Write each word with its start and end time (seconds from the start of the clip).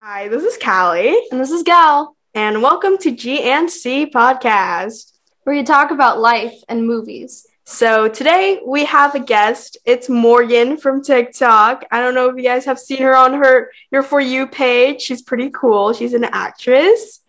Hi, 0.00 0.28
this 0.28 0.44
is 0.44 0.56
Cali, 0.56 1.16
And 1.30 1.40
this 1.40 1.50
is 1.50 1.62
Gal, 1.62 2.16
and 2.34 2.62
welcome 2.62 2.98
to 2.98 3.10
G 3.10 3.42
and 3.42 3.70
C 3.70 4.06
podcast. 4.06 5.12
where 5.44 5.56
you 5.56 5.64
talk 5.64 5.90
about 5.90 6.20
life 6.20 6.54
and 6.68 6.86
movies. 6.86 7.46
So 7.64 8.06
today 8.08 8.60
we 8.64 8.84
have 8.84 9.14
a 9.14 9.20
guest. 9.20 9.76
It's 9.84 10.08
Morgan 10.08 10.76
from 10.76 11.02
TikTok. 11.02 11.84
I 11.90 12.00
don't 12.00 12.14
know 12.14 12.28
if 12.28 12.36
you 12.36 12.42
guys 12.42 12.64
have 12.66 12.78
seen 12.78 12.98
her 12.98 13.16
on 13.16 13.34
her 13.34 13.70
your 13.90 14.02
for 14.02 14.20
you 14.20 14.46
page. 14.46 15.00
She's 15.02 15.22
pretty 15.22 15.50
cool. 15.50 15.92
She's 15.94 16.14
an 16.14 16.24
actress. 16.24 17.20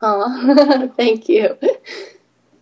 Oh, 0.00 0.92
thank 0.96 1.28
you. 1.28 1.56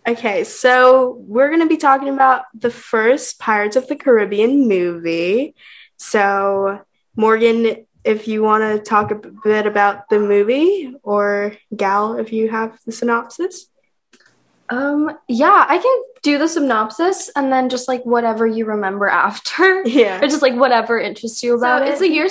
Okay, 0.07 0.43
so 0.45 1.17
we're 1.27 1.49
gonna 1.49 1.67
be 1.67 1.77
talking 1.77 2.09
about 2.09 2.43
the 2.53 2.69
first 2.71 3.39
Pirates 3.39 3.75
of 3.75 3.87
the 3.87 3.95
Caribbean 3.95 4.67
movie. 4.67 5.55
So 5.97 6.81
Morgan, 7.15 7.86
if 8.03 8.27
you 8.27 8.41
want 8.43 8.63
to 8.63 8.79
talk 8.83 9.11
a 9.11 9.15
bit 9.43 9.65
about 9.65 10.09
the 10.09 10.19
movie, 10.19 10.93
or 11.03 11.55
Gal, 11.75 12.17
if 12.17 12.31
you 12.31 12.49
have 12.49 12.77
the 12.85 12.91
synopsis. 12.91 13.67
Um, 14.69 15.11
yeah, 15.29 15.65
I 15.67 15.77
can 15.77 16.03
do 16.23 16.37
the 16.37 16.47
synopsis 16.47 17.29
and 17.35 17.51
then 17.51 17.69
just 17.69 17.87
like 17.87 18.03
whatever 18.05 18.45
you 18.45 18.65
remember 18.65 19.07
after, 19.25 19.83
Yeah. 19.87 20.17
or 20.19 20.27
just 20.27 20.41
like 20.41 20.55
whatever 20.55 20.99
interests 20.99 21.41
you 21.43 21.55
about 21.57 21.79
So 21.81 21.85
it. 21.85 21.89
It's 21.91 21.99
the 21.99 22.09
year 22.09 22.29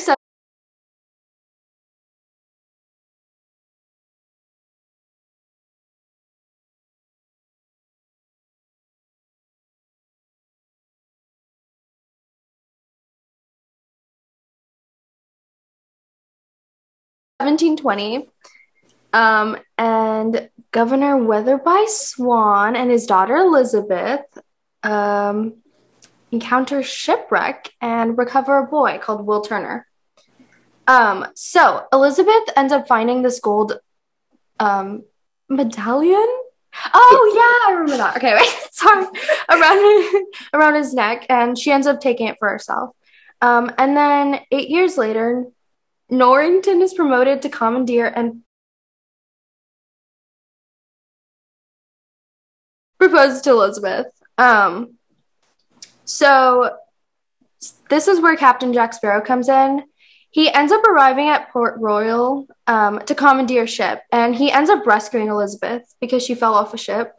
seven. 17.47 17.58
Seventeen 17.58 17.77
twenty, 17.77 18.28
um, 19.12 19.56
and 19.78 20.50
Governor 20.72 21.16
Weatherby 21.16 21.86
Swann 21.86 22.77
and 22.77 22.91
his 22.91 23.06
daughter 23.06 23.36
Elizabeth 23.36 24.20
um, 24.83 25.55
encounter 26.33 26.83
shipwreck 26.83 27.72
and 27.80 28.19
recover 28.19 28.58
a 28.58 28.67
boy 28.67 28.98
called 29.02 29.27
Will 29.27 29.41
Turner. 29.41 29.86
Um, 30.86 31.27
so 31.34 31.84
Elizabeth 31.92 32.44
ends 32.56 32.72
up 32.72 32.89
finding 32.89 33.22
this 33.22 33.41
gold 33.41 33.78
um, 34.61 35.05
medallion. 35.48 36.28
Oh 36.92 37.33
yeah, 37.34 37.70
I 37.70 37.78
remember 37.78 37.97
that. 37.97 38.17
Okay, 38.17 38.34
wait, 38.41 38.69
sorry. 38.72 39.06
Around 39.48 40.27
around 40.52 40.74
his 40.74 40.94
neck, 40.94 41.27
and 41.28 41.58
she 41.58 41.72
ends 41.72 41.86
up 41.86 42.00
taking 42.00 42.27
it 42.27 42.36
for 42.39 42.48
herself. 42.48 42.91
Um, 43.41 43.72
and 43.78 43.97
then 43.97 44.41
eight 44.50 44.69
years 44.69 44.98
later, 44.98 45.47
Norrington 46.08 46.82
is 46.82 46.94
promoted 46.94 47.42
to 47.42 47.48
commandeer 47.48 48.06
and 48.06 48.42
proposes 52.98 53.42
to 53.42 53.50
Elizabeth. 53.50 54.06
Um, 54.38 54.94
so 56.04 56.77
this 57.88 58.08
is 58.08 58.20
where 58.20 58.36
Captain 58.36 58.72
Jack 58.72 58.94
Sparrow 58.94 59.20
comes 59.20 59.48
in. 59.48 59.84
He 60.30 60.52
ends 60.52 60.70
up 60.70 60.84
arriving 60.84 61.28
at 61.28 61.50
Port 61.50 61.78
Royal 61.78 62.46
um, 62.66 63.00
to 63.06 63.14
commandeer 63.14 63.62
a 63.62 63.66
ship, 63.66 64.02
and 64.12 64.34
he 64.34 64.52
ends 64.52 64.68
up 64.68 64.86
rescuing 64.86 65.28
Elizabeth 65.28 65.94
because 66.00 66.22
she 66.22 66.34
fell 66.34 66.54
off 66.54 66.74
a 66.74 66.78
ship. 66.78 67.12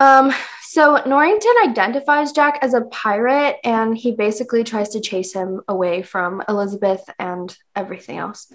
Um, 0.00 0.32
so 0.68 1.02
Norrington 1.06 1.54
identifies 1.64 2.30
Jack 2.30 2.58
as 2.60 2.74
a 2.74 2.82
pirate, 2.82 3.56
and 3.64 3.96
he 3.96 4.12
basically 4.12 4.64
tries 4.64 4.90
to 4.90 5.00
chase 5.00 5.32
him 5.32 5.62
away 5.66 6.02
from 6.02 6.42
Elizabeth 6.46 7.08
and 7.18 7.56
everything 7.74 8.18
else. 8.18 8.52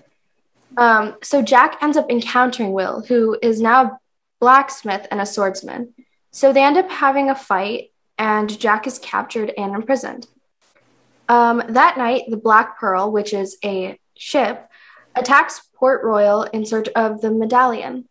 Um, 0.77 1.15
so 1.23 1.41
Jack 1.41 1.81
ends 1.81 1.97
up 1.97 2.11
encountering 2.11 2.71
Will, 2.71 3.01
who 3.01 3.35
is 3.41 3.59
now 3.59 3.83
a 3.83 3.97
blacksmith 4.39 5.07
and 5.09 5.21
a 5.21 5.25
swordsman. 5.25 5.95
So 6.29 6.53
they 6.53 6.63
end 6.63 6.77
up 6.77 6.91
having 6.91 7.31
a 7.31 7.35
fight, 7.35 7.89
and 8.19 8.59
Jack 8.59 8.85
is 8.85 8.99
captured 8.99 9.51
and 9.57 9.73
imprisoned. 9.73 10.27
Um, 11.27 11.63
that 11.69 11.97
night, 11.97 12.25
the 12.27 12.37
Black 12.37 12.79
Pearl, 12.79 13.11
which 13.11 13.33
is 13.33 13.57
a 13.65 13.97
ship, 14.15 14.69
attacks 15.15 15.63
Port 15.73 16.03
Royal 16.03 16.43
in 16.43 16.63
search 16.63 16.89
of 16.89 17.21
the 17.21 17.31
medallion. 17.31 18.07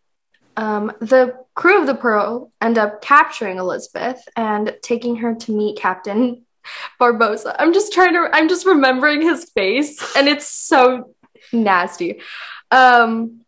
Um, 0.55 0.91
the 0.99 1.35
crew 1.55 1.81
of 1.81 1.87
the 1.87 1.95
Pearl 1.95 2.51
end 2.61 2.77
up 2.77 3.01
capturing 3.01 3.57
Elizabeth 3.57 4.21
and 4.35 4.75
taking 4.81 5.17
her 5.17 5.35
to 5.35 5.51
meet 5.51 5.77
Captain 5.77 6.45
Barbossa. 7.01 7.55
I'm 7.59 7.73
just 7.73 7.93
trying 7.93 8.13
to, 8.13 8.29
I'm 8.31 8.49
just 8.49 8.65
remembering 8.65 9.21
his 9.21 9.49
face, 9.51 10.15
and 10.15 10.27
it's 10.27 10.47
so 10.47 11.13
nasty. 11.51 12.21
Um, 12.71 13.41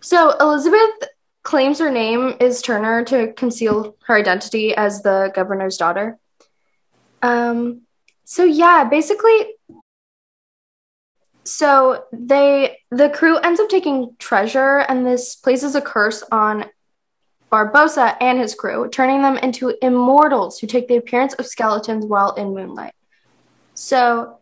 so 0.00 0.36
Elizabeth 0.38 1.08
claims 1.42 1.78
her 1.78 1.90
name 1.90 2.34
is 2.40 2.62
Turner 2.62 3.04
to 3.04 3.32
conceal 3.34 3.96
her 4.06 4.16
identity 4.16 4.74
as 4.74 5.02
the 5.02 5.30
governor's 5.34 5.76
daughter. 5.76 6.18
Um, 7.22 7.82
so 8.24 8.44
yeah, 8.44 8.84
basically, 8.84 9.54
so 11.44 12.04
they 12.12 12.78
the 12.90 13.10
crew 13.10 13.38
ends 13.38 13.60
up 13.60 13.68
taking 13.68 14.16
treasure, 14.18 14.78
and 14.78 15.06
this 15.06 15.36
places 15.36 15.74
a 15.74 15.80
curse 15.80 16.22
on 16.32 16.66
Barbossa 17.52 18.16
and 18.20 18.38
his 18.38 18.54
crew, 18.54 18.88
turning 18.88 19.22
them 19.22 19.36
into 19.36 19.74
immortals 19.80 20.58
who 20.58 20.66
take 20.66 20.88
the 20.88 20.96
appearance 20.96 21.34
of 21.34 21.46
skeletons 21.46 22.04
while 22.04 22.34
in 22.34 22.54
moonlight. 22.54 22.94
So 23.74 24.38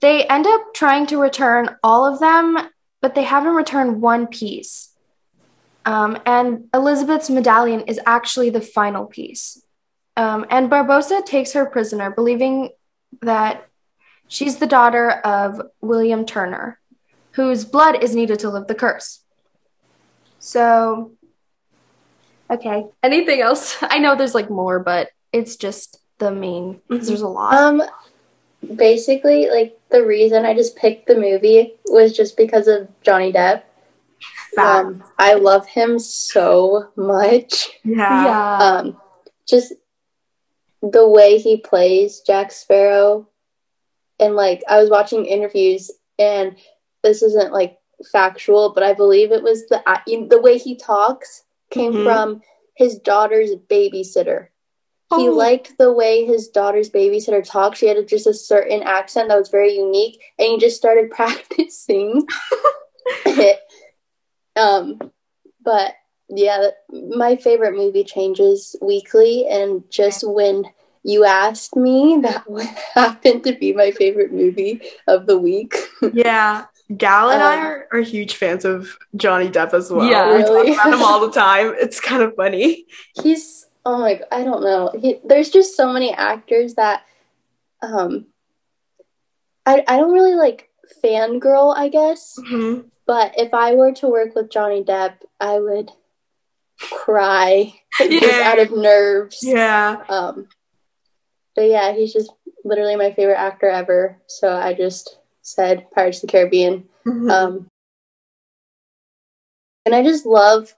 they 0.00 0.26
end 0.26 0.46
up 0.46 0.74
trying 0.74 1.06
to 1.08 1.20
return 1.20 1.76
all 1.82 2.12
of 2.12 2.20
them, 2.20 2.58
but 3.00 3.14
they 3.14 3.22
haven't 3.22 3.54
returned 3.54 4.02
one 4.02 4.26
piece. 4.26 4.92
Um, 5.84 6.18
and 6.26 6.64
Elizabeth's 6.74 7.30
medallion 7.30 7.82
is 7.82 8.00
actually 8.04 8.50
the 8.50 8.60
final 8.60 9.06
piece. 9.06 9.62
Um, 10.16 10.46
and 10.50 10.70
Barbossa 10.70 11.24
takes 11.24 11.52
her 11.52 11.66
prisoner, 11.66 12.10
believing 12.10 12.70
that 13.22 13.65
she's 14.28 14.56
the 14.58 14.66
daughter 14.66 15.10
of 15.10 15.60
William 15.80 16.24
Turner, 16.24 16.78
whose 17.32 17.64
blood 17.64 18.02
is 18.02 18.14
needed 18.14 18.38
to 18.40 18.50
lift 18.50 18.68
the 18.68 18.74
curse. 18.74 19.22
So, 20.38 21.12
okay. 22.50 22.86
Anything 23.02 23.40
else? 23.40 23.76
I 23.82 23.98
know 23.98 24.16
there's 24.16 24.34
like 24.34 24.50
more, 24.50 24.78
but 24.78 25.08
it's 25.32 25.56
just 25.56 25.98
the 26.18 26.30
main, 26.30 26.80
'cause 26.88 27.08
there's 27.08 27.20
a 27.20 27.28
lot. 27.28 27.54
Um, 27.54 27.82
basically, 28.74 29.48
like 29.50 29.78
the 29.90 30.04
reason 30.04 30.44
I 30.44 30.54
just 30.54 30.76
picked 30.76 31.06
the 31.06 31.16
movie 31.16 31.74
was 31.86 32.16
just 32.16 32.36
because 32.36 32.68
of 32.68 32.88
Johnny 33.02 33.32
Depp. 33.32 33.62
Um, 34.58 35.04
I 35.18 35.34
love 35.34 35.66
him 35.66 35.98
so 35.98 36.88
much. 36.96 37.68
Yeah. 37.84 38.24
yeah. 38.24 38.58
Um, 38.58 38.96
just 39.46 39.74
the 40.80 41.06
way 41.06 41.38
he 41.38 41.58
plays 41.58 42.20
Jack 42.20 42.50
Sparrow, 42.52 43.28
and 44.18 44.34
like 44.36 44.62
I 44.68 44.80
was 44.80 44.90
watching 44.90 45.26
interviews, 45.26 45.90
and 46.18 46.56
this 47.02 47.22
isn't 47.22 47.52
like 47.52 47.78
factual, 48.12 48.72
but 48.74 48.82
I 48.82 48.92
believe 48.92 49.32
it 49.32 49.42
was 49.42 49.66
the 49.66 49.82
the 50.28 50.40
way 50.40 50.58
he 50.58 50.76
talks 50.76 51.44
came 51.70 51.92
Mhm. 51.94 52.04
from 52.04 52.42
his 52.74 52.98
daughter's 52.98 53.50
babysitter. 53.54 54.48
He 55.16 55.28
Oh. 55.28 55.32
liked 55.32 55.78
the 55.78 55.92
way 55.92 56.24
his 56.24 56.48
daughter's 56.48 56.90
babysitter 56.90 57.42
talked. 57.48 57.76
She 57.78 57.86
had 57.86 58.06
just 58.08 58.26
a 58.26 58.34
certain 58.34 58.82
accent 58.82 59.28
that 59.28 59.38
was 59.38 59.48
very 59.50 59.74
unique, 59.76 60.20
and 60.38 60.48
he 60.48 60.58
just 60.58 60.76
started 60.76 61.10
practicing 61.18 62.26
it. 63.24 63.60
Um, 64.56 65.12
but 65.62 65.94
yeah, 66.28 66.70
my 66.90 67.36
favorite 67.36 67.76
movie 67.76 68.04
changes 68.04 68.74
weekly, 68.82 69.46
and 69.46 69.84
just 69.90 70.24
when 70.26 70.64
you 71.06 71.24
asked 71.24 71.76
me, 71.76 72.18
that 72.22 72.50
would 72.50 72.66
happen 72.94 73.40
to 73.42 73.52
be 73.54 73.72
my 73.72 73.90
favorite 73.92 74.32
movie 74.32 74.80
of 75.06 75.26
the 75.26 75.38
week. 75.38 75.74
Yeah. 76.12 76.66
Gal 76.96 77.30
and 77.30 77.42
I 77.42 77.54
Um, 77.56 77.64
are, 77.66 77.88
are 77.92 78.00
huge 78.00 78.34
fans 78.36 78.64
of 78.64 78.96
Johnny 79.16 79.48
Depp 79.48 79.72
as 79.74 79.90
well. 79.90 80.08
Yeah. 80.08 80.36
we 80.36 80.42
talk 80.42 80.66
about 80.66 80.92
him 80.94 81.02
all 81.02 81.20
the 81.26 81.32
time. 81.46 81.74
It's 81.78 82.00
kind 82.00 82.22
of 82.22 82.34
funny. 82.36 82.86
He's 83.22 83.66
oh 83.84 83.98
my, 84.00 84.14
god, 84.14 84.26
I 84.32 84.44
don't 84.44 84.62
know. 84.62 84.90
He, 85.00 85.18
there's 85.24 85.50
just 85.50 85.76
so 85.76 85.92
many 85.92 86.12
actors 86.12 86.74
that, 86.74 87.02
um, 87.82 88.26
I 89.64 89.84
I 89.86 89.96
don't 89.98 90.12
really 90.12 90.34
like 90.34 90.68
fangirl, 91.04 91.76
I 91.76 91.88
guess. 91.88 92.36
Mhm. 92.38 92.84
But 93.06 93.34
if 93.38 93.54
I 93.54 93.74
were 93.74 93.92
to 93.94 94.08
work 94.08 94.34
with 94.34 94.50
Johnny 94.50 94.82
Depp, 94.82 95.14
I 95.40 95.58
would 95.60 95.90
cry 96.80 97.72
just 97.98 98.22
Yeah. 98.22 98.42
out 98.50 98.58
of 98.58 98.70
nerves. 98.76 99.38
Yeah. 99.42 100.02
Um, 100.08 100.46
but 101.56 101.62
yeah, 101.62 101.92
he's 101.92 102.12
just 102.12 102.32
literally 102.64 102.96
my 102.96 103.12
favorite 103.12 103.38
actor 103.38 103.68
ever. 103.68 104.18
So 104.26 104.52
I 104.54 104.74
just 104.74 105.18
said 105.42 105.90
Pirates 105.92 106.22
of 106.22 106.28
the 106.28 106.32
Caribbean. 106.32 106.84
Mhm. 107.04 107.30
Um, 107.30 107.66
and 109.84 109.94
I 109.94 110.02
just 110.02 110.26
love 110.26 110.74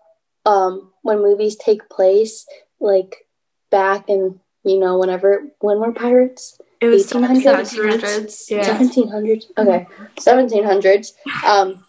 um, 0.46 0.92
when 1.02 1.18
movies 1.18 1.56
take 1.56 1.88
place 1.90 2.46
like 2.80 3.26
back 3.70 4.08
in 4.08 4.40
you 4.64 4.78
know 4.78 4.98
whenever 4.98 5.44
when 5.60 5.80
we're 5.80 5.92
pirates 5.92 6.58
it 6.80 6.86
was 6.86 7.06
1800s? 7.12 7.44
1700s. 7.44 8.50
Yeah. 8.50 8.78
1700s 8.78 9.46
okay 9.58 9.86
1700s 10.16 11.12
um 11.44 11.84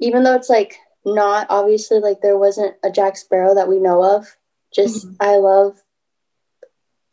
even 0.00 0.24
though 0.24 0.34
it's 0.34 0.50
like 0.50 0.76
not 1.06 1.46
obviously 1.48 2.00
like 2.00 2.20
there 2.20 2.36
wasn't 2.36 2.74
a 2.82 2.90
Jack 2.90 3.16
Sparrow 3.16 3.54
that 3.54 3.68
we 3.68 3.78
know 3.78 4.02
of, 4.02 4.36
just 4.74 5.06
Mhm. 5.06 5.16
I 5.20 5.36
love 5.36 5.80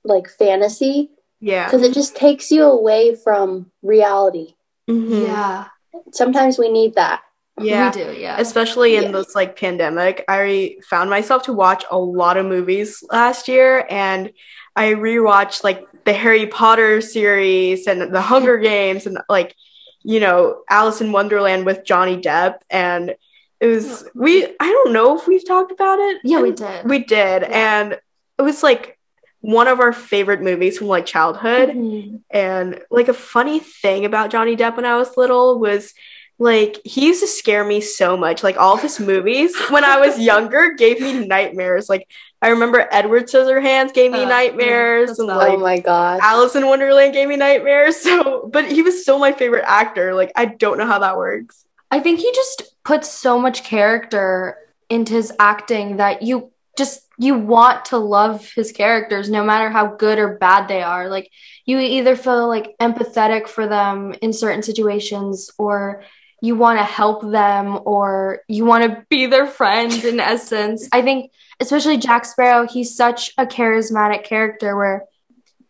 like 0.03 0.27
fantasy 0.29 1.09
Yeah. 1.39 1.65
because 1.65 1.81
it 1.83 1.93
just 1.93 2.15
takes 2.15 2.51
you 2.51 2.63
away 2.63 3.15
from 3.15 3.71
reality. 3.81 4.55
Mhm. 4.89 5.27
Yeah. 5.27 5.65
Sometimes 6.11 6.57
we 6.57 6.69
need 6.71 6.95
that. 6.95 7.21
Yeah. 7.59 7.91
We 7.95 8.03
do, 8.03 8.13
yeah. 8.19 8.37
especially 8.39 8.95
in 8.95 9.03
Yeah. 9.03 9.11
this 9.11 9.35
like 9.35 9.55
pandemic 9.59 10.25
i 10.27 10.75
found 10.89 11.09
myself 11.11 11.43
to 11.43 11.53
watch 11.53 11.85
a 11.91 11.97
lot 11.97 12.35
of 12.37 12.47
movies 12.47 13.03
last 13.11 13.47
year 13.47 13.85
and 13.91 14.31
i 14.75 14.85
rewatched 14.93 15.63
like 15.63 15.85
the 16.03 16.13
harry 16.13 16.47
potter 16.47 16.99
series 16.99 17.85
and 17.85 18.11
the 18.11 18.21
hunger 18.21 18.57
games 18.71 19.05
and 19.05 19.19
like 19.29 19.55
you 20.01 20.19
know 20.19 20.63
alice 20.67 20.99
in 20.99 21.11
wonderland 21.11 21.63
with 21.63 21.85
johnny 21.85 22.17
depp 22.17 22.55
and 22.71 23.13
it 23.59 23.67
was 23.67 24.03
we 24.15 24.45
i 24.59 24.67
don't 24.75 24.91
know 24.91 25.15
if 25.15 25.27
we've 25.27 25.47
talked 25.47 25.71
about 25.71 25.99
it 25.99 26.21
Yeah, 26.23 26.41
we 26.41 26.51
did. 26.53 26.89
we 26.89 26.99
did 26.99 27.43
Yeah. 27.43 27.49
and 27.51 27.93
it 28.39 28.41
was 28.41 28.63
like 28.63 28.97
one 29.43 29.67
of 29.67 29.81
our 29.81 29.91
favorite 29.91 30.41
movies 30.41 30.77
from 30.77 30.87
like 30.87 31.05
childhood 31.05 31.67
Mhm. 31.69 32.21
and 32.31 32.79
like 32.89 33.09
a 33.09 33.13
funny 33.13 33.59
thing 33.59 34.05
about 34.05 34.29
Johnny 34.31 34.55
Depp 34.55 34.77
when 34.77 34.85
I 34.85 34.95
was 34.95 35.17
little 35.17 35.59
was 35.59 35.93
like 36.39 36.79
he 36.85 37.05
used 37.07 37.19
to 37.19 37.27
scare 37.27 37.65
me 37.65 37.81
so 37.81 38.15
much. 38.15 38.41
Like 38.41 38.55
all 38.57 38.75
of 38.75 38.81
his 38.81 39.01
movies 39.01 39.53
when 39.69 39.83
I 39.83 39.97
was 39.99 40.17
younger 40.17 40.73
gave 40.75 41.01
me 41.01 41.25
nightmares. 41.27 41.89
Like 41.89 42.07
I 42.41 42.47
remember 42.49 42.87
Edward 42.89 43.25
Scissorhands 43.25 43.93
gave 43.93 44.11
me 44.13 44.23
Uh, 44.23 44.29
nightmares 44.29 45.19
and 45.19 45.27
like 45.27 45.53
oh 45.53 45.57
my 45.57 45.79
gosh. 45.79 46.21
Alice 46.23 46.55
in 46.55 46.65
Wonderland 46.65 47.11
gave 47.13 47.27
me 47.27 47.35
nightmares. 47.35 47.97
So 48.07 48.49
but 48.51 48.71
he 48.71 48.81
was 48.81 49.01
still 49.01 49.19
my 49.19 49.33
favorite 49.33 49.65
actor. 49.67 50.13
Like 50.15 50.31
I 50.37 50.45
don't 50.45 50.77
know 50.77 50.87
how 50.87 50.99
that 50.99 51.17
works. 51.17 51.65
I 51.91 51.99
think 51.99 52.21
he 52.21 52.31
just 52.31 52.63
puts 52.85 53.09
so 53.09 53.37
much 53.37 53.65
character 53.65 54.57
into 54.89 55.13
his 55.13 55.33
acting 55.37 55.97
that 55.97 56.21
you 56.21 56.49
just 56.77 57.01
you 57.17 57.35
want 57.37 57.85
to 57.85 57.97
love 57.97 58.51
his 58.55 58.71
characters 58.71 59.29
no 59.29 59.43
matter 59.43 59.69
how 59.69 59.95
good 59.95 60.17
or 60.19 60.37
bad 60.37 60.67
they 60.67 60.81
are. 60.81 61.09
Like 61.09 61.29
you 61.65 61.79
either 61.79 62.15
feel 62.15 62.47
like 62.47 62.75
empathetic 62.81 63.47
for 63.47 63.67
them 63.67 64.15
in 64.21 64.33
certain 64.33 64.63
situations 64.63 65.51
or 65.57 66.03
you 66.41 66.55
want 66.55 66.79
to 66.79 66.83
help 66.83 67.21
them 67.21 67.79
or 67.85 68.41
you 68.47 68.65
want 68.65 68.83
to 68.83 69.05
be 69.09 69.27
their 69.27 69.47
friend 69.47 69.93
in 70.03 70.19
essence. 70.19 70.89
I 70.91 71.01
think 71.01 71.31
especially 71.59 71.97
Jack 71.97 72.25
Sparrow, 72.25 72.67
he's 72.67 72.95
such 72.95 73.31
a 73.37 73.45
charismatic 73.45 74.23
character 74.23 74.75
where 74.75 75.05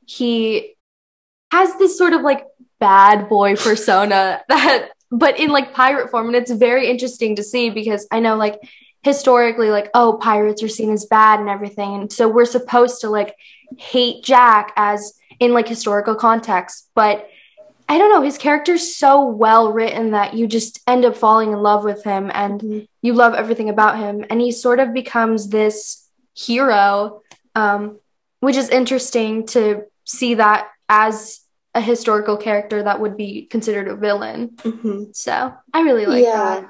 he 0.06 0.76
has 1.52 1.76
this 1.78 1.98
sort 1.98 2.14
of 2.14 2.22
like 2.22 2.46
bad 2.80 3.30
boy 3.30 3.56
persona 3.56 4.42
that 4.50 4.90
but 5.12 5.40
in 5.40 5.52
like 5.52 5.74
pirate 5.74 6.10
form 6.10 6.28
and 6.28 6.36
it's 6.36 6.52
very 6.52 6.90
interesting 6.90 7.36
to 7.36 7.44
see 7.44 7.70
because 7.70 8.08
i 8.12 8.20
know 8.20 8.36
like 8.36 8.60
historically 9.04 9.70
like 9.70 9.90
oh 9.94 10.18
pirates 10.22 10.64
are 10.64 10.68
seen 10.70 10.92
as 10.92 11.06
bad 11.06 11.40
and 11.40 11.50
everything. 11.50 11.96
And 11.96 12.12
so 12.12 12.28
we're 12.28 12.46
supposed 12.46 13.02
to 13.02 13.10
like 13.10 13.36
hate 13.78 14.24
jack 14.24 14.74
as 14.76 15.14
in 15.40 15.54
like 15.54 15.68
historical 15.68 16.16
context. 16.16 16.90
But 16.96 17.30
i 17.90 17.98
don't 17.98 18.10
know 18.10 18.22
his 18.22 18.38
character's 18.38 18.96
so 18.96 19.26
well 19.26 19.74
written 19.74 20.12
that 20.12 20.34
you 20.34 20.48
just 20.48 20.80
end 20.88 21.04
up 21.04 21.18
falling 21.18 21.52
in 21.52 21.62
love 21.62 21.84
with 21.84 22.02
him 22.02 22.32
and 22.34 22.88
you 23.02 23.14
love 23.14 23.34
everything 23.34 23.70
about 23.70 23.98
him. 23.98 24.26
And 24.30 24.40
he 24.40 24.52
sort 24.52 24.80
of 24.80 24.94
becomes 24.94 25.50
this 25.50 26.10
hero 26.34 27.22
um, 27.56 28.00
which 28.40 28.56
is 28.56 28.70
interesting 28.70 29.46
to 29.48 29.84
see 30.06 30.36
that 30.36 30.68
as 30.90 31.42
a 31.76 31.82
historical 31.82 32.38
character 32.38 32.84
that 32.84 33.00
would 33.00 33.18
be 33.18 33.46
considered 33.46 33.88
a 33.88 33.96
villain. 33.96 34.50
Mhm. 34.58 35.16
so 35.16 35.54
i 35.74 35.82
really 35.82 36.06
like 36.06 36.24
yeah. 36.24 36.62
that 36.62 36.70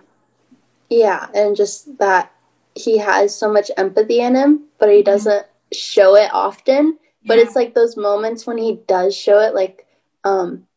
Yeah, 1.00 1.28
and 1.34 1.56
just 1.56 1.98
that 1.98 2.32
he 2.76 2.98
has 2.98 3.36
so 3.36 3.52
much 3.52 3.72
empathy 3.78 4.20
in 4.20 4.36
him, 4.36 4.66
but 4.80 4.90
he 4.92 5.02
doesn't 5.04 5.46
show 5.74 6.16
it 6.16 6.30
often. 6.34 6.98
But 7.26 7.38
Yeah. 7.38 7.46
it's 7.46 7.56
like 7.56 7.74
those 7.74 7.96
moments 7.98 8.46
when 8.46 8.58
he 8.58 8.80
does 8.88 9.16
show 9.16 9.40
it, 9.40 9.56
like 9.56 9.88
um, 10.24 10.68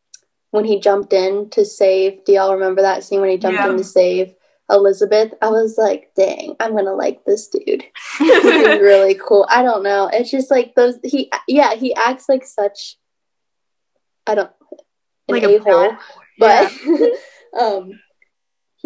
when 0.51 0.65
he 0.65 0.79
jumped 0.79 1.13
in 1.13 1.49
to 1.51 1.65
save. 1.65 2.23
Do 2.25 2.33
y'all 2.33 2.53
remember 2.53 2.81
that 2.81 3.03
scene 3.03 3.21
when 3.21 3.29
he 3.29 3.37
jumped 3.37 3.59
Yeah. 3.59 3.69
in 3.69 3.77
to 3.77 3.83
save 3.83 4.33
Elizabeth? 4.69 5.33
I 5.41 5.49
was 5.49 5.77
like, 5.77 6.11
dang, 6.15 6.55
I'm 6.59 6.75
gonna 6.75 6.93
like 6.95 7.25
this 7.25 7.47
dude. 7.47 7.83
He's 8.19 8.43
really 8.43 9.15
cool. 9.15 9.45
I 9.49 9.61
don't 9.61 9.83
know. 9.83 10.09
It's 10.11 10.31
just 10.31 10.49
like 10.51 10.73
those. 10.75 10.99
He 11.03 11.31
yeah, 11.47 11.75
he 11.75 11.93
acts 11.95 12.27
like 12.29 12.45
such. 12.45 12.97
I 14.25 14.35
don't 14.35 14.51
like 15.29 15.43
a 15.43 15.57
hole 15.59 15.95
but 16.39 16.71
um 17.59 17.99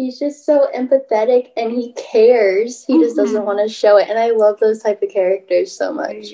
he's 0.02 0.18
just 0.18 0.44
so 0.44 0.68
empathetic 0.74 1.50
and 1.56 1.70
he 1.72 1.92
cares 1.92 2.84
he 2.84 2.98
just 2.98 3.16
doesn't 3.16 3.42
Mhm. 3.42 3.44
want 3.44 3.60
to 3.60 3.68
show 3.72 3.96
it 3.98 4.08
and 4.10 4.18
i 4.18 4.30
love 4.30 4.58
those 4.58 4.82
type 4.82 5.00
of 5.02 5.10
characters 5.10 5.76
so 5.76 5.92
much 5.92 6.24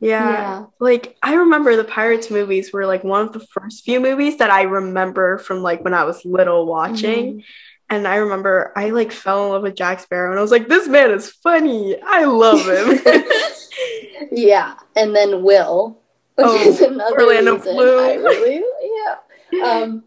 Yeah. 0.00 0.30
Yeah. 0.30 0.64
Like 0.88 1.16
I 1.22 1.34
remember 1.34 1.74
the 1.74 1.82
Pirates 1.98 2.30
movies 2.30 2.72
were 2.72 2.86
like 2.86 3.02
one 3.04 3.22
of 3.26 3.32
the 3.32 3.44
first 3.54 3.84
few 3.84 3.98
movies 4.08 4.36
that 4.38 4.50
I 4.50 4.62
remember 4.62 5.38
from 5.38 5.58
like 5.68 5.82
when 5.82 5.92
I 6.00 6.04
was 6.04 6.24
little 6.24 6.66
watching. 6.66 7.42
And 7.90 8.06
I 8.06 8.16
remember 8.24 8.72
I 8.76 8.90
like 8.90 9.10
fell 9.10 9.40
in 9.46 9.50
love 9.52 9.62
with 9.62 9.74
Jack 9.82 9.98
Sparrow 10.00 10.30
and 10.30 10.38
I 10.38 10.42
was 10.42 10.52
like, 10.56 10.68
this 10.68 10.86
man 10.86 11.10
is 11.10 11.30
funny. 11.46 11.96
I 12.18 12.20
love 12.26 12.62
him. 12.74 12.86
yeah 14.32 14.74
and 14.94 15.14
then 15.16 15.42
will 15.42 15.98
which 16.36 16.46
Oh, 16.46 16.68
is 16.68 16.80
another 16.80 17.20
Orlando 17.20 17.54
reason 17.56 17.74
Bloom. 17.74 17.98
I 18.10 18.14
really 18.14 18.62
yeah 18.96 19.14
um 19.70 20.04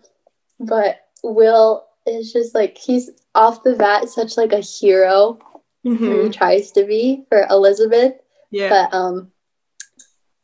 but 0.59 0.91
will 1.23 1.85
is 2.05 2.33
just 2.33 2.55
like 2.55 2.77
he's 2.77 3.09
off 3.35 3.63
the 3.63 3.75
bat 3.75 4.09
such 4.09 4.37
like 4.37 4.53
a 4.53 4.59
hero 4.59 5.37
Mhm. 5.85 6.23
he 6.25 6.29
tries 6.29 6.71
to 6.73 6.85
be 6.85 7.23
for 7.29 7.45
elizabeth 7.49 8.13
Yeah. 8.51 8.69
but 8.69 8.93
um 8.97 9.31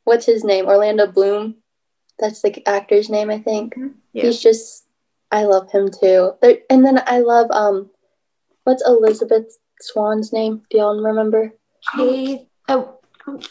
what's 0.04 0.26
his 0.26 0.44
name 0.44 0.66
orlando 0.68 1.08
bloom 1.08 1.56
that's 2.20 2.42
the 2.42 2.66
actor's 2.68 3.10
name 3.10 3.30
i 3.30 3.40
think 3.40 3.76
Yeah. 4.14 4.24
he's 4.26 4.42
just 4.42 4.86
i 5.32 5.44
love 5.44 5.70
him 5.72 5.90
too 5.90 6.34
there, 6.42 6.58
and 6.70 6.86
then 6.86 7.02
i 7.06 7.20
love 7.20 7.48
um 7.52 7.90
what's 8.64 8.84
elizabeth 8.86 9.58
swann's 9.82 10.34
name 10.34 10.62
do 10.70 10.78
y'all 10.80 11.02
remember 11.02 11.54
Kate, 11.96 12.48
oh, 12.70 13.00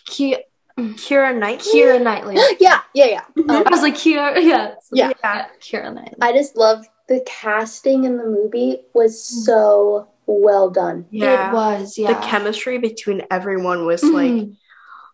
Ki- 0.06 0.44
Keira 0.78 1.34
Knightley. 1.38 1.72
Keira 1.72 2.02
Knightley. 2.08 2.36
yeah 2.60 2.80
yeah 2.94 3.06
yeah 3.06 3.24
um, 3.48 3.62
I 3.66 3.70
was 3.70 3.80
like 3.82 3.94
Keira, 3.94 4.42
yeah, 4.42 4.74
Yeah. 4.92 5.12
Yeah. 5.22 5.46
Keira 5.60 5.94
Knightley. 5.94 6.16
i 6.20 6.32
just 6.32 6.56
love 6.56 6.84
the 7.08 7.20
casting 7.26 8.04
in 8.04 8.16
the 8.16 8.24
movie 8.24 8.80
was 8.94 9.22
so 9.22 10.08
well 10.26 10.70
done 10.70 11.06
Yeah. 11.10 11.50
It 11.50 11.54
was, 11.54 11.96
yeah. 11.98 12.12
The 12.14 12.26
chemistry 12.26 12.78
between 12.78 13.22
everyone 13.30 13.86
was 13.86 14.02
Mhm. 14.02 14.12
like, 14.12 14.48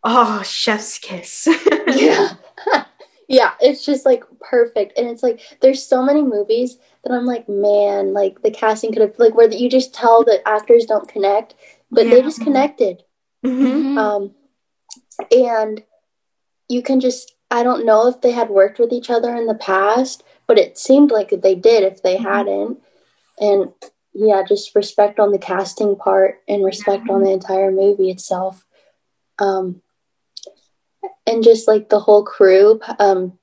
oh, 0.05 0.43
chef's 0.43 0.99
kiss. 0.99 1.47
yeah 1.89 2.35
yeah 3.29 3.53
it's 3.61 3.85
just 3.85 4.05
like 4.07 4.25
perfect 4.41 4.99
and 4.99 5.09
it's 5.09 5.23
like 5.23 5.41
there's 5.61 5.83
so 5.87 6.03
many 6.03 6.23
movies 6.23 6.77
that 7.05 7.13
i'm 7.13 7.25
like 7.27 7.49
man 7.49 8.13
like 8.13 8.43
the 8.43 8.51
casting 8.51 8.93
could 8.93 9.01
have 9.03 9.19
like 9.19 9.35
where 9.35 9.51
you 9.51 9.69
just 9.71 9.95
tell 9.95 10.25
that 10.25 10.47
actors 10.47 10.85
don't 10.87 11.09
connect 11.09 11.55
but 11.91 12.05
they 12.11 12.21
just 12.23 12.41
connected 12.43 13.03
Mhm. 13.45 13.63
Mhm. 13.95 13.99
um 13.99 14.35
and 15.31 15.83
you 16.69 16.83
can 16.83 17.01
just 17.01 17.35
i 17.51 17.63
don't 17.63 17.85
know 17.87 18.07
if 18.09 18.21
they 18.21 18.33
had 18.33 18.51
worked 18.51 18.79
with 18.79 18.93
each 18.93 19.11
other 19.11 19.35
in 19.37 19.47
the 19.47 19.55
past 19.55 20.23
but 20.53 20.59
it 20.59 20.77
seemed 20.77 21.11
like 21.11 21.31
they 21.31 21.55
did 21.55 21.83
if 21.83 22.03
they 22.03 22.19
Mhm. 22.19 22.25
hadn't 22.25 22.83
and 23.39 23.73
yeah 24.13 24.43
just 24.47 24.75
respect 24.75 25.19
on 25.19 25.33
the 25.33 25.39
casting 25.39 25.97
part 25.97 26.43
and 26.47 26.63
respect 26.63 27.09
on 27.09 27.23
the 27.23 27.31
entire 27.31 27.71
movie 27.71 28.11
itself 28.11 28.67
um 29.39 29.81
and 31.27 31.43
just 31.43 31.67
like 31.67 31.89
the 31.89 32.01
whole 32.01 32.23
crew 32.23 32.79
um 32.99 33.39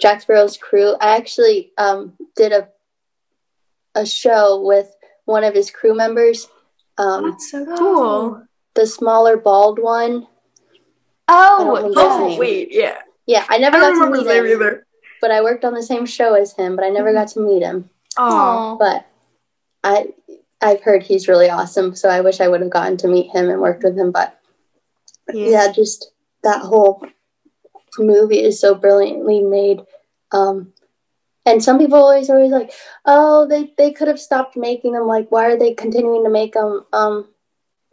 jack 0.00 0.22
sparrow's 0.22 0.56
crew 0.56 0.96
i 1.00 1.14
actually 1.16 1.70
um 1.78 2.16
did 2.34 2.50
a 2.50 2.68
a 3.94 4.04
show 4.04 4.60
with 4.60 4.92
one 5.26 5.44
of 5.44 5.54
his 5.54 5.70
crew 5.70 5.94
members 5.94 6.48
um 6.98 7.30
That's 7.30 7.48
so 7.52 7.64
cool. 7.76 8.42
the 8.74 8.88
smaller 8.88 9.36
bald 9.36 9.78
one 9.78 10.26
Oh, 11.28 11.60
I 11.60 11.64
don't 11.64 11.76
remember 11.76 12.00
his 12.00 12.34
Oh, 12.34 12.38
wait, 12.40 12.72
yeah. 12.72 13.02
Yeah, 13.24 13.46
I 13.48 13.54
I 13.54 13.58
never 13.58 13.78
don't 13.78 13.96
got 13.96 14.04
to 14.06 14.10
meet 14.10 14.26
him, 14.26 14.46
either. 14.46 14.86
But 15.20 15.30
I 15.30 15.42
worked 15.42 15.64
on 15.64 15.74
the 15.74 15.82
same 15.82 16.06
show 16.06 16.34
as 16.34 16.52
him, 16.54 16.76
but 16.76 16.84
I 16.84 16.88
never 16.88 17.12
got 17.12 17.28
to 17.28 17.40
meet 17.40 17.62
him. 17.62 17.90
Oh, 18.16 18.76
But 18.78 19.06
I 19.84 20.08
I've 20.60 20.82
heard 20.82 21.02
he's 21.02 21.28
really 21.28 21.48
awesome, 21.48 21.94
so 21.94 22.08
I 22.08 22.20
wish 22.20 22.40
I 22.40 22.48
would 22.48 22.60
have 22.60 22.70
gotten 22.70 22.96
to 22.98 23.08
meet 23.08 23.30
him 23.30 23.48
and 23.48 23.60
worked 23.60 23.82
with 23.82 23.96
him. 23.98 24.10
But 24.10 24.38
yeah, 25.32 25.72
just 25.72 26.12
that 26.42 26.60
whole 26.60 27.06
movie 27.98 28.42
is 28.42 28.60
so 28.60 28.74
brilliantly 28.74 29.42
made. 29.42 29.80
Um, 30.32 30.72
and 31.46 31.62
some 31.62 31.78
people 31.78 31.98
always 31.98 32.28
always 32.28 32.52
like, 32.52 32.72
oh, 33.06 33.46
they 33.46 33.72
they 33.78 33.92
could 33.92 34.08
have 34.08 34.20
stopped 34.20 34.56
making 34.56 34.92
them. 34.92 35.06
Like, 35.06 35.30
why 35.30 35.46
are 35.46 35.58
they 35.58 35.74
continuing 35.74 36.24
to 36.24 36.30
make 36.30 36.52
them? 36.54 36.84
Um, 36.92 37.28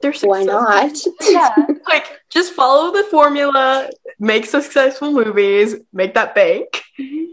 They're 0.01 0.13
why 0.21 0.43
not? 0.43 0.95
yeah. 1.27 1.55
Like, 1.87 2.05
just 2.29 2.53
follow 2.53 2.91
the 2.93 3.03
formula, 3.05 3.89
make 4.19 4.45
successful 4.45 5.11
movies, 5.11 5.75
make 5.91 6.13
that 6.13 6.35
bank. 6.35 6.83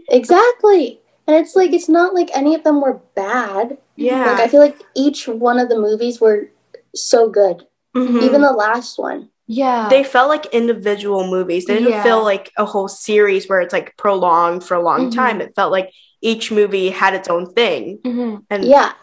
exactly. 0.09 0.99
and 1.27 1.35
it's 1.35 1.55
like 1.55 1.73
it's 1.73 1.89
not 1.89 2.13
like 2.13 2.29
any 2.35 2.55
of 2.55 2.63
them 2.63 2.81
were 2.81 3.01
bad. 3.15 3.77
Yeah. 3.95 4.25
Like 4.31 4.39
I 4.41 4.47
feel 4.47 4.59
like 4.61 4.81
each 4.95 5.27
one 5.27 5.59
of 5.59 5.69
the 5.69 5.79
movies 5.79 6.19
were 6.21 6.49
so 6.95 7.29
good. 7.29 7.65
Mhm. 7.95 8.21
Even 8.23 8.41
the 8.41 8.51
last 8.51 8.97
one. 8.99 9.29
Yeah. 9.47 9.87
they 9.89 10.03
felt 10.03 10.27
like 10.29 10.47
individual 10.47 11.27
movies. 11.27 11.65
They 11.65 11.75
didn't 11.75 11.89
Yeah. 11.91 12.03
feel 12.03 12.23
like 12.23 12.51
a 12.57 12.65
whole 12.65 12.87
series 12.87 13.47
where 13.47 13.61
it's 13.61 13.73
like 13.73 13.95
prolonged 13.97 14.63
for 14.63 14.73
a 14.75 14.81
long 14.81 15.09
Mhm. 15.11 15.15
time. 15.15 15.39
It 15.41 15.53
felt 15.55 15.71
like 15.71 15.91
each 16.21 16.51
movie 16.51 16.89
had 16.89 17.13
its 17.13 17.27
own 17.29 17.53
thing. 17.53 17.99
Mhm. 18.03 18.43
And 18.49 18.65
Yeah. 18.65 18.93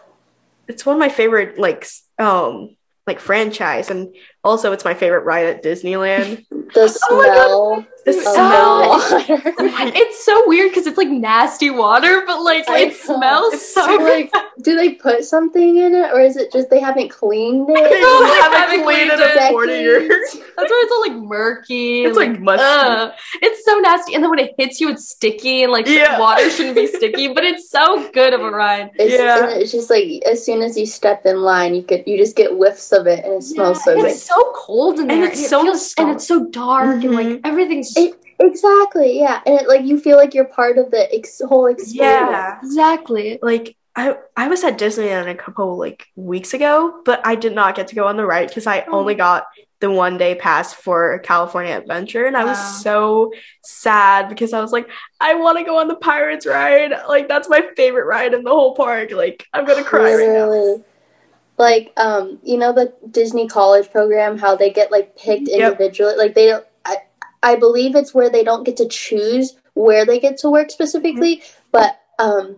it's 0.67 0.85
one 0.85 0.95
of 0.97 0.99
my 0.99 1.09
favorite 1.09 1.57
like 1.57 1.87
um 2.19 2.75
like 3.07 3.19
franchise 3.19 3.89
and 3.89 4.15
also 4.43 4.71
it's 4.71 4.83
my 4.85 4.93
favorite 4.93 5.23
ride 5.25 5.45
at 5.47 5.63
Disneyland. 5.63 6.45
The 6.73 6.81
Oh 6.81 6.87
smell 6.87 7.85
The 8.05 8.11
of 8.11 8.23
smell. 8.23 8.99
it's 9.95 10.25
so 10.25 10.43
weird 10.47 10.71
because 10.71 10.87
it's 10.87 10.97
like 10.97 11.07
nasty 11.09 11.69
water, 11.69 12.23
but 12.25 12.41
like 12.41 12.67
I 12.67 12.79
it 12.79 12.87
know. 13.07 13.15
smells 13.15 13.53
It's 13.53 13.73
so 13.73 13.85
so, 13.85 13.97
good. 13.99 14.03
like, 14.33 14.33
do 14.63 14.75
they 14.75 14.93
put 14.95 15.23
something 15.23 15.77
in 15.77 15.93
it, 15.95 16.11
or 16.11 16.19
is 16.19 16.35
it 16.35 16.51
just 16.51 16.69
they 16.69 16.79
haven't 16.79 17.09
cleaned 17.09 17.67
They 17.73 17.73
it? 17.75 18.01
just 18.01 18.41
haven't 18.41 18.59
haven't 18.59 18.83
cleaned 18.83 19.11
it 19.11 19.17
cleaned 19.19 19.37
in 19.45 19.51
40 19.51 19.71
years. 19.73 20.31
That's 20.57 20.69
why 20.71 20.81
it's 20.83 20.91
all 20.91 21.01
like 21.01 21.27
murky. 21.29 22.03
It's 22.03 22.17
and, 22.17 22.31
like 22.33 22.41
musty. 22.41 22.63
ugh. 22.65 23.11
it's 23.41 23.63
so 23.65 23.79
nasty. 23.79 24.15
And 24.15 24.23
then 24.23 24.29
when 24.29 24.39
it 24.39 24.53
hits 24.57 24.81
you, 24.81 24.89
it's 24.89 25.07
sticky, 25.09 25.63
and 25.63 25.71
like 25.71 25.87
Yeah. 25.87 26.19
water 26.19 26.49
shouldn't 26.49 26.75
be 26.75 26.87
sticky, 26.87 27.29
but 27.33 27.43
it's 27.43 27.69
so 27.69 28.09
good 28.11 28.33
of 28.33 28.41
a 28.41 28.49
ride. 28.51 28.89
It's, 28.95 29.13
Yeah. 29.13 29.49
it's 29.51 29.71
just 29.71 29.89
like 29.89 30.21
as 30.25 30.43
soon 30.45 30.61
as 30.61 30.77
you 30.77 30.85
step 30.85 31.25
in 31.25 31.41
line, 31.41 31.75
you 31.75 31.83
could 31.83 32.03
you 32.07 32.17
just 32.17 32.35
get 32.35 32.51
whiffs 32.51 32.91
of 32.91 33.07
it, 33.07 33.23
and 33.23 33.35
it 33.35 33.43
smells 33.43 33.83
so 33.83 33.95
good. 33.95 34.05
it's 34.05 34.21
so 34.35 34.51
cold 34.55 34.99
in 34.99 35.09
And 35.11 35.21
there, 35.23 35.29
it's 35.31 35.41
it 35.43 35.49
so 35.49 35.61
feels- 35.63 35.93
and 35.97 36.09
it's 36.11 36.27
so 36.27 36.45
dark, 36.45 37.03
and 37.03 37.13
like 37.15 37.27
Mhm. 37.27 37.41
everything's 37.43 37.95
It, 37.97 38.15
exactly, 38.39 39.19
yeah, 39.19 39.41
and 39.45 39.59
it, 39.61 39.67
like 39.67 39.83
you 39.83 39.99
feel 39.99 40.17
like 40.17 40.33
you're 40.33 40.45
part 40.45 40.77
of 40.77 40.91
the 40.91 41.13
ex- 41.13 41.41
whole 41.43 41.67
experience. 41.67 42.31
Yeah. 42.31 42.57
exactly. 42.63 43.39
Like 43.41 43.75
I 43.95 44.17
I 44.35 44.47
was 44.47 44.63
at 44.63 44.77
Disneyland 44.79 45.29
a 45.29 45.35
couple 45.35 45.77
like 45.77 46.07
weeks 46.15 46.53
ago, 46.53 47.01
but 47.05 47.21
I 47.25 47.35
did 47.35 47.53
not 47.53 47.75
get 47.75 47.87
to 47.89 47.95
go 47.95 48.07
on 48.07 48.17
the 48.17 48.25
ride 48.25 48.47
because 48.47 48.65
I 48.67 48.85
Oh. 48.87 48.99
only 48.99 49.15
got 49.15 49.45
the 49.81 49.91
one 49.91 50.17
day 50.17 50.33
pass 50.33 50.73
for 50.73 51.19
California 51.19 51.75
Adventure, 51.77 52.25
and 52.25 52.35
I 52.37 52.45
was 52.45 52.57
Wow. 52.57 52.79
so 52.87 53.31
sad 53.63 54.29
because 54.29 54.53
I 54.53 54.61
was 54.61 54.71
like, 54.71 54.87
I 55.19 55.35
want 55.35 55.57
to 55.57 55.63
go 55.65 55.77
on 55.77 55.89
the 55.89 55.95
Pirates 55.95 56.45
ride. 56.47 56.91
Like 57.07 57.27
that's 57.27 57.49
my 57.49 57.61
favorite 57.77 58.05
ride 58.05 58.33
in 58.33 58.43
the 58.43 58.49
whole 58.49 58.73
park. 58.75 59.11
Like 59.11 59.45
I'm 59.53 59.65
gonna 59.65 59.83
cry 59.83 60.15
right 60.15 60.29
now. 60.29 60.81
Literally. 61.57 61.85
Like, 61.85 61.93
um, 61.97 62.39
you 62.43 62.57
know 62.57 62.73
the 62.73 62.93
Disney 63.09 63.47
College 63.47 63.91
program, 63.91 64.37
how 64.37 64.55
they 64.55 64.71
get 64.71 64.91
like 64.91 65.15
picked 65.17 65.47
Yep. 65.47 65.59
individually. 65.73 66.15
Like 66.17 66.35
they, 66.35 66.47
don't, 66.47 66.65
I, 66.85 66.97
I 67.41 67.55
believe 67.55 67.95
it's 67.95 68.13
where 68.13 68.29
they 68.29 68.43
don't 68.43 68.63
get 68.63 68.77
to 68.77 68.87
choose 68.87 69.55
where 69.73 70.05
they 70.05 70.19
get 70.19 70.37
to 70.39 70.49
work 70.49 70.69
specifically. 70.71 71.41
But 71.71 71.99
um, 72.19 72.57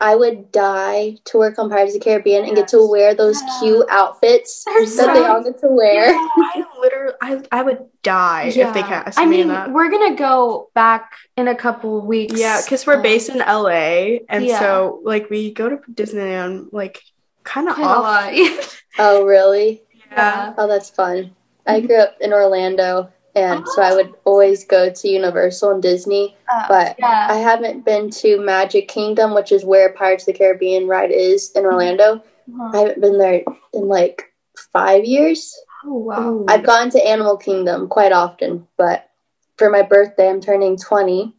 I 0.00 0.16
would 0.16 0.50
die 0.50 1.18
to 1.26 1.38
work 1.38 1.58
on 1.60 1.70
Pirates 1.70 1.94
of 1.94 2.00
the 2.00 2.04
Caribbean 2.04 2.44
and 2.44 2.56
get 2.56 2.68
to 2.68 2.84
wear 2.86 3.14
those 3.14 3.40
cute 3.60 3.86
outfits 3.88 4.64
They're 4.64 4.84
that 4.84 4.88
so- 4.88 5.14
they 5.14 5.24
all 5.24 5.44
get 5.44 5.60
to 5.60 5.68
wear. 5.68 6.08
I 6.12 6.64
literally, 6.80 7.14
I, 7.22 7.42
I 7.52 7.62
would 7.62 7.86
die 8.02 8.52
if 8.54 8.74
they 8.74 8.82
cast 8.82 9.16
I 9.18 9.26
me 9.26 9.42
in 9.42 9.46
mean, 9.46 9.54
that. 9.54 9.72
we're 9.72 9.90
gonna 9.90 10.16
go 10.16 10.70
back 10.74 11.12
in 11.36 11.46
a 11.46 11.54
couple 11.54 12.04
weeks. 12.04 12.38
Yeah, 12.38 12.60
because 12.62 12.84
we're 12.84 13.00
based 13.00 13.28
in 13.28 13.38
LA, 13.38 14.18
and 14.28 14.44
yeah. 14.44 14.58
so 14.58 15.00
like 15.04 15.30
we 15.30 15.52
go 15.52 15.68
to 15.68 15.76
Disneyland 15.92 16.72
like 16.72 17.00
kind 17.44 17.68
of 17.68 17.74
quite 17.74 18.34
a 18.34 18.60
off. 18.62 18.82
Oh, 18.98 19.24
really? 19.24 19.82
Yeah. 20.10 20.52
Oh, 20.58 20.68
that's 20.68 20.90
fun. 20.90 21.34
I 21.66 21.78
mm-hmm. 21.78 21.86
grew 21.86 21.96
up 21.96 22.16
in 22.20 22.32
Orlando, 22.32 23.10
and 23.34 23.66
so 23.68 23.80
I 23.80 23.92
oh. 23.92 23.96
would 23.96 24.14
always 24.24 24.64
go 24.64 24.90
to 24.90 25.08
Universal 25.08 25.70
and 25.70 25.82
Disney. 25.82 26.36
Uh, 26.52 26.66
But 26.68 26.96
yeah. 26.98 27.28
I 27.30 27.36
haven't 27.36 27.84
been 27.84 28.10
to 28.10 28.38
Magic 28.40 28.88
Kingdom, 28.88 29.34
which 29.34 29.50
is 29.50 29.64
where 29.64 29.94
Pirates 29.94 30.24
of 30.24 30.34
the 30.34 30.38
Caribbean 30.38 30.86
ride 30.86 31.10
is 31.10 31.52
in 31.54 31.62
mm-hmm. 31.62 31.72
Orlando. 31.72 32.16
Uh-huh. 32.16 32.70
I 32.74 32.78
haven't 32.78 33.00
been 33.00 33.18
there 33.18 33.42
in 33.72 33.88
like 33.88 34.32
five 34.72 35.04
years. 35.04 35.54
Oh 35.84 35.94
wow. 35.94 36.16
Oh. 36.18 36.46
I've 36.48 36.64
gone 36.64 36.90
to 36.90 37.08
Animal 37.08 37.36
Kingdom 37.36 37.88
quite 37.88 38.12
often, 38.12 38.66
but 38.76 39.08
for 39.56 39.70
my 39.70 39.82
birthday, 39.82 40.28
I'm 40.28 40.40
turning 40.40 40.76
20 40.76 41.34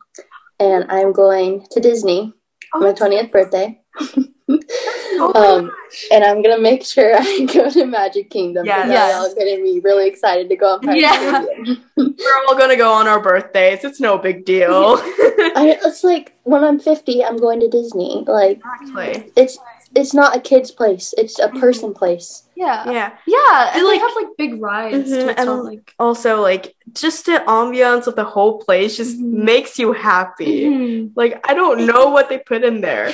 and 0.60 0.86
I'm 0.89 1.12
going 1.12 1.65
to 1.72 1.79
Disney 1.79 2.33
Oh, 2.74 2.79
for 2.79 2.86
my 2.86 2.91
that's- 2.93 3.27
20th 3.27 3.31
birthday. 3.31 3.81
oh 5.35 5.59
um, 5.59 5.71
and 6.11 6.23
I'm 6.23 6.41
gonna 6.41 6.59
make 6.61 6.83
sure 6.85 7.13
I 7.19 7.45
go 7.53 7.69
to 7.69 7.85
Magic 7.85 8.29
Kingdom. 8.29 8.65
Yes. 8.65 8.85
because 8.87 8.91
Yes. 8.91 9.13
y'all 9.13 9.35
gonna 9.35 9.63
be 9.63 9.79
really 9.83 10.07
excited 10.07 10.49
to 10.49 10.55
go 10.55 10.75
on 10.81 10.95
Yeah. 10.95 11.39
of 11.39 11.43
the 11.43 11.47
Caribbean. 11.47 11.83
We're 11.97 12.37
all 12.47 12.57
gonna 12.57 12.75
go 12.77 12.91
on 12.91 13.07
our 13.07 13.21
birthdays. 13.21 13.83
It's 13.83 13.99
no 13.99 14.17
big 14.17 14.45
deal. 14.45 14.69
I, 15.55 15.77
it's 15.83 16.03
like 16.03 16.33
when 16.43 16.63
I'm 16.63 16.79
50, 16.79 17.23
I'm 17.23 17.37
going 17.37 17.59
to 17.61 17.69
Disney. 17.69 18.23
Like 18.27 18.61
exactly. 18.81 19.31
it's 19.35 19.57
it's 19.95 20.11
not 20.13 20.35
a 20.35 20.39
kid's 20.41 20.71
place; 20.71 21.13
it's 21.19 21.37
a 21.37 21.49
person 21.49 21.93
place. 21.93 22.43
yeah. 22.55 22.89
Yeah. 22.89 23.13
Yeah. 23.27 23.71
And 23.75 23.85
like- 23.85 23.93
they 23.93 23.99
have 23.99 24.15
like 24.15 24.27
big 24.37 24.59
rides. 24.61 25.11
Mhm, 25.11 25.21
too. 25.21 25.29
And- 25.37 25.45
not 25.45 25.65
like 25.65 25.93
Also, 25.99 26.41
like 26.41 26.73
just 26.93 27.27
the 27.27 27.43
ambiance 27.47 28.07
of 28.07 28.15
the 28.15 28.23
whole 28.23 28.57
place 28.59 28.97
just 28.97 29.19
Mhm. 29.19 29.43
makes 29.45 29.77
you 29.77 29.93
happy. 29.93 30.63
Mhm. 30.65 31.11
Like 31.15 31.39
I 31.47 31.53
don't 31.53 31.85
know 31.85 32.07
what 32.09 32.27
they 32.29 32.39
put 32.39 32.63
in 32.63 32.81
there. 32.81 33.11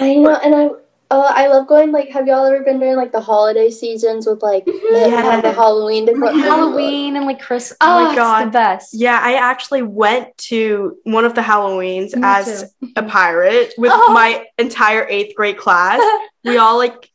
I 0.00 0.14
know, 0.14 0.34
and 0.36 0.54
I 0.54 0.68
uh, 1.10 1.32
I 1.34 1.46
love 1.48 1.66
going. 1.66 1.90
Like, 1.92 2.10
have 2.10 2.26
y'all 2.26 2.44
ever 2.44 2.62
been 2.62 2.78
during 2.78 2.96
like 2.96 3.12
the 3.12 3.20
holiday 3.20 3.70
seasons 3.70 4.26
with 4.26 4.42
like 4.42 4.64
they 4.66 5.08
have 5.10 5.42
the 5.42 5.52
Halloween 5.52 6.04
decor? 6.04 6.30
Halloween 6.32 7.16
and 7.16 7.24
like 7.26 7.40
Christmas. 7.40 7.76
Oh 7.80 7.98
Oh, 8.00 8.04
my 8.04 8.08
it's 8.10 8.16
God. 8.16 8.44
the 8.46 8.50
best. 8.50 8.94
Yeah, 8.94 9.18
I 9.22 9.34
actually 9.34 9.82
went 9.82 10.36
to 10.48 10.98
one 11.04 11.24
of 11.24 11.34
the 11.34 11.40
Halloweens 11.40 12.14
Me 12.14 12.20
as 12.24 12.74
too. 12.80 12.92
a 12.96 13.02
pirate 13.04 13.72
with 13.78 13.92
Oh. 13.94 14.12
my 14.12 14.44
entire 14.58 15.06
eighth 15.08 15.34
grade 15.34 15.56
class. 15.56 16.00
we 16.44 16.58
all 16.58 16.76
like 16.76 17.10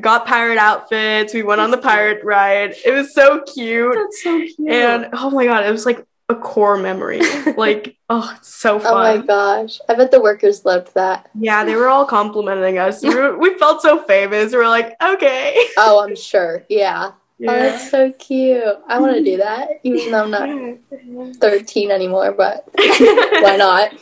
got 0.00 0.26
pirate 0.26 0.58
outfits. 0.58 1.34
We 1.34 1.42
went 1.42 1.60
on 1.60 1.70
the 1.70 1.78
pirate 1.78 2.22
ride. 2.22 2.74
It 2.84 2.92
was 2.92 3.12
so 3.14 3.42
cute. 3.42 3.94
That's 3.94 4.22
so 4.22 4.38
cute. 4.40 4.70
And 4.70 5.08
oh 5.14 5.30
my 5.30 5.46
god, 5.46 5.64
it 5.66 5.70
was 5.72 5.86
like 5.86 6.04
a 6.30 6.34
core 6.34 6.76
memory. 6.76 7.20
like, 7.56 7.96
oh, 8.10 8.32
it's 8.36 8.54
so 8.54 8.78
fun. 8.78 8.92
Oh 8.92 9.18
my 9.20 9.26
gosh! 9.26 9.78
I 9.88 9.94
bet 9.94 10.10
the 10.10 10.20
workers 10.20 10.64
loved 10.64 10.94
that. 10.94 11.28
yeah, 11.34 11.64
they 11.64 11.74
were 11.76 11.88
all 11.88 12.04
complimenting 12.06 12.78
us. 12.78 13.02
We, 13.02 13.14
were, 13.14 13.36
we 13.38 13.58
felt 13.58 13.82
so 13.82 14.02
famous. 14.04 14.52
We 14.52 14.58
were 14.58 14.68
like, 14.68 14.94
okay. 15.02 15.56
Oh, 15.76 16.02
I'm 16.04 16.16
sure. 16.16 16.64
Yeah. 16.68 17.12
Oh, 17.12 17.16
Yeah. 17.38 17.52
that's 17.58 17.90
so 17.90 18.12
cute. 18.12 18.62
I 18.86 18.98
want 19.00 19.14
to 19.16 19.24
do 19.24 19.36
that, 19.46 19.68
even 19.82 20.10
though 20.12 20.24
I'm 20.24 20.30
not 20.30 21.36
13 21.40 21.90
anymore. 21.90 22.32
But 22.32 22.68
why 22.76 23.56
not? 23.56 23.92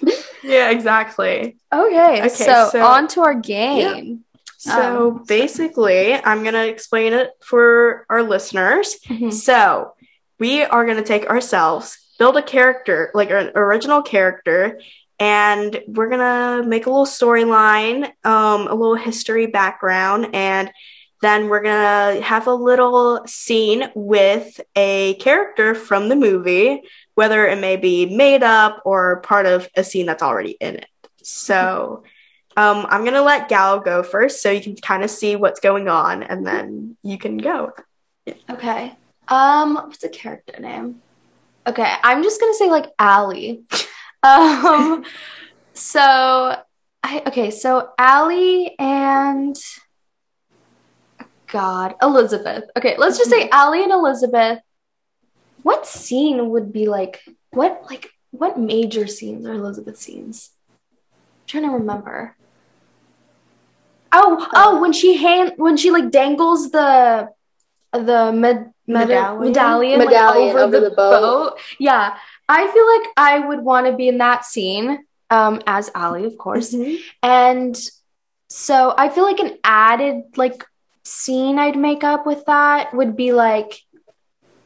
yeah, 0.42 0.70
exactly. 0.70 1.56
okay, 1.72 2.18
Okay, 2.18 2.28
so, 2.28 2.68
so- 2.72 2.84
on 2.84 3.08
to 3.08 3.22
our 3.22 3.34
game. 3.34 4.24
So 4.60 5.10
Um, 5.18 5.24
basically, 5.28 6.14
I'm 6.14 6.42
going 6.42 6.54
to 6.54 6.66
explain 6.66 7.12
it 7.12 7.30
for 7.40 8.04
our 8.10 8.24
listeners. 8.24 8.98
Mhm. 9.06 9.32
So, 9.32 9.92
we 10.40 10.64
are 10.64 10.84
going 10.84 10.96
to 10.98 11.04
take 11.04 11.26
ourselves, 11.30 11.96
build 12.18 12.36
a 12.36 12.42
character, 12.42 13.10
like 13.14 13.30
an 13.30 13.52
original 13.54 14.02
character, 14.02 14.80
and 15.18 15.82
we're 15.88 16.08
to 16.20 16.68
make 16.68 16.86
a 16.86 16.90
little 16.90 17.06
storyline, 17.06 18.04
um, 18.24 18.68
a 18.68 18.74
little 18.74 18.94
history 18.94 19.46
background, 19.46 20.28
and 20.32 20.70
then 21.20 21.48
we're 21.48 21.62
to 22.14 22.22
have 22.22 22.46
a 22.46 22.54
little 22.54 23.22
scene 23.26 23.90
with 23.94 24.60
a 24.76 25.14
character 25.14 25.74
from 25.74 26.08
the 26.08 26.14
movie, 26.16 26.82
whether 27.14 27.46
it 27.46 27.58
may 27.58 27.76
be 27.76 28.06
made 28.06 28.44
up 28.44 28.82
or 28.84 29.20
part 29.22 29.46
of 29.46 29.68
a 29.76 29.82
scene 29.82 30.06
that's 30.06 30.22
already 30.22 30.56
in 30.60 30.76
it. 30.76 30.86
So, 31.22 32.04
um, 32.56 32.86
I'm 32.88 33.02
to 33.14 33.22
let 33.22 33.48
Gal 33.48 33.80
go 33.80 34.02
first 34.02 34.42
so 34.42 34.50
you 34.50 34.60
can 34.60 34.76
kind 34.76 35.02
of 35.04 35.10
see 35.10 35.36
what's 35.36 35.60
going 35.60 35.88
on, 35.88 36.22
and 36.22 36.46
then 36.46 36.96
you 37.02 37.18
can 37.18 37.38
go. 37.38 37.72
Okay. 38.50 38.94
Um, 39.28 39.74
what's 39.74 39.98
the 39.98 40.08
character 40.08 40.60
name? 40.60 41.02
Okay, 41.68 41.94
I'm 42.02 42.22
just 42.22 42.40
gonna 42.40 42.54
say 42.54 42.70
like 42.70 42.86
Allie. 42.98 43.62
um, 44.22 45.04
so 45.74 46.56
I 47.02 47.22
okay, 47.26 47.50
so 47.50 47.90
Allie 47.98 48.74
and 48.78 49.54
God, 51.48 51.94
Elizabeth. 52.00 52.64
Okay, 52.74 52.96
let's 52.96 53.18
just 53.18 53.28
say 53.28 53.50
Allie 53.50 53.82
and 53.82 53.92
Elizabeth. 53.92 54.60
What 55.62 55.86
scene 55.86 56.48
would 56.48 56.72
be 56.72 56.88
like? 56.88 57.20
What 57.50 57.82
like 57.90 58.08
what 58.30 58.58
major 58.58 59.06
scenes 59.06 59.46
are 59.46 59.52
Elizabeth 59.52 59.98
scenes? 59.98 60.52
I'm 60.70 61.46
trying 61.46 61.64
to 61.64 61.70
remember. 61.70 62.34
Oh, 64.10 64.48
oh, 64.54 64.80
when 64.80 64.94
she 64.94 65.18
hand 65.18 65.52
when 65.58 65.76
she 65.76 65.90
like 65.90 66.10
dangles 66.10 66.70
the 66.70 67.28
the 67.92 68.32
med, 68.32 68.72
med- 68.86 69.08
Medallion? 69.08 69.52
medallion, 69.52 69.98
like, 70.00 70.14
over, 70.14 70.58
over 70.58 70.80
the, 70.80 70.90
the 70.90 70.96
boat. 70.96 71.20
boat. 71.20 71.58
Yeah, 71.78 72.16
I 72.48 72.66
feel 72.66 72.86
like 72.86 73.08
I 73.16 73.48
would 73.48 73.60
want 73.60 73.86
to 73.86 73.92
be 73.94 74.08
in 74.08 74.18
that 74.18 74.44
scene 74.44 75.04
um, 75.30 75.60
as 75.66 75.90
Ali, 75.94 76.24
of 76.24 76.36
course, 76.38 76.74
and 77.22 77.78
so 78.48 78.94
I 78.96 79.08
feel 79.10 79.24
like 79.24 79.40
an 79.40 79.58
added 79.64 80.22
like 80.36 80.64
scene 81.04 81.58
I'd 81.58 81.76
make 81.76 82.04
up 82.04 82.26
with 82.26 82.44
that 82.46 82.94
would 82.94 83.16
be 83.16 83.32
like 83.32 83.80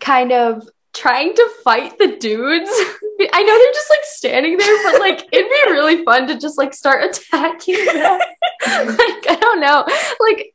kind 0.01 0.33
of 0.33 0.69
trying 0.93 1.35
to 1.35 1.49
fight 1.65 1.99
the 1.99 2.17
dudes. 2.17 2.71
I 3.33 3.43
know 3.43 3.57
they're 3.59 3.73
just 3.73 3.91
like 3.91 4.05
standing 4.05 4.57
there, 4.57 4.83
but 4.85 5.01
like 5.01 5.29
it'd 5.33 5.51
be 5.51 5.73
really 5.73 6.05
fun 6.05 6.27
to 6.29 6.39
just 6.39 6.59
like 6.59 6.75
start 6.75 7.05
attacking 7.05 7.85
them. 7.85 8.19
like 8.67 9.27
I 9.29 9.37
don't 9.41 9.61
know, 9.61 9.85
like 10.21 10.53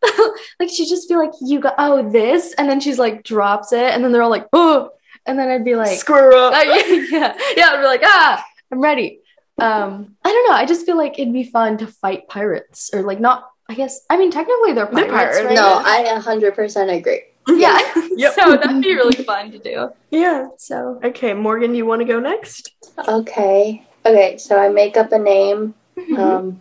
like 0.60 0.70
she'd 0.70 0.90
just 0.90 1.08
be 1.10 1.16
like, 1.16 1.32
"You 1.42 1.60
got 1.60 1.76
oh 1.78 2.10
this," 2.12 2.54
and 2.58 2.70
then 2.70 2.80
she's 2.80 3.00
like 3.00 3.24
drops 3.24 3.72
it, 3.74 3.92
and 3.94 4.04
then 4.04 4.12
they're 4.12 4.24
all 4.24 4.30
like, 4.30 4.48
"Oh," 4.54 4.90
and 5.26 5.38
then 5.40 5.50
I'd 5.50 5.66
be 5.66 5.76
like, 5.76 5.98
Screw 5.98 6.38
up. 6.38 6.54
uh, 6.54 6.64
yeah, 6.64 6.86
yeah, 7.10 7.38
yeah, 7.56 7.70
I'd 7.72 7.80
be 7.80 7.86
like, 7.86 8.02
"Ah, 8.04 8.44
I'm 8.72 8.82
ready." 8.82 9.22
Um, 9.60 10.16
I 10.24 10.32
don't 10.32 10.50
know. 10.50 10.56
I 10.56 10.66
just 10.66 10.86
feel 10.86 10.98
like 10.98 11.18
it'd 11.18 11.34
be 11.34 11.44
fun 11.44 11.78
to 11.80 11.88
fight 11.88 12.28
pirates, 12.28 12.92
or 12.94 13.02
like 13.02 13.20
not. 13.20 13.50
I 13.70 13.74
guess 13.74 14.00
I 14.10 14.18
mean 14.18 14.32
technically 14.32 14.74
they're 14.74 14.86
They're 14.86 15.10
pirates, 15.10 15.40
pirates. 15.40 15.46
right? 15.46 15.56
No, 15.56 15.82
I 15.84 16.20
100% 16.22 16.98
agree. 16.98 17.22
Yeah. 17.48 17.80
Yep. 18.18 18.34
so 18.40 18.56
that'd 18.58 18.82
be 18.82 18.96
really 18.96 19.24
fun 19.24 19.52
to 19.52 19.60
do. 19.60 19.90
Yeah. 20.10 20.48
So 20.58 21.00
Okay, 21.04 21.34
Morgan, 21.36 21.76
you 21.76 21.86
want 21.86 22.02
to 22.02 22.06
go 22.06 22.20
next? 22.20 22.72
Okay. 23.08 23.86
Okay, 24.06 24.38
so 24.38 24.58
I 24.58 24.70
make 24.70 24.98
up 24.98 25.12
a 25.12 25.20
name. 25.20 25.76
Um, 26.18 26.60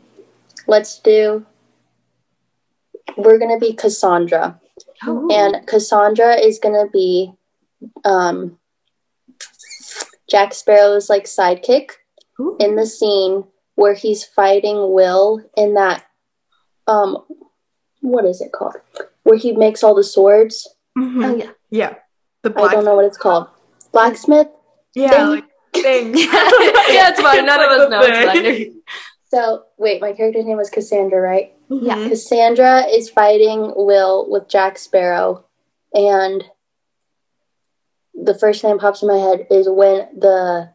let's 0.67 0.99
do. 0.99 1.47
We're 3.17 3.39
gonna 3.39 3.59
be 3.59 3.73
Cassandra, 3.73 4.61
Oh. 5.07 5.29
and 5.31 5.67
Cassandra 5.67 6.35
is 6.35 6.59
gonna 6.59 6.89
be 6.93 7.33
um, 8.05 8.59
Jack 10.29 10.53
Sparrow's 10.53 11.09
like 11.09 11.25
sidekick 11.25 11.93
Ooh. 12.41 12.57
in 12.61 12.77
the 12.77 12.85
scene 12.87 13.45
where 13.77 13.95
he's 13.95 14.25
fighting 14.25 14.93
Will 14.93 15.41
in 15.57 15.75
that 15.75 16.05
um, 16.87 17.19
what 18.01 18.25
is 18.25 18.41
it 18.41 18.53
called? 18.53 18.75
Where 19.23 19.39
he 19.39 19.53
makes 19.53 19.83
all 19.83 19.95
the 19.95 20.05
swords. 20.05 20.69
Mhm. 20.97 21.25
oh 21.25 21.37
yeah. 21.37 21.51
Yeah. 21.71 21.95
The 22.43 22.53
I 22.57 22.73
don't 22.73 22.85
know 22.85 22.95
what 22.97 23.05
it's 23.05 23.19
called. 23.19 23.49
Blacksmith. 23.93 24.49
Yeah, 24.95 25.11
thing. 25.11 25.27
like 25.29 25.45
thing. 25.75 26.15
yeah, 26.17 27.11
it's 27.11 27.21
fine. 27.21 27.45
None 27.45 27.61
of 27.61 27.71
us 27.71 27.91
know 27.91 28.01
the 28.03 28.09
it's 28.09 28.19
thing. 28.19 28.27
binary. 28.27 28.73
So 29.29 29.65
wait, 29.77 30.01
my 30.01 30.13
character's 30.13 30.45
name 30.47 30.57
was 30.57 30.71
Cassandra, 30.71 31.21
right? 31.21 31.53
Yeah. 31.69 31.97
Mhm. 31.97 32.09
Cassandra 32.11 32.83
is 32.87 33.11
fighting 33.11 33.73
Will 33.75 34.31
with 34.31 34.49
Jack 34.49 34.79
Sparrow, 34.79 35.45
and 35.93 36.45
the 38.15 38.35
first 38.39 38.63
thing 38.63 38.71
that 38.71 38.81
pops 38.81 39.03
in 39.03 39.09
my 39.09 39.19
head 39.19 39.49
is 39.51 39.69
when 39.69 40.09
the 40.17 40.71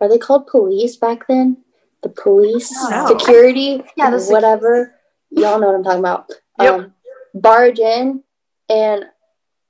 are 0.00 0.08
they 0.08 0.18
called 0.18 0.46
police 0.46 0.96
back 0.96 1.26
then? 1.26 1.56
The 2.02 2.10
police 2.10 2.68
security, 3.08 3.82
Yeah, 3.96 4.10
the 4.10 4.20
sec- 4.20 4.30
whatever. 4.30 4.94
Y'all 5.30 5.58
know 5.58 5.66
what 5.68 5.76
I'm 5.76 5.82
talking 5.84 5.98
about. 6.00 6.30
Yep. 6.60 6.74
Um, 6.74 6.94
barge 7.34 7.78
in, 7.80 8.22
and 8.68 9.04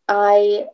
I 0.08 0.66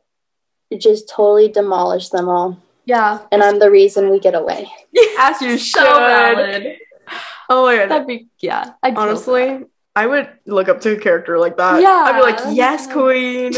just 0.77 1.09
totally 1.09 1.49
demolished 1.49 2.13
them 2.13 2.29
all, 2.29 2.59
Yeah. 2.85 3.21
and 3.33 3.43
I'm 3.43 3.59
the 3.59 3.71
reason 3.71 4.11
we 4.11 4.19
get 4.21 4.35
away. 4.35 4.71
As 5.19 5.41
you 5.43 5.59
So 5.59 5.81
should. 5.81 5.89
valid. 5.89 6.77
Oh 7.49 7.65
my 7.67 7.77
god. 7.77 7.91
That'd 7.91 8.07
be 8.07 8.29
yeah. 8.41 8.73
I'd 8.83 8.97
Honestly, 8.97 9.65
I 9.95 10.07
would 10.07 10.29
look 10.47 10.69
up 10.69 10.81
to 10.83 10.93
a 10.97 10.99
character 10.99 11.39
like 11.39 11.57
that. 11.59 11.81
Yeah. 11.83 12.05
I'd 12.09 12.17
be 12.17 12.23
like, 12.23 12.57
yes, 12.57 12.87
queen. 12.91 13.53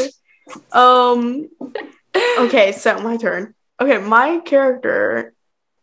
um 0.72 1.48
Okay, 2.38 2.72
so 2.72 2.98
my 3.00 3.16
turn. 3.16 3.54
Okay, 3.80 3.98
my 3.98 4.38
character, 4.44 5.34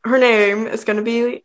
her 0.04 0.18
name 0.18 0.66
is 0.68 0.84
gonna 0.84 1.04
be 1.04 1.44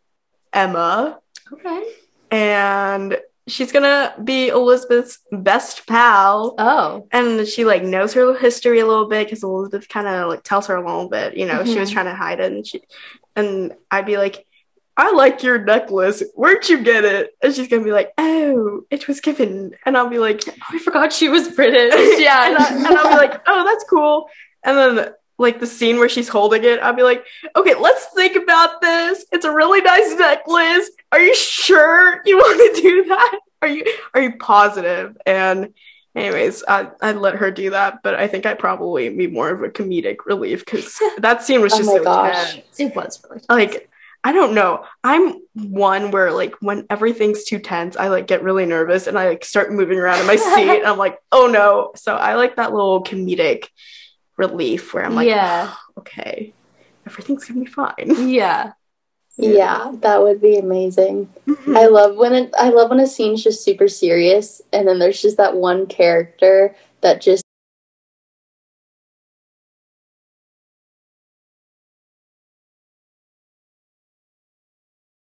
Emma. 0.51 1.19
Okay. 1.53 1.83
and 2.31 3.17
she's 3.51 3.71
gonna 3.71 4.13
be 4.23 4.49
Elizabeth's 4.49 5.19
best 5.31 5.85
pal. 5.87 6.55
Oh. 6.57 7.07
And 7.11 7.47
she 7.47 7.65
like 7.65 7.83
knows 7.83 8.13
her 8.13 8.37
history 8.37 8.79
a 8.79 8.85
little 8.87 9.07
bit 9.07 9.27
because 9.27 9.43
Elizabeth 9.43 9.87
kind 9.89 10.07
of 10.07 10.29
like 10.29 10.43
tells 10.43 10.67
her 10.67 10.75
a 10.75 10.85
little 10.85 11.09
bit. 11.09 11.35
You 11.37 11.45
know, 11.45 11.63
she 11.65 11.79
was 11.79 11.89
Mhm. 11.89 11.93
trying 11.93 12.05
to 12.05 12.15
hide 12.15 12.39
it, 12.39 12.51
and 12.51 12.65
she, 12.65 12.81
and 13.35 13.73
I'd 13.91 14.05
be 14.05 14.17
like, 14.17 14.45
"I 14.97 15.11
like 15.11 15.43
your 15.43 15.57
necklace. 15.59 16.23
Where'd 16.35 16.67
you 16.69 16.79
get 16.79 17.05
it?" 17.05 17.35
And 17.41 17.53
she's 17.53 17.67
gonna 17.67 17.83
be 17.83 17.91
like, 17.91 18.11
"Oh, 18.17 18.81
it 18.89 19.07
was 19.07 19.21
given." 19.21 19.75
And 19.85 19.97
I'll 19.97 20.07
be 20.09 20.19
like, 20.19 20.43
Oh, 20.47 20.53
I 20.71 20.79
forgot 20.79 21.13
she 21.13 21.29
was 21.29 21.47
British. 21.49 21.93
Yeah. 22.19 22.47
and, 22.47 22.57
I, 22.57 22.67
and 22.75 22.97
I'll 22.97 23.09
be 23.09 23.15
like, 23.15 23.41
"Oh, 23.47 23.63
that's 23.65 23.83
cool." 23.89 24.27
And 24.63 24.77
then 24.77 25.13
like 25.37 25.61
the 25.61 25.67
scene 25.67 25.99
where 25.99 26.09
she's 26.09 26.27
holding 26.27 26.65
it, 26.65 26.79
I'll 26.81 26.91
be 26.93 27.03
like, 27.03 27.23
"Okay, 27.55 27.73
let's 27.75 28.07
think 28.13 28.35
about 28.35 28.81
this. 28.81 29.25
It's 29.31 29.45
a 29.45 29.53
really 29.53 29.79
nice 29.81 30.13
necklace. 30.15 30.89
Are 31.11 31.19
you 31.19 31.35
sure 31.35 32.21
you 32.25 32.37
want 32.43 32.75
to 32.75 32.81
do 32.81 33.05
that? 33.05 33.39
Are 33.61 33.67
you 33.67 33.85
are 34.13 34.21
you 34.21 34.37
positive?" 34.37 35.17
And 35.25 35.73
anyways, 36.15 36.63
I 36.67 36.89
I'd 37.01 37.17
let 37.17 37.35
her 37.35 37.51
do 37.51 37.71
that, 37.71 38.01
but 38.03 38.15
I 38.15 38.27
think 38.27 38.45
I'd 38.45 38.59
probably 38.59 39.09
be 39.09 39.27
more 39.27 39.49
of 39.49 39.63
a 39.63 39.69
comedic 39.69 40.17
relief 40.25 40.65
because 40.65 40.97
that 41.17 41.43
scene 41.43 41.61
was 41.61 41.73
Oh 41.73 41.77
just 41.77 41.89
my 41.89 41.97
so 41.97 42.03
gosh. 42.03 42.53
tense. 42.55 42.79
it 42.79 42.95
was 42.95 43.23
really 43.29 43.41
Like 43.49 43.89
I 44.23 44.33
don't 44.33 44.53
know. 44.53 44.83
I'm 45.03 45.35
one 45.53 46.11
where 46.11 46.31
like 46.33 46.53
when 46.61 46.85
everything's 46.89 47.45
too 47.45 47.57
tense, 47.59 47.95
I 47.95 48.09
like 48.09 48.27
get 48.27 48.43
really 48.43 48.65
nervous 48.65 49.07
and 49.07 49.17
I 49.17 49.29
like 49.29 49.45
start 49.45 49.71
moving 49.71 49.97
around 49.97 50.19
in 50.19 50.27
my 50.27 50.35
seat 50.55 50.79
and 50.79 50.85
I'm 50.85 50.97
like, 50.97 51.17
oh 51.31 51.47
no. 51.47 51.91
So 51.95 52.15
I 52.15 52.35
like 52.35 52.57
that 52.57 52.73
little 52.73 53.01
comedic 53.03 53.67
relief 54.37 54.93
where 54.93 55.05
I'm 55.05 55.15
like, 55.15 55.27
Yeah. 55.27 55.73
Oh, 55.73 55.99
okay, 55.99 56.53
everything's 57.07 57.45
gonna 57.45 57.61
be 57.61 57.65
fine. 57.65 58.29
Yeah. 58.29 58.73
Yeah, 59.39 59.91
that 60.01 60.21
would 60.21 60.41
be 60.41 60.57
amazing. 60.57 61.29
Mhm. 61.47 61.75
I 61.77 61.87
love 61.87 62.15
when 62.17 62.33
it, 62.33 62.51
I 62.57 62.69
love 62.69 62.89
when 62.89 62.99
a 62.99 63.07
scene's 63.07 63.43
just 63.43 63.63
super 63.63 63.87
serious, 63.87 64.61
and 64.73 64.87
then 64.87 64.99
there's 64.99 65.21
just 65.21 65.37
that 65.37 65.55
one 65.55 65.87
character 65.87 66.75
that 67.01 67.21
just 67.21 67.43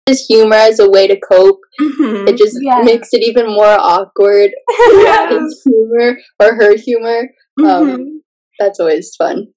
just 0.08 0.26
humor 0.28 0.56
as 0.56 0.80
a 0.80 0.90
way 0.90 1.08
to 1.08 1.20
cope. 1.20 1.60
Mhm. 1.82 2.28
It 2.30 2.38
just 2.38 2.58
Yeah. 2.62 2.82
makes 2.84 3.10
it 3.14 3.24
even 3.24 3.48
more 3.48 3.66
awkward. 3.80 4.52
Yes. 4.92 5.30
His 5.42 5.64
humor 5.64 6.18
or 6.40 6.56
her 6.56 6.76
humor. 6.76 7.30
Mhm. 7.60 7.70
Um, 7.70 8.22
That's 8.60 8.80
always 8.80 9.16
fun. 9.16 9.48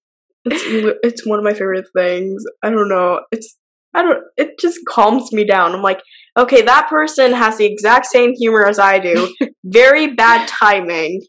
it's 0.44 0.64
it's 1.02 1.26
one 1.26 1.38
of 1.38 1.44
my 1.44 1.52
favorite 1.52 1.86
things. 1.96 2.44
I 2.62 2.70
don't 2.70 2.88
know. 2.88 3.20
It's 3.32 3.56
I 3.96 4.02
don't. 4.02 4.22
It 4.36 4.58
just 4.60 4.78
calms 4.88 5.32
me 5.32 5.44
down. 5.44 5.74
I'm 5.74 5.82
like, 5.82 6.00
okay, 6.38 6.62
that 6.62 6.88
person 6.88 7.32
has 7.32 7.56
the 7.58 7.64
exact 7.66 8.06
same 8.06 8.32
humor 8.34 8.66
as 8.66 8.78
I 8.78 8.98
do. 8.98 9.34
very 9.64 10.14
bad 10.14 10.46
timing 10.48 11.22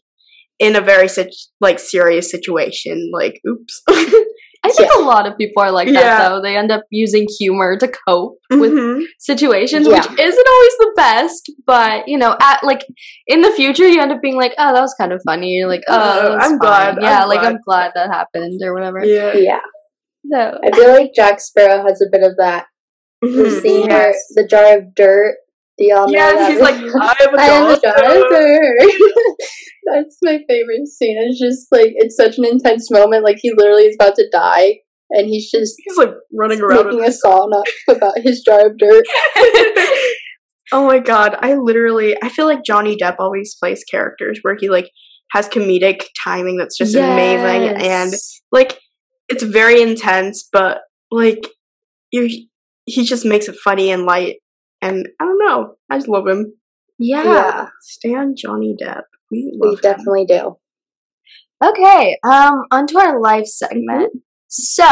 in 0.58 0.76
a 0.76 0.80
very 0.80 1.08
sit- 1.08 1.34
like 1.60 1.78
serious 1.78 2.30
situation. 2.30 3.10
Like, 3.12 3.40
oops. 3.48 3.82
I 4.64 4.70
think 4.72 4.92
a 4.92 5.00
lot 5.02 5.26
of 5.26 5.38
people 5.38 5.62
are 5.62 5.70
like 5.70 5.86
that 5.86 5.94
Yeah. 5.94 6.28
though. 6.28 6.42
They 6.42 6.56
end 6.56 6.72
up 6.72 6.82
using 6.90 7.26
humor 7.38 7.78
to 7.78 7.88
cope 8.08 8.38
with 8.50 8.72
Mhm. 8.72 9.04
situations, 9.20 9.86
Yeah. 9.86 10.00
which 10.00 10.20
isn't 10.20 10.48
always 10.48 10.76
the 10.78 10.92
best. 10.96 11.52
But 11.64 12.08
you 12.08 12.18
know, 12.18 12.36
at 12.40 12.64
like 12.64 12.84
in 13.28 13.40
the 13.40 13.52
future, 13.52 13.86
you 13.86 14.00
end 14.02 14.10
up 14.12 14.20
being 14.20 14.36
like, 14.36 14.54
"Oh, 14.58 14.74
that 14.74 14.80
was 14.80 14.94
kind 15.00 15.12
of 15.12 15.22
funny." 15.24 15.50
You're 15.52 15.68
like, 15.68 15.84
"Oh, 15.88 15.94
Uh, 15.94 16.38
I'm 16.40 16.50
fine." 16.50 16.58
glad, 16.58 16.98
Yeah, 17.00 17.22
I'm 17.22 17.28
like 17.28 17.40
glad. 17.40 17.52
I'm 17.52 17.58
glad 17.64 17.92
that 17.94 18.10
happened 18.10 18.60
or 18.64 18.74
whatever. 18.74 19.04
Yeah. 19.04 19.32
Yeah, 19.36 19.60
So 20.30 20.58
I 20.64 20.70
feel 20.76 20.90
like 20.92 21.10
Jack 21.14 21.40
Sparrow 21.40 21.84
has 21.86 22.00
a 22.02 22.10
bit 22.10 22.22
of 22.22 22.36
that. 22.38 22.66
The 23.22 23.60
scene 23.62 23.86
where 23.88 24.08
Yes. 24.08 24.16
the 24.34 24.46
jar 24.46 24.78
of 24.78 24.94
dirt. 24.94 25.36
Do 25.78 25.84
y'all 25.86 26.06
know 26.06 26.12
Yes, 26.12 26.34
that? 26.38 26.50
he's 26.50 26.60
like, 26.60 26.74
I 26.74 27.14
am 27.24 27.34
a 27.34 27.72
a 27.72 27.80
doctor." 27.80 28.24
driver. 28.28 28.74
That's 29.94 30.18
my 30.22 30.38
favorite 30.48 30.86
scene. 30.88 31.16
It's 31.20 31.40
just 31.40 31.68
like 31.70 31.92
it's 31.96 32.16
such 32.16 32.36
an 32.38 32.44
intense 32.44 32.90
moment. 32.90 33.24
Like 33.24 33.38
he 33.40 33.52
literally 33.56 33.84
is 33.84 33.96
about 33.98 34.16
to 34.16 34.28
die, 34.32 34.78
and 35.10 35.26
he's 35.28 35.50
just 35.50 35.74
He's 35.78 35.96
like 35.96 36.10
running 36.36 36.60
around. 36.60 36.86
making 36.86 37.04
a 37.04 37.12
song 37.12 37.52
up 37.56 37.96
about 37.96 38.18
his 38.18 38.42
jar 38.42 38.66
of 38.66 38.76
dirt. 38.76 39.04
oh 40.72 40.86
my 40.86 40.98
god, 40.98 41.36
I 41.40 41.54
literally 41.54 42.16
I 42.22 42.28
feel 42.28 42.46
like 42.46 42.64
Johnny 42.64 42.96
Depp 42.96 43.16
always 43.18 43.54
plays 43.54 43.84
characters 43.84 44.40
where 44.42 44.56
he 44.58 44.68
like 44.68 44.90
has 45.32 45.48
comedic 45.48 46.04
timing 46.24 46.56
that's 46.56 46.76
just 46.76 46.94
amazing 46.94 47.76
and 47.82 48.12
like 48.50 48.78
it's 49.28 49.42
very 49.42 49.80
intense, 49.82 50.48
but 50.52 50.78
like 51.10 51.46
you 52.10 52.46
he 52.86 53.04
just 53.04 53.24
makes 53.24 53.48
it 53.48 53.56
funny 53.56 53.90
and 53.90 54.04
light 54.04 54.36
and 54.80 55.08
I 55.20 55.24
don't 55.24 55.38
know. 55.38 55.74
I 55.90 55.96
just 55.98 56.08
love 56.08 56.26
him. 56.26 56.54
yeah. 56.98 57.24
Yeah, 57.24 57.66
Stan 57.82 58.34
Johnny 58.36 58.76
Depp. 58.80 59.02
We 59.30 59.52
we 59.60 59.76
definitely 59.76 60.24
do. 60.26 60.56
Okay, 61.62 62.16
um, 62.24 62.62
onto 62.70 62.98
our 62.98 63.20
life 63.20 63.46
segment. 63.46 64.12
So, 64.46 64.86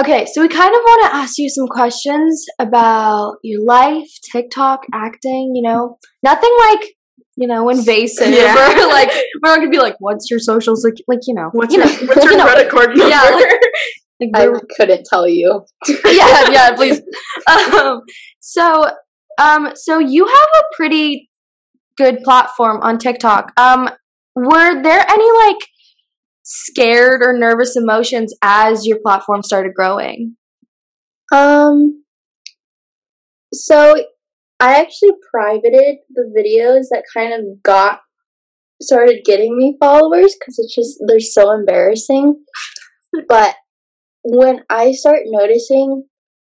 okay, 0.00 0.26
so 0.26 0.42
we 0.42 0.48
kind 0.48 0.74
of 0.74 0.80
want 0.80 1.02
to 1.10 1.16
ask 1.16 1.38
you 1.38 1.48
some 1.48 1.66
questions 1.66 2.44
about 2.58 3.36
your 3.42 3.64
life, 3.64 4.08
TikTok, 4.30 4.82
acting. 4.92 5.52
You 5.54 5.62
know, 5.62 5.98
nothing 6.22 6.54
like 6.68 6.94
you 7.40 7.46
know 7.48 7.68
invasive 7.70 8.28
Yeah. 8.28 8.54
or 8.54 8.88
like 8.98 9.10
we're 9.42 9.56
gonna 9.56 9.68
be 9.70 9.78
like, 9.78 9.96
"What's 9.98 10.30
your 10.30 10.38
socials?" 10.38 10.84
Like, 10.84 10.94
like 11.08 11.20
you 11.26 11.34
know, 11.34 11.48
What's 11.52 11.74
you 11.74 11.80
your 11.82 11.88
know, 11.88 12.06
what's 12.06 12.22
your 12.24 12.32
you 12.32 12.38
know, 12.38 12.44
credit 12.46 12.70
card 12.70 12.90
number? 12.96 13.08
Yeah, 13.08 13.22
like- 13.22 13.50
like 14.20 14.30
I 14.34 14.48
couldn't 14.76 15.06
tell 15.10 15.26
you. 15.26 15.64
yeah, 16.04 16.50
yeah, 16.50 16.74
please. 16.76 17.00
Um, 17.50 18.02
so, 18.40 18.90
um, 19.38 19.70
so 19.74 19.98
you 19.98 20.26
have 20.26 20.48
a 20.58 20.62
pretty 20.76 21.30
good 21.96 22.22
platform 22.22 22.80
on 22.82 22.98
TikTok. 22.98 23.50
Um, 23.58 23.88
were 24.36 24.82
there 24.82 25.04
any 25.08 25.32
like 25.46 25.56
scared 26.42 27.22
or 27.22 27.32
nervous 27.38 27.76
emotions 27.76 28.34
as 28.42 28.86
your 28.86 28.98
platform 29.02 29.42
started 29.42 29.72
growing? 29.74 30.36
Um, 31.32 32.04
so 33.54 34.04
I 34.60 34.80
actually 34.80 35.12
privated 35.32 35.96
the 36.10 36.30
videos 36.36 36.86
that 36.90 37.04
kind 37.14 37.32
of 37.32 37.62
got 37.62 38.00
started 38.82 39.24
getting 39.24 39.56
me 39.56 39.76
followers 39.80 40.34
because 40.38 40.58
it's 40.58 40.74
just 40.74 40.98
they're 41.06 41.20
so 41.20 41.50
embarrassing. 41.52 42.44
but 43.28 43.56
when 44.22 44.60
I 44.68 44.92
start 44.92 45.20
noticing, 45.26 46.04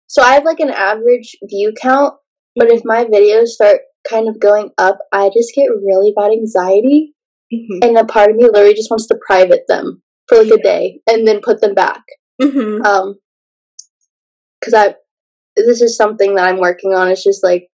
so 0.06 0.22
I 0.22 0.34
have 0.34 0.44
like 0.44 0.60
an 0.60 0.70
average 0.70 1.36
view 1.44 1.72
count, 1.80 2.14
but 2.56 2.72
if 2.72 2.82
my 2.84 3.04
videos 3.04 3.48
start 3.48 3.80
kind 4.08 4.28
of 4.28 4.40
going 4.40 4.70
up, 4.78 4.98
I 5.12 5.28
just 5.28 5.54
get 5.54 5.68
really 5.70 6.12
bad 6.16 6.30
anxiety, 6.32 7.14
Mhm. 7.52 7.82
and 7.82 7.98
a 7.98 8.04
part 8.04 8.30
of 8.30 8.36
me 8.36 8.44
literally 8.44 8.74
just 8.74 8.90
wants 8.90 9.06
to 9.08 9.18
private 9.26 9.64
them 9.68 10.02
for 10.28 10.42
like 10.42 10.52
a 10.52 10.62
day 10.62 11.00
and 11.06 11.26
then 11.26 11.40
put 11.42 11.60
them 11.60 11.74
back. 11.74 12.02
Mhm. 12.40 12.84
Um, 12.84 13.18
because 14.60 14.74
I 14.74 14.94
this 15.56 15.82
is 15.82 15.96
something 15.96 16.34
that 16.36 16.48
I'm 16.48 16.58
working 16.60 16.94
on. 16.94 17.08
It's 17.08 17.24
just 17.24 17.42
like 17.42 17.68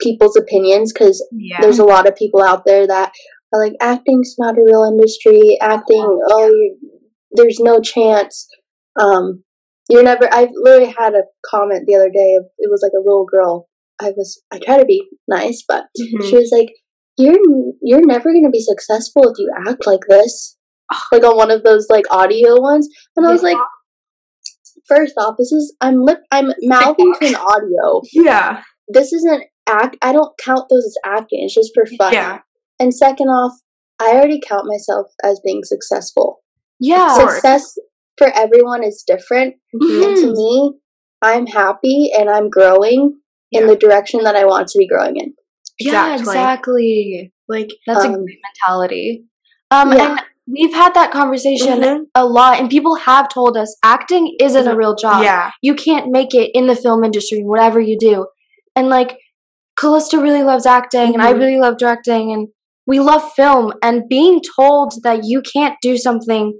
people's 0.00 0.36
opinions 0.36 0.92
because 0.92 1.26
Yeah. 1.32 1.58
there's 1.60 1.78
a 1.78 1.84
lot 1.84 2.06
of 2.08 2.16
people 2.16 2.42
out 2.42 2.64
there 2.66 2.86
that 2.86 3.12
are 3.52 3.62
like 3.64 3.74
acting's 3.80 4.34
not 4.38 4.58
a 4.58 4.62
real 4.64 4.84
industry. 4.84 5.56
Acting, 5.60 6.04
oh, 6.30 6.46
you, 6.48 6.76
there's 7.32 7.58
no 7.60 7.80
chance. 7.80 8.46
Um, 9.00 9.42
you're 9.88 10.02
never. 10.02 10.28
I 10.32 10.48
literally 10.52 10.94
had 10.98 11.14
a 11.14 11.22
comment 11.46 11.84
the 11.86 11.94
other 11.96 12.10
day. 12.10 12.34
Of, 12.38 12.46
it 12.58 12.70
was 12.70 12.82
like 12.82 12.92
a 12.96 13.02
little 13.02 13.24
girl. 13.24 13.68
I 14.00 14.10
was. 14.16 14.42
I 14.52 14.58
try 14.58 14.78
to 14.78 14.84
be 14.84 15.02
nice, 15.26 15.64
but 15.66 15.84
Mhm. 15.98 16.28
she 16.28 16.36
was 16.36 16.50
like, 16.52 16.68
"You're 17.16 17.38
you're 17.82 18.04
never 18.06 18.32
gonna 18.32 18.50
be 18.50 18.60
successful 18.60 19.22
if 19.30 19.38
you 19.38 19.50
act 19.66 19.86
like 19.86 20.02
this." 20.08 20.56
Like 21.12 21.22
on 21.24 21.36
one 21.36 21.50
of 21.50 21.64
those 21.64 21.86
like 21.90 22.04
audio 22.10 22.60
ones, 22.60 22.88
and 23.16 23.26
I 23.26 23.32
was 23.32 23.42
Yeah. 23.42 23.50
like, 23.50 23.58
first 24.86 25.14
off, 25.18 25.36
this 25.38 25.52
is 25.52 25.74
I'm 25.80 26.02
lip 26.02 26.20
I'm 26.30 26.52
mouthing 26.62 27.12
to 27.20 27.26
an 27.28 27.34
audio. 27.52 28.00
Yeah. 28.12 28.62
This 28.88 29.12
isn't 29.12 29.44
act. 29.68 29.96
I 30.02 30.12
don't 30.12 30.32
count 30.38 30.68
those 30.70 30.84
as 30.86 30.96
acting. 31.04 31.44
It's 31.44 31.54
just 31.54 31.72
for 31.74 31.84
fun. 31.86 32.12
Yeah. 32.12 32.40
And 32.80 32.94
second 32.94 33.28
off, 33.28 33.52
I 34.00 34.12
already 34.12 34.40
count 34.40 34.66
myself 34.66 35.06
as 35.22 35.40
being 35.44 35.62
successful. 35.64 36.42
Yeah. 36.80 37.14
Success 37.14 37.76
for 38.16 38.28
everyone 38.34 38.82
is 38.84 39.04
different, 39.06 39.56
Mhm. 39.74 40.04
and 40.06 40.16
to 40.16 40.32
me, 40.32 40.72
I'm 41.22 41.46
happy 41.46 42.10
and 42.16 42.28
I'm 42.30 42.48
growing 42.50 43.20
in 43.52 43.66
the 43.66 43.76
direction 43.76 44.22
that 44.24 44.36
I 44.36 44.44
want 44.44 44.68
to 44.68 44.78
be 44.78 44.86
growing 44.86 45.16
in. 45.16 45.34
Yeah, 45.80 46.12
Exactly. 46.14 46.34
exactly. 46.34 47.32
Like 47.48 47.70
That's 47.86 48.04
a 48.04 48.08
Um, 48.08 48.24
great 48.24 48.38
mentality. 48.44 49.24
Um, 49.70 49.92
yeah. 49.92 50.10
and 50.10 50.20
we've 50.46 50.74
had 50.74 50.94
that 50.94 51.10
conversation 51.12 51.80
Mhm. 51.80 52.06
a 52.14 52.26
lot, 52.26 52.58
and 52.60 52.68
people 52.70 52.96
have 52.96 53.28
told 53.28 53.56
us 53.56 53.76
acting 53.84 54.36
isn't 54.40 54.66
a 54.66 54.72
Mhm. 54.72 54.76
real 54.78 54.94
job. 54.94 55.22
yeah. 55.22 55.50
You 55.62 55.74
can't 55.74 56.10
make 56.10 56.34
it 56.34 56.50
in 56.54 56.66
the 56.66 56.76
film 56.76 57.04
industry, 57.04 57.42
whatever 57.42 57.80
you 57.80 57.96
do. 57.98 58.26
And 58.76 58.88
like, 58.88 59.18
Calista 59.78 60.18
really 60.18 60.42
loves 60.42 60.66
acting, 60.66 61.14
and 61.14 61.22
I 61.22 61.32
Mhm. 61.32 61.38
really 61.38 61.58
love 61.58 61.76
directing, 61.78 62.32
and 62.32 62.48
we 62.86 62.98
love 63.00 63.32
film. 63.34 63.72
And 63.82 64.08
being 64.08 64.40
told 64.56 64.94
that 65.04 65.20
you 65.24 65.42
can't 65.42 65.76
do 65.82 65.96
something 65.96 66.58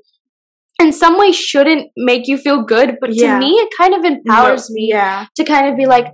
in 0.80 0.92
some 0.92 1.18
way 1.18 1.32
shouldn't 1.32 1.90
make 1.96 2.28
you 2.28 2.38
feel 2.38 2.62
good, 2.62 2.98
but 3.00 3.12
Yeah. 3.12 3.34
to 3.34 3.38
me, 3.44 3.50
it 3.54 3.70
kind 3.76 3.94
of 3.94 4.04
empowers 4.04 4.70
No, 4.70 4.74
me 4.74 4.88
Yeah. 4.90 5.26
to 5.36 5.44
kind 5.44 5.66
of 5.68 5.76
be 5.76 5.86
like, 5.86 6.06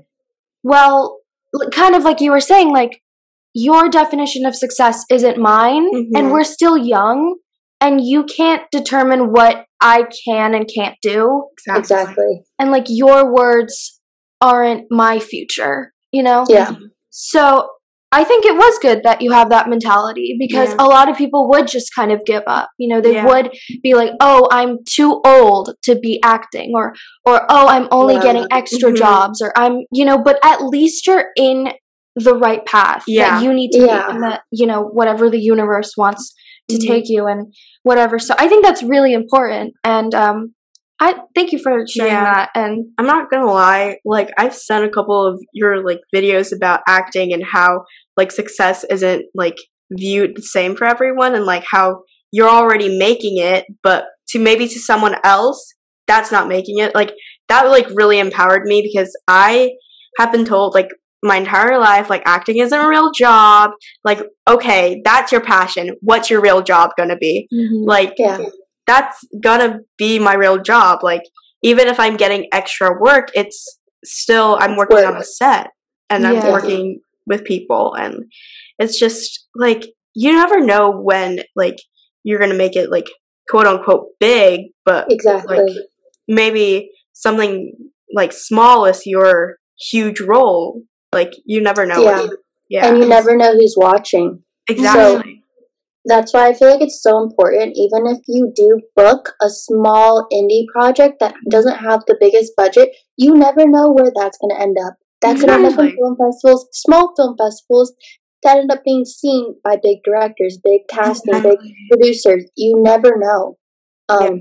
well, 0.62 1.18
kind 1.72 1.94
of 1.94 2.04
like 2.04 2.20
you 2.22 2.30
were 2.30 2.40
saying, 2.40 2.70
like, 2.72 3.02
your 3.52 3.88
definition 3.90 4.46
of 4.46 4.56
success 4.56 5.04
isn't 5.10 5.36
mine, 5.36 5.86
Mhm. 5.92 6.10
and 6.16 6.32
we're 6.32 6.44
still 6.44 6.78
young, 6.78 7.36
and 7.80 8.00
you 8.02 8.24
can't 8.24 8.62
determine 8.72 9.30
what 9.32 9.66
I 9.82 10.06
can 10.26 10.54
and 10.54 10.66
can't 10.74 10.96
do. 11.02 11.48
Exactly. 11.68 12.44
And 12.58 12.70
like, 12.70 12.86
your 12.88 13.30
words 13.32 14.00
aren't 14.40 14.86
my 14.90 15.18
future, 15.18 15.92
you 16.10 16.22
know? 16.22 16.44
Yeah. 16.48 16.72
So 17.16 17.68
I 18.10 18.24
think 18.24 18.44
it 18.44 18.56
was 18.56 18.78
good 18.82 19.02
that 19.04 19.22
you 19.22 19.30
have 19.32 19.50
that 19.50 19.68
mentality 19.68 20.34
because 20.38 20.70
Yeah. 20.70 20.76
a 20.80 20.86
lot 20.86 21.08
of 21.08 21.16
people 21.16 21.48
would 21.50 21.68
just 21.68 21.94
kind 21.94 22.10
of 22.10 22.24
give 22.26 22.42
up. 22.48 22.70
You 22.76 22.88
know, 22.88 23.00
they 23.00 23.12
Yeah. 23.12 23.24
would 23.24 23.52
be 23.82 23.94
like, 23.94 24.12
"Oh, 24.20 24.48
I'm 24.50 24.78
too 24.88 25.20
old 25.24 25.74
to 25.84 25.94
be 25.94 26.20
acting," 26.24 26.72
or 26.74 26.94
or 27.24 27.46
"Oh, 27.48 27.68
I'm 27.68 27.88
only 27.92 28.18
getting 28.18 28.46
extra 28.50 28.90
Mhm. 28.90 28.96
jobs," 28.96 29.40
or 29.40 29.52
"I'm," 29.56 29.84
you 29.92 30.04
know, 30.04 30.18
but 30.18 30.38
at 30.44 30.62
least 30.64 31.06
you're 31.06 31.26
in 31.36 31.72
the 32.16 32.34
right 32.34 32.64
path 32.66 33.04
Yeah. 33.06 33.36
that 33.36 33.44
you 33.44 33.52
need 33.52 33.70
to 33.72 33.86
Yeah. 33.86 34.06
be 34.06 34.14
and 34.14 34.22
that, 34.24 34.42
you 34.50 34.66
know, 34.66 34.82
whatever 34.82 35.30
the 35.30 35.40
universe 35.40 35.96
wants 35.96 36.32
to 36.68 36.78
Mhm. 36.78 36.86
take 36.86 37.04
you 37.08 37.26
and 37.26 37.52
whatever. 37.84 38.18
So 38.18 38.34
I 38.38 38.48
think 38.48 38.64
that's 38.64 38.82
really 38.82 39.12
important 39.12 39.74
and 39.84 40.14
um 40.14 40.54
I 41.00 41.14
thank 41.34 41.52
you 41.52 41.58
for 41.58 41.84
sharing 41.86 42.12
Yeah. 42.12 42.24
that 42.24 42.50
and 42.54 42.86
I'm 42.98 43.06
not 43.06 43.30
gonna 43.30 43.50
lie, 43.50 43.98
like 44.04 44.30
I've 44.38 44.54
seen 44.54 44.82
a 44.82 44.88
couple 44.90 45.26
of 45.26 45.40
your 45.52 45.84
like 45.84 46.00
videos 46.14 46.54
about 46.54 46.80
acting 46.86 47.32
and 47.32 47.42
how 47.44 47.84
like 48.16 48.30
success 48.30 48.84
isn't 48.88 49.24
like 49.34 49.56
viewed 49.90 50.36
the 50.36 50.42
same 50.42 50.76
for 50.76 50.86
everyone 50.86 51.34
and 51.34 51.44
like 51.44 51.64
how 51.70 52.02
you're 52.32 52.48
already 52.48 52.96
making 52.96 53.38
it, 53.38 53.64
but 53.82 54.04
to 54.28 54.38
maybe 54.38 54.66
to 54.68 54.78
someone 54.78 55.16
else 55.24 55.74
that's 56.06 56.30
not 56.32 56.48
making 56.48 56.78
it. 56.78 56.94
Like 56.94 57.12
that 57.48 57.68
like 57.68 57.88
really 57.94 58.18
empowered 58.18 58.64
me 58.64 58.82
because 58.82 59.14
I 59.26 59.72
have 60.18 60.32
been 60.32 60.44
told 60.44 60.74
like 60.74 60.88
my 61.22 61.36
entire 61.36 61.78
life 61.78 62.10
like 62.10 62.22
acting 62.26 62.58
isn't 62.58 62.78
a 62.78 62.88
real 62.88 63.10
job. 63.12 63.70
Like, 64.04 64.22
okay, 64.46 65.00
that's 65.04 65.32
your 65.32 65.40
passion. 65.40 65.96
What's 66.02 66.30
your 66.30 66.40
real 66.40 66.62
job 66.62 66.90
gonna 66.96 67.16
be? 67.16 67.48
Mm-hmm. 67.52 67.88
Like 67.88 68.14
Yeah. 68.18 68.44
That's 68.86 69.24
gonna 69.42 69.80
be 69.98 70.18
my 70.18 70.34
real 70.34 70.58
job. 70.58 71.00
Like 71.02 71.22
even 71.62 71.88
if 71.88 71.98
I'm 71.98 72.16
getting 72.16 72.48
extra 72.52 72.98
work, 73.00 73.28
it's 73.34 73.78
still 74.04 74.58
I'm 74.60 74.76
working 74.76 74.98
on 74.98 75.16
a 75.16 75.24
set 75.24 75.70
and 76.10 76.26
I'm 76.26 76.52
working 76.52 77.00
with 77.26 77.44
people 77.44 77.94
and 77.94 78.24
it's 78.78 78.98
just 78.98 79.46
like 79.54 79.86
you 80.14 80.32
never 80.32 80.60
know 80.60 80.90
when 80.90 81.40
like 81.56 81.76
you're 82.22 82.38
gonna 82.38 82.54
make 82.54 82.76
it 82.76 82.90
like 82.90 83.06
quote 83.48 83.66
unquote 83.66 84.08
big, 84.20 84.72
but 84.84 85.06
Exactly. 85.10 85.58
like 85.58 85.76
maybe 86.28 86.90
something 87.12 87.72
like 88.14 88.32
small 88.32 88.84
is 88.86 89.06
your 89.06 89.56
huge 89.90 90.20
role. 90.20 90.82
Like 91.12 91.32
you 91.44 91.60
never 91.60 91.86
know. 91.86 92.02
Yeah. 92.02 92.26
yeah. 92.68 92.86
and 92.88 92.98
you 92.98 93.08
never 93.08 93.36
know 93.36 93.54
who's 93.54 93.74
watching. 93.76 94.42
exactly. 94.68 95.33
That's 96.04 96.32
why 96.34 96.48
I 96.48 96.54
feel 96.54 96.68
like 96.70 96.82
it's 96.82 97.02
so 97.02 97.22
important, 97.22 97.76
even 97.76 98.06
if 98.06 98.18
you 98.28 98.52
do 98.54 98.80
book 98.94 99.32
a 99.40 99.48
small 99.48 100.26
indie 100.32 100.66
project 100.72 101.18
that 101.20 101.34
doesn't 101.50 101.76
have 101.78 102.02
the 102.06 102.16
biggest 102.20 102.52
budget, 102.56 102.90
you 103.16 103.34
never 103.34 103.66
know 103.66 103.90
where 103.92 104.12
that's 104.14 104.38
going 104.38 104.54
to 104.54 104.60
end 104.62 104.76
up. 104.84 104.94
That 105.22 105.38
could 105.40 105.50
end 105.50 105.64
up 105.64 105.78
in 105.78 105.94
film 105.96 106.16
festivals, 106.16 106.68
small 106.72 107.14
film 107.16 107.36
festivals 107.38 107.94
that 108.42 108.58
end 108.58 108.70
up 108.70 108.84
being 108.84 109.04
seen 109.06 109.56
by 109.64 109.76
big 109.82 109.98
directors, 110.04 110.58
big 110.62 110.82
casting, 110.88 111.40
big 111.42 111.58
producers. 111.90 112.44
You 112.56 112.82
never 112.82 113.16
know. 113.16 113.56
Um, 114.08 114.40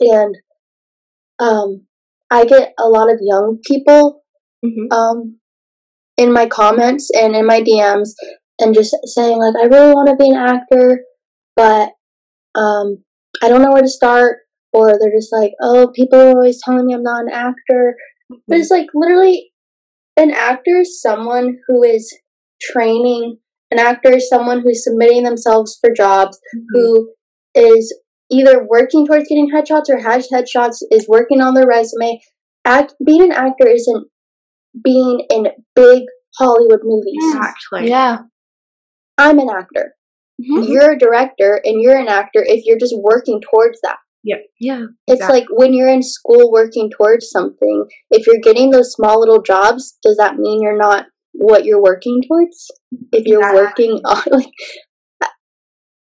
And 0.00 0.36
um, 1.38 1.86
I 2.30 2.44
get 2.44 2.72
a 2.78 2.88
lot 2.88 3.10
of 3.10 3.18
young 3.20 3.58
people 3.66 4.22
Mhm. 4.64 4.92
um, 4.92 5.38
in 6.16 6.32
my 6.32 6.46
comments 6.46 7.10
and 7.14 7.34
in 7.34 7.46
my 7.46 7.60
DMs 7.60 8.14
and 8.60 8.74
just 8.74 8.94
saying 9.04 9.38
like 9.38 9.54
I 9.56 9.66
really 9.66 9.92
want 9.92 10.08
to 10.08 10.22
be 10.22 10.30
an 10.30 10.36
actor, 10.36 11.00
but 11.56 11.90
um, 12.54 13.02
I 13.42 13.48
don't 13.48 13.62
know 13.62 13.72
where 13.72 13.82
to 13.82 13.88
start. 13.88 14.38
Or 14.72 14.92
they're 15.00 15.10
just 15.10 15.32
like, 15.32 15.50
oh, 15.60 15.90
people 15.94 16.20
are 16.20 16.28
always 16.28 16.62
telling 16.62 16.86
me 16.86 16.94
I'm 16.94 17.02
not 17.02 17.22
an 17.22 17.32
actor. 17.32 17.96
But 18.46 18.58
it's 18.58 18.70
like 18.70 18.86
literally, 18.94 19.50
an 20.16 20.30
actor 20.30 20.78
is 20.78 21.00
someone 21.02 21.58
who 21.66 21.82
is 21.82 22.16
training. 22.62 23.38
An 23.72 23.80
actor 23.80 24.12
is 24.12 24.28
someone 24.28 24.60
who's 24.60 24.84
submitting 24.84 25.24
themselves 25.24 25.76
for 25.80 25.90
jobs, 25.92 26.38
who 26.70 27.12
is 27.54 27.92
either 28.30 28.64
working 28.68 29.06
towards 29.06 29.28
getting 29.28 29.50
headshots 29.50 29.88
or 29.88 29.98
has 29.98 30.28
headshots, 30.32 30.78
is 30.90 31.08
working 31.08 31.40
on 31.40 31.54
their 31.54 31.66
resume. 31.66 32.20
Act 32.64 32.94
being 33.04 33.22
an 33.22 33.32
actor 33.32 33.66
isn't 33.68 34.06
being 34.84 35.26
in 35.30 35.48
big 35.74 36.02
Hollywood 36.38 36.80
movies. 36.84 37.34
Exactly. 37.34 37.88
yeah. 37.88 38.18
I'm 39.20 39.38
an 39.38 39.48
actor. 39.50 39.94
Mhm. 40.40 40.68
You're 40.68 40.92
a 40.92 40.98
director 40.98 41.60
and 41.64 41.80
you're 41.82 41.96
an 41.98 42.08
actor 42.08 42.42
if 42.46 42.64
you're 42.64 42.78
just 42.78 42.94
working 42.98 43.40
towards 43.40 43.78
that. 43.82 43.98
Yeah. 44.22 44.36
Yeah. 44.58 44.84
It's 45.06 45.20
Exactly. 45.20 45.40
like 45.40 45.48
when 45.50 45.74
you're 45.74 45.88
in 45.88 46.02
school 46.02 46.50
working 46.50 46.90
towards 46.90 47.30
something, 47.30 47.86
if 48.10 48.26
you're 48.26 48.40
getting 48.42 48.70
those 48.70 48.92
small 48.92 49.20
little 49.20 49.42
jobs, 49.42 49.98
does 50.02 50.16
that 50.16 50.36
mean 50.36 50.60
you're 50.62 50.76
not 50.78 51.06
what 51.32 51.64
you're 51.64 51.82
working 51.82 52.20
towards? 52.26 52.70
If 53.12 53.26
you're 53.26 53.40
Exactly. 53.40 53.60
working 53.92 53.92
on 54.04 54.22
like 54.30 54.52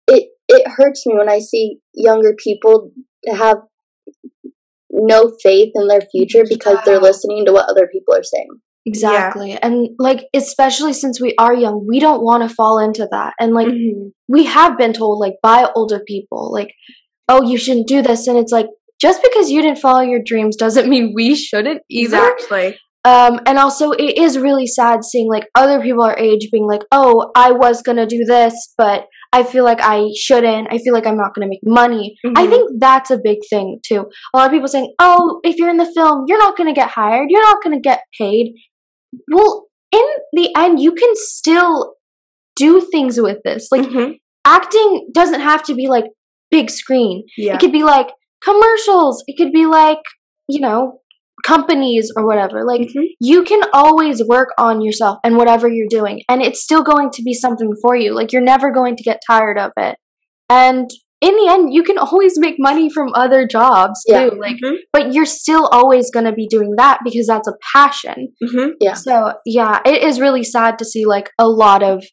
it 0.08 0.30
it 0.48 0.68
hurts 0.68 1.06
me 1.06 1.16
when 1.18 1.30
I 1.30 1.40
see 1.40 1.80
younger 1.94 2.34
people 2.36 2.92
have 3.28 3.58
no 4.92 5.32
faith 5.42 5.72
in 5.76 5.88
their 5.88 6.02
future 6.02 6.44
because 6.48 6.80
they're 6.86 7.00
listening 7.00 7.46
to 7.46 7.52
what 7.54 7.70
other 7.70 7.88
people 7.92 8.16
are 8.16 8.24
saying. 8.24 8.50
Exactly. 8.90 9.54
And 9.62 9.90
like 10.00 10.26
especially 10.34 10.94
since 10.94 11.22
we 11.22 11.34
are 11.38 11.54
young, 11.54 11.86
we 11.88 12.00
don't 12.00 12.24
want 12.24 12.48
to 12.48 12.54
fall 12.54 12.80
into 12.80 13.08
that. 13.12 13.34
And 13.40 13.54
like 13.54 13.68
Mhm. 13.68 14.12
we 14.28 14.46
have 14.46 14.78
been 14.78 14.94
told 14.94 15.20
like 15.20 15.36
by 15.44 15.68
older 15.76 16.00
people 16.08 16.52
like 16.54 16.74
oh, 17.32 17.44
you 17.44 17.58
shouldn't 17.60 17.88
do 17.88 18.02
this. 18.02 18.26
And 18.26 18.40
it's 18.40 18.52
like, 18.52 18.66
just 19.00 19.22
because 19.22 19.52
you 19.52 19.62
didn't 19.62 19.78
follow 19.78 20.02
your 20.02 20.20
dreams 20.26 20.56
doesn't 20.56 20.90
mean 20.90 21.14
we 21.16 21.36
shouldn't 21.36 21.82
either. 21.88 22.18
Exactly. 22.18 22.76
Um, 23.06 23.40
and 23.46 23.58
also, 23.60 23.92
it 23.92 24.18
is 24.18 24.38
really 24.38 24.66
sad 24.66 25.04
seeing 25.06 25.30
like 25.30 25.48
other 25.56 25.80
people 25.80 26.04
our 26.04 26.18
age 26.18 26.50
being 26.52 26.66
like, 26.68 26.82
"Oh, 26.92 27.32
I 27.36 27.52
was 27.52 27.82
gonna 27.84 28.06
do 28.08 28.26
this, 28.26 28.74
but 28.80 29.06
I 29.32 29.44
feel 29.44 29.64
like 29.64 29.80
I 29.80 30.08
shouldn't. 30.18 30.68
I 30.74 30.80
feel 30.80 30.94
like 30.94 31.06
I'm 31.08 31.16
not 31.18 31.34
gonna 31.36 31.48
make 31.48 31.62
money." 31.64 32.18
I 32.36 32.46
Mhm. 32.46 32.50
think 32.50 32.70
that's 32.80 33.12
a 33.12 33.20
big 33.24 33.38
thing 33.50 33.80
too. 33.88 34.02
A 34.34 34.38
lot 34.38 34.48
of 34.48 34.52
people 34.52 34.68
saying, 34.68 34.92
"Oh, 35.00 35.40
if 35.44 35.58
you're 35.58 35.70
in 35.70 35.78
the 35.78 35.86
film, 35.96 36.26
you're 36.28 36.40
not 36.46 36.58
gonna 36.58 36.74
get 36.74 36.90
hired. 36.90 37.28
You're 37.30 37.44
not 37.50 37.64
gonna 37.64 37.80
get 37.80 38.02
paid." 38.20 38.54
Well, 39.32 39.68
in 39.92 40.06
the 40.34 40.50
end, 40.58 40.80
you 40.80 40.94
can 40.94 41.10
still 41.16 41.96
do 42.56 42.82
things 42.82 43.20
with 43.20 43.38
this. 43.44 43.70
Like 43.72 43.82
Mhm. 43.88 44.16
acting 44.46 45.10
doesn't 45.14 45.42
have 45.42 45.64
to 45.64 45.76
be 45.76 45.88
like 45.88 46.06
big 46.52 46.70
screen. 46.70 47.24
yeah. 47.38 47.54
It 47.56 47.60
could 47.60 47.72
be 47.72 47.84
like 47.84 48.10
commercials. 48.44 49.24
It 49.28 49.36
could 49.38 49.52
be 49.52 49.66
like, 49.66 50.00
you 50.48 50.60
know, 50.60 51.00
companies 51.46 52.12
or 52.16 52.26
whatever. 52.26 52.66
Like 52.66 52.82
Mhm. 52.82 53.08
you 53.20 53.44
can 53.44 53.62
always 53.74 54.22
work 54.28 54.50
on 54.58 54.82
yourself 54.82 55.20
and 55.24 55.38
whatever 55.38 55.68
you're 55.70 55.88
doing 55.90 56.22
and 56.28 56.42
it's 56.42 56.62
still 56.62 56.84
going 56.84 57.12
to 57.12 57.22
be 57.24 57.34
something 57.34 57.72
for 57.82 57.96
you. 57.96 58.14
Like 58.14 58.34
you're 58.34 58.42
never 58.42 58.72
going 58.72 58.96
to 58.98 59.04
get 59.04 59.22
tired 59.26 59.58
of 59.58 59.72
it. 59.78 59.96
And 60.50 60.90
in 61.22 61.36
the 61.36 61.48
end, 61.52 61.74
you 61.74 61.84
can 61.84 61.98
always 61.98 62.40
make 62.40 62.56
money 62.60 62.90
from 62.90 63.10
other 63.14 63.46
jobs 63.46 64.04
too. 64.08 64.14
Yeah. 64.14 64.30
Like 64.40 64.58
Mhm. 64.64 64.78
but 64.94 65.14
you're 65.14 65.26
still 65.26 65.68
always 65.68 66.10
going 66.12 66.26
to 66.26 66.32
be 66.32 66.48
doing 66.48 66.76
that 66.78 67.00
because 67.04 67.28
that's 67.28 67.48
a 67.48 67.54
passion. 67.76 68.30
Mhm. 68.42 68.72
Yeah. 68.80 68.94
So, 68.94 69.34
yeah, 69.46 69.80
it 69.86 70.02
is 70.04 70.22
really 70.22 70.44
sad 70.44 70.80
to 70.80 70.86
see 70.86 71.06
like 71.06 71.30
a 71.38 71.48
lot 71.50 71.84
of 71.84 72.04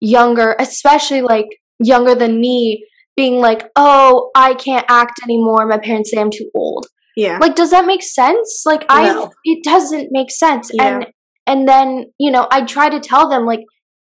younger, 0.00 0.56
especially 0.58 1.22
like 1.22 1.46
younger 1.78 2.14
than 2.14 2.40
me, 2.40 2.84
being 3.16 3.40
like, 3.40 3.70
"Oh, 3.76 4.30
I 4.34 4.54
can't 4.54 4.86
act 4.88 5.20
anymore. 5.22 5.66
My 5.66 5.78
parents 5.78 6.10
say 6.10 6.18
I'm 6.20 6.30
too 6.30 6.50
old." 6.54 6.86
Yeah. 7.16 7.38
Like, 7.40 7.54
does 7.54 7.70
that 7.70 7.84
make 7.86 8.02
sense? 8.02 8.62
Like, 8.64 8.84
I 8.88 9.12
No. 9.12 9.30
it 9.44 9.62
doesn't 9.64 10.08
make 10.10 10.30
sense. 10.30 10.70
Yeah. 10.72 10.86
And 10.96 11.06
and 11.46 11.68
then 11.68 12.06
you 12.18 12.30
know, 12.30 12.46
I 12.50 12.62
try 12.62 12.88
to 12.88 13.00
tell 13.00 13.28
them 13.28 13.44
like, 13.46 13.60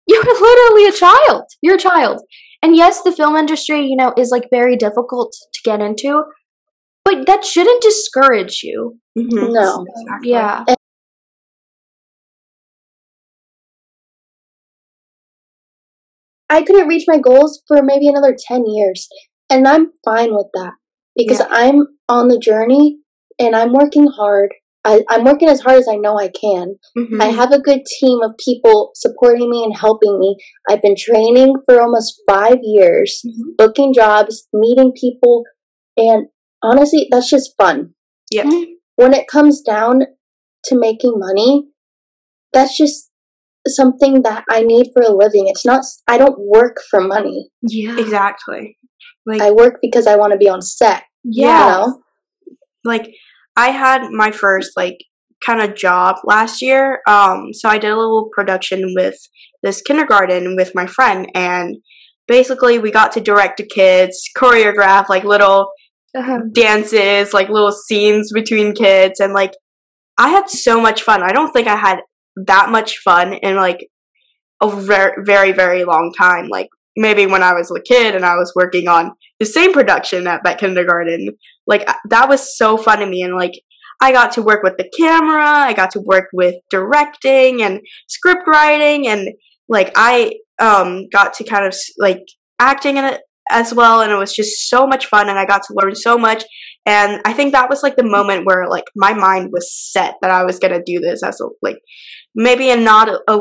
"You're 0.08 0.23
literally 0.47 0.86
a 0.88 0.91
child. 0.91 1.43
You're 1.62 1.76
a 1.76 1.80
child." 1.80 2.21
And 2.62 2.76
yes, 2.76 3.02
the 3.04 3.12
film 3.12 3.36
industry, 3.36 3.86
you 3.86 3.96
know, 3.96 4.13
is 4.17 4.30
like 4.32 4.48
very 4.52 4.76
difficult 4.76 5.34
to 5.54 5.60
get 5.63 5.80
into, 5.82 6.24
but 7.06 7.26
that 7.28 7.46
shouldn't 7.46 7.82
discourage 7.82 8.62
you. 8.63 9.00
Mhm. 9.17 9.54
No. 9.54 9.86
Exactly. 9.88 10.32
Yeah. 10.32 10.65
I 16.50 16.62
couldn't 16.63 16.88
reach 16.88 17.06
my 17.08 17.17
goals 17.17 17.62
for 17.67 17.82
maybe 17.84 18.08
another 18.08 18.36
10 18.38 18.65
years. 18.65 19.08
And 19.50 19.67
I'm 19.67 19.91
fine 20.04 20.34
with 20.34 20.48
that 20.54 20.74
because 21.15 21.39
Yeah. 21.39 21.48
I'm 21.50 21.88
on 22.10 22.28
the 22.28 22.39
journey 22.39 23.00
and 23.39 23.56
I'm 23.56 23.74
working 23.74 24.08
hard. 24.08 24.54
I, 24.89 25.02
I'm 25.10 25.26
working 25.26 25.50
as 25.50 25.60
hard 25.62 25.78
as 25.78 25.88
I 25.88 25.95
know 25.97 26.17
I 26.17 26.30
can. 26.30 26.76
Mhm. 26.97 27.21
I 27.21 27.28
have 27.39 27.52
a 27.52 27.60
good 27.60 27.82
team 28.00 28.19
of 28.23 28.32
people 28.43 28.91
supporting 28.95 29.50
me 29.50 29.63
and 29.65 29.76
helping 29.76 30.17
me. 30.17 30.38
I've 30.69 30.82
been 30.82 30.95
training 30.97 31.56
for 31.65 31.82
almost 31.82 32.21
five 32.30 32.60
years, 32.63 33.21
Mhm. 33.26 33.58
booking 33.58 33.93
jobs, 33.93 34.47
meeting 34.54 34.93
people, 35.00 35.43
and 35.97 36.28
honestly, 36.63 37.08
that's 37.12 37.30
just 37.30 37.54
fun. 37.58 37.95
Yeah. 38.32 38.50
When 38.95 39.13
it 39.13 39.28
comes 39.28 39.62
down 39.62 40.02
to 40.65 40.80
making 40.80 41.13
money, 41.17 41.67
that's 42.54 42.78
just 42.78 43.12
something 43.67 44.21
that 44.23 44.45
I 44.50 44.63
need 44.63 44.91
for 44.93 45.02
a 45.02 45.12
living. 45.12 45.47
It's 45.47 45.65
not, 45.65 45.84
I 46.08 46.17
don't 46.17 46.39
work 46.39 46.78
for 46.89 47.02
money. 47.02 47.50
Yeah. 47.62 48.00
Exactly. 48.00 48.78
Like 49.26 49.41
I 49.41 49.52
work 49.52 49.80
because 49.82 50.08
I 50.08 50.15
want 50.15 50.32
to 50.32 50.38
be 50.38 50.47
on 50.50 50.62
set. 50.62 51.04
Yeah. 51.26 51.82
You 51.82 51.88
know? 51.88 52.02
like 52.86 53.06
I 53.58 53.70
had 53.72 54.02
my 54.12 54.32
first 54.32 54.72
like 54.78 54.98
kind 55.46 55.62
of 55.62 55.76
job 55.76 56.15
last 56.24 56.62
year. 56.62 57.02
Um 57.08 57.50
so 57.54 57.67
I 57.70 57.78
did 57.80 57.91
a 57.91 57.98
little 57.98 58.30
production 58.36 58.93
with 58.96 59.17
this 59.63 59.82
kindergarten 59.82 60.56
with 60.56 60.72
my 60.76 60.86
friend 60.88 61.28
and 61.36 61.76
basically 62.28 62.78
we 62.80 62.91
got 62.91 63.12
to 63.13 63.22
direct 63.22 63.58
the 63.58 63.65
kids, 63.65 64.15
choreograph 64.38 65.10
like 65.10 65.24
little 65.26 65.72
Uh-huh. 66.15 66.39
dances, 66.54 67.34
like 67.34 67.50
little 67.50 67.72
scenes 67.86 68.32
between 68.34 68.74
kids 68.74 69.20
and 69.20 69.34
like 69.34 69.54
I 70.17 70.30
had 70.30 70.50
so 70.50 70.80
much 70.82 71.04
fun. 71.04 71.22
I 71.24 71.32
don't 71.34 71.52
think 71.54 71.67
I 71.67 71.76
had 71.88 72.00
that 72.48 72.70
much 72.70 72.91
fun 73.08 73.34
in 73.34 73.56
like 73.56 73.82
a 74.62 74.70
very 74.91 75.13
very 75.32 75.52
very 75.52 75.84
long 75.84 76.13
time. 76.17 76.48
Like 76.58 76.70
maybe 76.98 77.26
when 77.26 77.44
I 77.44 77.54
was 77.54 77.72
a 77.72 77.82
kid 77.82 78.16
and 78.16 78.26
I 78.26 78.36
was 78.36 78.52
working 78.56 78.88
on 78.88 79.12
the 79.40 79.46
same 79.46 79.72
production 79.72 80.28
at 80.28 80.44
that 80.44 80.60
kindergarten. 80.60 81.30
Like 81.66 81.88
that 82.10 82.28
was 82.28 82.58
so 82.58 82.78
fun 82.78 83.00
to 83.00 83.06
me 83.06 83.22
and 83.22 83.36
like 83.36 83.54
I 84.02 84.12
got 84.12 84.34
to 84.34 84.42
work 84.42 84.64
with 84.64 84.78
the 84.78 84.90
camera, 84.98 85.46
I 85.46 85.74
got 85.74 85.92
to 85.92 86.02
work 86.02 86.26
with 86.34 86.56
directing 86.70 87.62
and 87.62 87.82
script 88.08 88.44
writing 88.48 89.08
and 89.08 89.30
like 89.70 89.92
I 89.96 90.34
um 90.60 91.08
got 91.10 91.34
to 91.36 91.44
kind 91.44 91.66
of 91.66 91.76
like 91.98 92.24
acting 92.60 92.98
in 92.98 93.06
it 93.06 93.22
as 93.50 93.74
well 93.74 94.02
and 94.02 94.12
it 94.12 94.18
was 94.18 94.36
just 94.36 94.70
so 94.70 94.86
much 94.86 95.06
fun 95.06 95.30
and 95.30 95.40
I 95.40 95.46
got 95.46 95.62
to 95.64 95.76
learn 95.82 95.96
so 95.96 96.18
much 96.18 96.44
and 96.86 97.22
I 97.26 97.34
think 97.34 97.54
that 97.54 97.70
was 97.70 97.84
like 97.84 97.96
the 97.96 98.04
moment 98.04 98.46
where 98.46 98.68
like 98.68 98.86
my 98.96 99.14
mind 99.14 99.52
was 99.54 99.74
set 99.74 100.16
that 100.22 100.32
I 100.32 100.44
was 100.44 100.60
gonna 100.60 100.82
do 100.84 101.00
this 101.00 101.24
as 101.24 101.40
a 101.40 101.46
like 101.62 101.78
maybe 102.36 102.70
a 102.70 102.76
not 102.76 103.10
a, 103.10 103.20
a 103.28 103.40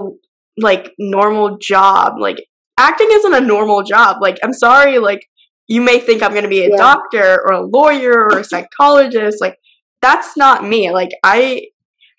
like 0.59 0.92
normal 0.99 1.59
job. 1.59 2.14
Like 2.19 2.45
acting 2.78 3.08
isn't 3.10 3.34
a 3.34 3.40
normal 3.40 3.82
job. 3.82 4.18
Like 4.20 4.38
I'm 4.42 4.52
sorry, 4.52 4.98
like 4.98 5.26
you 5.68 5.80
may 5.80 5.98
think 5.98 6.22
I'm 6.22 6.34
gonna 6.34 6.48
be 6.48 6.64
a 6.64 6.70
Yeah. 6.70 6.76
doctor 6.76 7.42
or 7.44 7.52
a 7.52 7.66
lawyer 7.66 8.28
or 8.30 8.38
a 8.38 8.44
psychologist. 8.44 9.40
Like 9.40 9.56
that's 10.02 10.36
not 10.36 10.64
me. 10.64 10.90
Like 10.90 11.10
I 11.22 11.66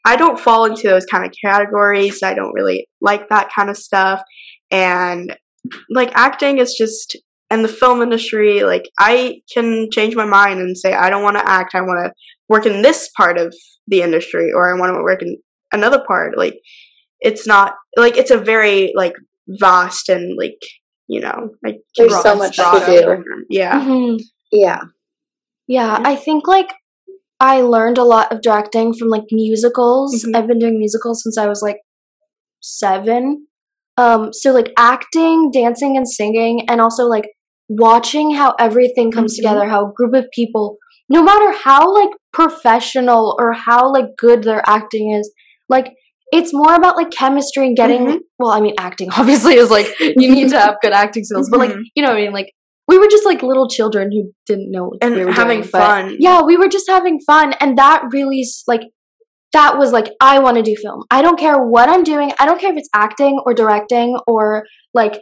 I 0.06 0.16
don't 0.16 0.40
fall 0.40 0.66
into 0.66 0.88
those 0.88 1.06
kind 1.06 1.26
of 1.26 1.34
categories. 1.44 2.24
I 2.24 2.34
don't 2.34 2.54
really 2.54 2.88
like 3.02 3.30
that 3.30 3.50
kind 3.54 3.70
of 3.70 3.78
stuff. 3.78 4.22
And 4.72 5.36
like 5.90 6.12
acting 6.16 6.60
is 6.60 6.76
just 6.78 7.18
in 7.50 7.62
the 7.62 7.68
film 7.68 8.02
industry, 8.02 8.64
like 8.64 8.84
I 9.00 9.42
can 9.54 9.90
change 9.92 10.16
my 10.16 10.26
mind 10.26 10.60
and 10.60 10.78
say 10.78 10.94
I 10.94 11.10
don't 11.10 11.24
want 11.24 11.38
to 11.38 11.50
act. 11.50 11.76
I 11.76 11.82
want 11.82 12.06
to 12.06 12.14
work 12.50 12.66
in 12.66 12.82
this 12.82 13.10
part 13.16 13.38
of 13.38 13.54
the 13.88 14.02
industry 14.02 14.52
or 14.54 14.74
I 14.74 14.80
want 14.80 14.96
to 14.96 15.04
work 15.04 15.22
in 15.22 15.38
another 15.72 16.04
part. 16.06 16.38
Like 16.38 16.60
it's 17.20 17.48
not 17.48 17.76
like 17.96 18.18
it's 18.18 18.32
a 18.32 18.38
very 18.38 18.94
like 18.96 19.14
vast 19.48 20.10
and 20.10 20.38
like 20.38 20.60
you 21.08 21.20
know 21.22 21.52
like 21.64 21.78
There's 21.98 22.22
so 22.22 22.36
much 22.36 22.58
to 22.58 22.84
do. 22.86 23.02
term. 23.02 23.24
Yeah. 23.50 23.80
Mhm. 23.82 24.20
Yeah. 24.52 24.82
Yeah, 25.68 26.00
I 26.04 26.16
think 26.16 26.48
like 26.48 26.74
I 27.40 27.62
learned 27.62 27.98
a 27.98 28.04
lot 28.04 28.32
of 28.32 28.42
directing 28.42 28.94
from 28.94 29.10
like 29.10 29.24
musicals. 29.32 30.24
Mhm. 30.24 30.36
I've 30.36 30.48
been 30.48 30.60
doing 30.60 30.80
musicals 30.80 31.22
since 31.24 31.38
I 31.38 31.48
was 31.48 31.62
like 31.62 31.78
seven. 32.62 33.48
Um, 33.98 34.32
so 34.32 34.52
like 34.54 34.72
acting, 34.78 35.50
dancing, 35.52 35.98
and 35.98 36.08
singing, 36.08 36.62
and 36.70 36.80
also 36.82 37.06
like 37.06 37.26
watching 37.70 38.32
how 38.36 38.54
everything 38.60 39.12
comes 39.12 39.34
Mhm. 39.34 39.38
together, 39.38 39.66
how 39.68 39.88
a 39.88 39.94
group 39.94 40.14
of 40.14 40.28
people, 40.34 40.78
no 41.10 41.22
matter 41.24 41.52
how 41.52 41.94
like 41.94 42.10
professional 42.32 43.36
or 43.40 43.54
how 43.54 43.92
like 43.92 44.16
good 44.18 44.44
their 44.44 44.62
acting 44.68 45.12
is, 45.12 45.32
like 45.68 45.94
it's 46.32 46.54
more 46.54 46.76
about 46.76 46.96
like 46.98 47.12
chemistry 47.12 47.68
and 47.68 47.76
getting. 47.78 48.06
Mhm. 48.06 48.18
Well, 48.40 48.52
I 48.52 48.60
mean, 48.62 48.76
acting 48.78 49.10
obviously 49.18 49.56
is 49.56 49.70
like 49.72 49.88
you 50.00 50.32
need 50.32 50.50
to 50.50 50.60
have 50.60 50.76
good 50.82 50.94
acting 50.94 51.24
skills, 51.24 51.50
but 51.50 51.60
like 51.60 51.72
Mhm. 51.72 51.84
you 51.96 52.04
know 52.04 52.10
what 52.10 52.18
I 52.18 52.22
mean, 52.22 52.34
like. 52.34 52.52
We 52.90 52.98
were 52.98 53.10
just 53.10 53.26
like 53.26 53.44
little 53.44 53.68
children 53.68 54.14
who 54.14 54.32
didn't 54.46 54.72
know 54.72 54.86
what 54.86 55.00
And 55.04 55.14
we 55.14 55.26
were 55.26 55.34
having 55.34 55.58
doing, 55.60 55.70
fun. 55.70 56.16
yeah, 56.20 56.42
we 56.44 56.56
were 56.56 56.70
just 56.70 56.88
having 56.90 57.20
fun, 57.20 57.52
and 57.60 57.78
that 57.78 58.04
really 58.14 58.46
like 58.66 58.80
that 59.52 59.78
was 59.78 59.92
like 59.92 60.08
I 60.22 60.40
want 60.40 60.56
to 60.56 60.64
do 60.64 60.74
film. 60.82 61.04
I 61.12 61.22
don't 61.22 61.38
care 61.38 61.58
what 61.62 61.90
I'm 61.90 62.06
doing. 62.06 62.32
I 62.40 62.46
don't 62.46 62.62
care 62.62 62.72
if 62.72 62.78
it's 62.78 62.88
acting 62.96 63.42
or 63.46 63.54
directing 63.54 64.18
or 64.26 64.66
like 64.94 65.20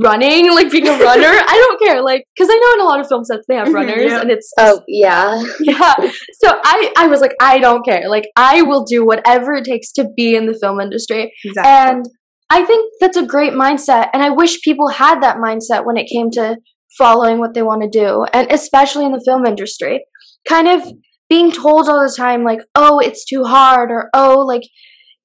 running, 0.00 0.52
like 0.52 0.70
being 0.70 0.88
a 0.88 0.98
runner. 0.98 1.28
I 1.28 1.66
don't 1.68 1.80
care, 1.80 2.02
like 2.02 2.24
because 2.34 2.48
I 2.50 2.56
know 2.56 2.74
in 2.74 2.80
a 2.80 2.88
lot 2.88 3.00
of 3.00 3.08
film 3.08 3.24
sets 3.24 3.44
they 3.48 3.56
have 3.56 3.68
runners, 3.72 4.12
yeah. 4.12 4.20
and 4.20 4.30
it's 4.30 4.52
Oh, 4.58 4.82
yeah. 4.88 5.42
yeah. 5.60 5.94
So 6.40 6.60
I 6.64 6.92
I 6.96 7.06
was 7.06 7.20
like 7.20 7.34
I 7.40 7.58
don't 7.58 7.84
care. 7.84 8.08
Like 8.08 8.28
I 8.36 8.62
will 8.62 8.84
do 8.84 9.04
whatever 9.04 9.54
it 9.54 9.64
takes 9.64 9.92
to 9.92 10.08
be 10.16 10.34
in 10.36 10.46
the 10.46 10.58
film 10.60 10.80
industry. 10.80 11.32
Exactly. 11.44 11.70
And 11.70 12.04
I 12.50 12.64
think 12.64 12.92
that's 13.00 13.16
a 13.16 13.26
great 13.26 13.52
mindset. 13.52 14.08
And 14.12 14.22
I 14.22 14.30
wish 14.30 14.62
people 14.62 14.88
had 14.88 15.22
that 15.22 15.36
mindset 15.36 15.84
when 15.84 15.96
it 15.96 16.08
came 16.10 16.30
to 16.32 16.56
following 16.96 17.38
what 17.38 17.54
they 17.54 17.62
want 17.62 17.82
to 17.82 17.88
do. 17.88 18.24
And 18.32 18.50
especially 18.50 19.04
in 19.04 19.12
the 19.12 19.22
film 19.24 19.46
industry. 19.46 20.04
Kind 20.48 20.68
of 20.68 20.92
being 21.28 21.52
told 21.52 21.88
all 21.88 22.02
the 22.02 22.14
time, 22.14 22.42
like, 22.42 22.60
oh, 22.74 22.98
it's 23.00 23.24
too 23.24 23.44
hard, 23.44 23.90
or 23.90 24.08
oh, 24.14 24.40
like, 24.40 24.62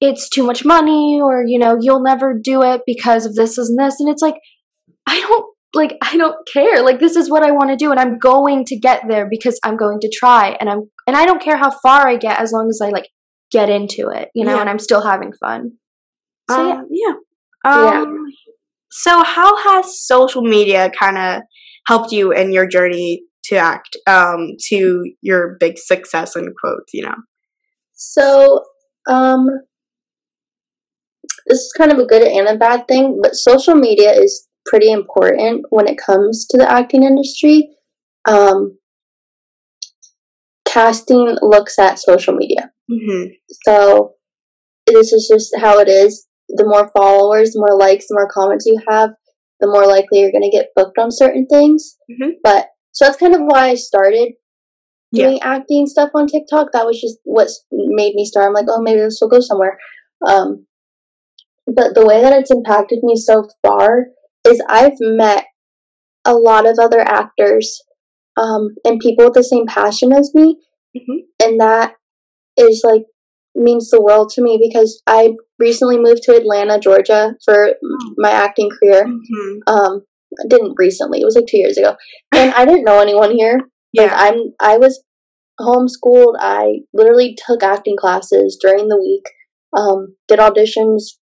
it's 0.02 0.30
too 0.30 0.44
much 0.44 0.66
money, 0.66 1.20
or, 1.22 1.44
you 1.48 1.58
know, 1.58 1.78
you'll 1.80 2.04
never 2.04 2.38
do 2.42 2.62
it 2.62 2.82
because 2.86 3.26
of 3.26 3.36
this 3.36 3.58
and 3.58 3.80
this. 3.80 4.00
And 4.00 4.10
it's 4.10 4.22
like, 4.22 4.36
I 5.08 5.20
don't. 5.20 5.46
Like 5.76 5.98
I 6.04 6.18
don't 6.18 6.36
care. 6.54 6.84
Like 6.84 7.00
this 7.00 7.16
is 7.16 7.32
what 7.32 7.42
I 7.42 7.50
want 7.50 7.72
to 7.72 7.76
do 7.76 7.90
and 7.90 8.00
I'm 8.00 8.20
going 8.20 8.64
to 8.66 8.78
get 8.80 9.02
there 9.10 9.28
because 9.28 9.60
I'm 9.64 9.76
going 9.76 10.00
to 10.02 10.12
try 10.14 10.56
and 10.60 10.70
I'm 10.70 10.82
and 11.08 11.18
I 11.18 11.26
don't 11.26 11.42
care 11.42 11.58
how 11.58 11.72
far 11.72 12.08
I 12.08 12.16
get 12.16 12.40
as 12.40 12.52
long 12.52 12.68
as 12.70 12.80
I 12.80 12.90
like 12.90 13.08
get 13.52 13.72
into 13.72 14.10
it, 14.10 14.30
you 14.36 14.46
know, 14.46 14.54
Yeah. 14.54 14.62
and 14.62 14.70
I'm 14.70 14.78
still 14.78 15.02
having 15.02 15.34
fun. 15.34 15.72
So 16.52 16.68
yeah. 16.68 17.14
Um, 17.66 17.84
yeah. 17.86 18.02
Um, 18.02 18.26
So, 18.92 19.24
how 19.24 19.58
has 19.58 20.06
social 20.06 20.44
media 20.44 20.92
kind 20.92 21.18
of 21.18 21.42
helped 21.88 22.12
you 22.12 22.32
in 22.32 22.54
your 22.54 22.68
journey 22.68 23.24
to 23.46 23.56
act 23.56 23.98
um, 24.06 24.50
to 24.68 25.04
your 25.22 25.58
big 25.60 25.80
success 25.80 26.36
in 26.36 26.54
quotes? 26.62 26.94
You 26.94 27.06
know. 27.06 27.16
So, 27.94 28.62
um, 29.10 29.48
this 31.48 31.58
is 31.58 31.74
kind 31.76 31.92
of 31.92 31.98
a 31.98 32.06
good 32.06 32.22
and 32.22 32.48
a 32.48 32.56
bad 32.56 32.88
thing, 32.88 33.20
but 33.22 33.34
social 33.34 33.74
media 33.74 34.12
is 34.14 34.48
pretty 34.66 34.92
important 34.92 35.66
when 35.70 35.88
it 35.88 35.98
comes 35.98 36.46
to 36.48 36.58
the 36.58 36.70
acting 36.70 37.04
industry. 37.04 37.70
Um, 38.26 38.78
casting 40.68 41.38
looks 41.42 41.78
at 41.78 42.00
social 42.00 42.34
media. 42.34 42.72
Mm-hmm. 42.92 43.32
So 43.66 44.14
this 44.88 45.14
is 45.14 45.30
just 45.32 45.54
how 45.60 45.80
it 45.80 45.88
is. 45.88 46.28
The 46.50 46.66
more 46.66 46.90
followers, 46.96 47.52
the 47.52 47.60
more 47.60 47.78
likes, 47.78 48.08
the 48.08 48.16
more 48.16 48.30
comments 48.30 48.66
you 48.66 48.80
have, 48.90 49.12
the 49.60 49.68
more 49.68 49.86
likely 49.88 50.20
you're 50.20 50.32
going 50.32 50.50
to 50.50 50.56
get 50.56 50.70
booked 50.76 50.98
on 50.98 51.12
certain 51.12 51.48
things. 51.48 51.98
Mhm. 52.12 52.34
But 52.44 52.68
so 52.92 53.06
that's 53.06 53.18
kind 53.18 53.34
of 53.34 53.42
why 53.42 53.70
I 53.70 53.76
started 53.76 54.34
doing 55.14 55.40
acting 55.42 55.86
stuff 55.88 56.10
on 56.16 56.28
TikTok. 56.28 56.72
That 56.74 56.86
was 56.86 57.00
just 57.00 57.18
what 57.24 57.48
made 57.72 58.16
me 58.16 58.26
start. 58.26 58.48
I'm 58.48 58.54
like, 58.54 58.66
oh, 58.68 58.82
maybe 58.82 59.00
this 59.00 59.20
will 59.22 59.30
go 59.30 59.40
somewhere. 59.40 59.78
Um, 60.28 60.66
but 61.68 61.94
the 61.96 62.06
way 62.06 62.22
that 62.22 62.34
it's 62.34 62.52
impacted 62.52 63.00
me 63.04 63.16
so 63.16 63.48
far 63.66 64.08
is 64.48 64.62
I've 64.70 64.98
met 65.00 65.46
a 66.26 66.34
lot 66.36 66.66
of 66.66 66.78
other 66.80 67.02
actors 67.02 67.82
um, 68.38 68.76
and 68.86 69.00
people 69.00 69.26
with 69.26 69.34
the 69.36 69.44
same 69.44 69.66
passion 69.68 70.12
as 70.14 70.32
me, 70.34 70.58
Mhm. 70.96 71.26
and 71.44 71.60
that 71.60 71.96
is 72.58 72.82
like 72.84 73.04
means 73.56 73.90
the 73.92 74.02
world 74.02 74.30
to 74.32 74.42
me 74.42 74.60
because 74.62 75.02
I 75.06 75.36
recently 75.60 76.00
moved 76.00 76.24
to 76.24 76.36
Atlanta, 76.36 76.80
Georgia, 76.80 77.36
for 77.46 77.76
my 78.18 78.32
acting 78.32 78.70
career. 78.70 79.06
Mm-hmm. 79.06 79.60
Um, 79.68 80.02
I 80.44 80.48
didn't 80.48 80.74
recently; 80.78 81.22
it 81.22 81.26
was 81.26 81.36
like 81.36 81.46
two 81.48 81.58
years 81.60 81.78
ago, 81.78 81.96
and 82.34 82.52
I 82.54 82.66
didn't 82.66 82.86
know 82.86 83.00
anyone 83.00 83.32
here. 83.32 83.60
Like 83.96 84.10
Yeah. 84.10 84.18
I'm, 84.18 84.54
I 84.60 84.78
was 84.78 85.04
homeschooled. 85.62 86.34
I 86.40 86.80
literally 86.94 87.38
took 87.46 87.62
acting 87.62 87.96
classes 87.96 88.58
during 88.60 88.88
the 88.88 88.98
week. 88.98 89.24
Um, 89.78 90.16
did 90.28 90.40
auditions 90.40 91.18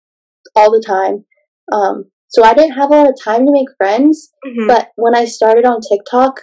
all 0.53 0.69
the 0.71 0.83
time. 0.85 1.23
Um, 1.71 2.11
so 2.29 2.43
I 2.43 2.53
didn't 2.53 2.77
have 2.77 2.91
a 2.91 2.95
lot 2.95 3.09
of 3.09 3.15
time 3.21 3.45
to 3.45 3.51
make 3.51 3.67
friends. 3.77 4.31
Mhm. 4.45 4.67
But 4.67 4.89
when 4.95 5.15
I 5.15 5.25
started 5.25 5.65
on 5.65 5.79
TikTok, 5.81 6.41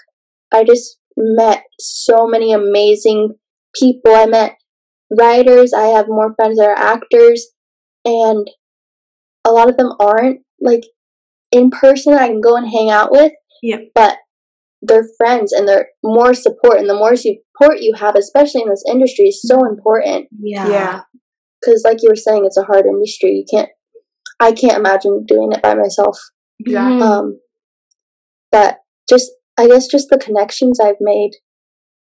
I 0.52 0.64
just 0.64 0.98
met 1.16 1.64
so 1.78 2.26
many 2.26 2.52
amazing 2.52 3.34
people. 3.74 4.14
I 4.14 4.26
met 4.26 4.56
writers. 5.10 5.72
I 5.72 5.88
have 5.88 6.06
more 6.08 6.34
friends 6.34 6.58
that 6.58 6.68
are 6.68 6.78
actors, 6.78 7.48
and 8.04 8.48
a 9.44 9.52
lot 9.52 9.68
of 9.68 9.76
them 9.76 9.92
aren't 10.00 10.40
like 10.60 10.84
in 11.52 11.70
person. 11.70 12.14
that 12.14 12.22
I 12.22 12.28
can 12.28 12.40
go 12.40 12.56
and 12.56 12.68
hang 12.68 12.90
out 12.90 13.10
with. 13.12 13.32
Yeah. 13.62 13.78
But 13.94 14.18
they're 14.82 15.06
friends, 15.16 15.52
and 15.52 15.66
they're 15.68 15.88
more 16.02 16.34
support. 16.34 16.78
And 16.78 16.88
the 16.88 16.94
more 16.94 17.16
support 17.16 17.80
you 17.80 17.94
have, 17.96 18.16
especially 18.16 18.62
in 18.62 18.68
this 18.68 18.84
industry, 18.88 19.26
is 19.28 19.40
so 19.42 19.64
important. 19.64 20.28
Yeah. 20.38 20.68
Yeah. 20.68 21.00
Because, 21.60 21.82
like 21.84 21.98
you 22.02 22.10
were 22.10 22.16
saying, 22.16 22.44
it's 22.44 22.58
a 22.58 22.64
hard 22.64 22.84
industry. 22.86 23.30
You 23.30 23.44
can't. 23.50 23.70
I 24.40 24.52
can't 24.52 24.78
imagine 24.78 25.24
doing 25.26 25.52
it 25.52 25.62
by 25.62 25.74
myself. 25.74 26.18
Exactly. 26.60 26.98
Mhm. 26.98 27.02
Um, 27.02 27.40
but 28.50 28.78
just, 29.08 29.32
I 29.58 29.66
guess, 29.66 29.86
just 29.86 30.08
the 30.10 30.18
connections 30.18 30.80
I've 30.80 31.00
made 31.00 31.32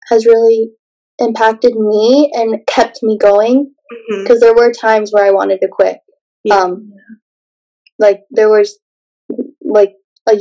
has 0.08 0.26
really 0.26 0.72
impacted 1.18 1.74
me 1.76 2.30
and 2.34 2.66
kept 2.66 3.02
me 3.02 3.16
going. 3.18 3.74
Because 4.22 4.38
there 4.38 4.54
were 4.54 4.72
times 4.72 5.12
where 5.12 5.24
I 5.24 5.32
wanted 5.32 5.58
to 5.62 5.68
quit. 5.68 5.98
Yeah. 6.44 6.60
Um, 6.60 6.92
like 7.98 8.20
there 8.30 8.48
was, 8.48 8.78
like 9.64 9.94
a 10.28 10.38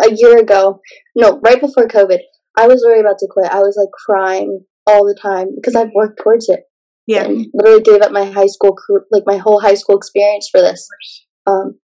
a 0.00 0.14
year 0.14 0.38
ago, 0.38 0.80
no, 1.16 1.40
right 1.40 1.60
before 1.60 1.88
COVID, 1.88 2.18
I 2.56 2.68
was 2.68 2.84
worried 2.86 3.00
about 3.00 3.18
to 3.18 3.28
quit. 3.28 3.52
I 3.52 3.58
was 3.58 3.76
like 3.76 3.90
crying 3.90 4.64
all 4.86 5.04
the 5.04 5.18
time 5.20 5.48
because 5.54 5.74
I've 5.74 5.90
worked 5.94 6.20
towards 6.22 6.48
it 6.48 6.60
Yeah. 7.08 7.24
and 7.24 7.46
literally 7.54 7.82
gave 7.82 8.02
up 8.02 8.12
my 8.12 8.26
high 8.26 8.46
school 8.54 8.76
like 9.10 9.24
my 9.26 9.38
whole 9.38 9.60
high 9.60 9.74
school 9.82 9.96
experience 9.96 10.48
for 10.52 10.60
this 10.60 10.86
um 11.46 11.78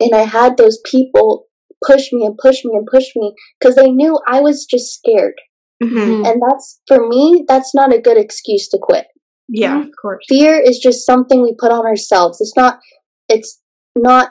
and 0.00 0.14
i 0.14 0.22
had 0.22 0.56
those 0.56 0.78
people 0.90 1.46
push 1.86 2.12
me 2.12 2.24
and 2.24 2.36
push 2.38 2.58
me 2.64 2.72
and 2.76 2.86
push 2.86 3.08
me 3.16 3.34
because 3.58 3.74
they 3.76 3.90
knew 3.90 4.18
i 4.26 4.40
was 4.40 4.64
just 4.74 4.94
scared 4.98 5.34
Mhm. 5.82 5.90
Mhm. 6.06 6.26
and 6.30 6.42
that's 6.46 6.80
for 6.86 7.08
me 7.08 7.44
that's 7.48 7.74
not 7.74 7.92
a 7.92 8.00
good 8.00 8.16
excuse 8.16 8.68
to 8.68 8.78
quit 8.80 9.06
Yeah. 9.48 9.80
Of 9.82 9.90
course. 10.00 10.24
fear 10.28 10.54
is 10.70 10.78
just 10.78 11.04
something 11.04 11.42
we 11.42 11.54
put 11.64 11.72
on 11.72 11.84
ourselves 11.92 12.40
it's 12.40 12.56
not 12.56 12.78
it's 13.28 13.60
not 13.96 14.30